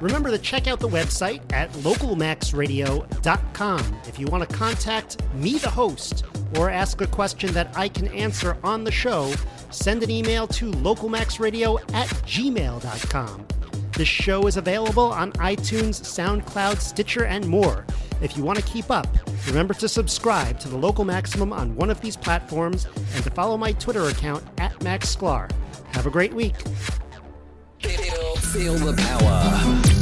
Remember 0.00 0.30
to 0.30 0.38
check 0.38 0.66
out 0.66 0.80
the 0.80 0.88
website 0.88 1.42
at 1.52 1.70
localmaxradio.com 1.72 4.00
if 4.06 4.18
you 4.18 4.26
want 4.26 4.48
to 4.48 4.56
contact 4.56 5.18
me, 5.34 5.58
the 5.58 5.68
host, 5.68 6.24
or 6.56 6.70
ask 6.70 7.02
a 7.02 7.06
question 7.06 7.52
that 7.52 7.76
I 7.76 7.88
can 7.88 8.08
answer 8.08 8.56
on 8.64 8.84
the 8.84 8.90
show. 8.90 9.34
Send 9.70 10.02
an 10.02 10.10
email 10.10 10.46
to 10.48 10.70
localmaxradio 10.70 11.80
at 11.94 12.08
gmail.com. 12.08 13.46
This 13.92 14.08
show 14.08 14.46
is 14.46 14.56
available 14.56 15.12
on 15.12 15.32
iTunes, 15.32 16.00
SoundCloud, 16.00 16.80
Stitcher, 16.80 17.26
and 17.26 17.46
more. 17.46 17.84
If 18.20 18.36
you 18.36 18.42
want 18.42 18.58
to 18.58 18.64
keep 18.64 18.90
up, 18.90 19.06
remember 19.46 19.74
to 19.74 19.88
subscribe 19.88 20.60
to 20.60 20.68
the 20.68 20.76
Local 20.76 21.04
Maximum 21.04 21.52
on 21.52 21.74
one 21.74 21.90
of 21.90 22.00
these 22.00 22.16
platforms 22.16 22.86
and 23.14 23.24
to 23.24 23.30
follow 23.30 23.56
my 23.56 23.72
Twitter 23.72 24.08
account 24.08 24.44
at 24.58 24.82
Max 24.82 25.14
Sklar. 25.14 25.50
Have 25.92 26.06
a 26.06 26.10
great 26.10 26.34
week. 26.34 26.56
Feel, 27.80 28.74
the 28.74 28.94
power. 28.96 29.99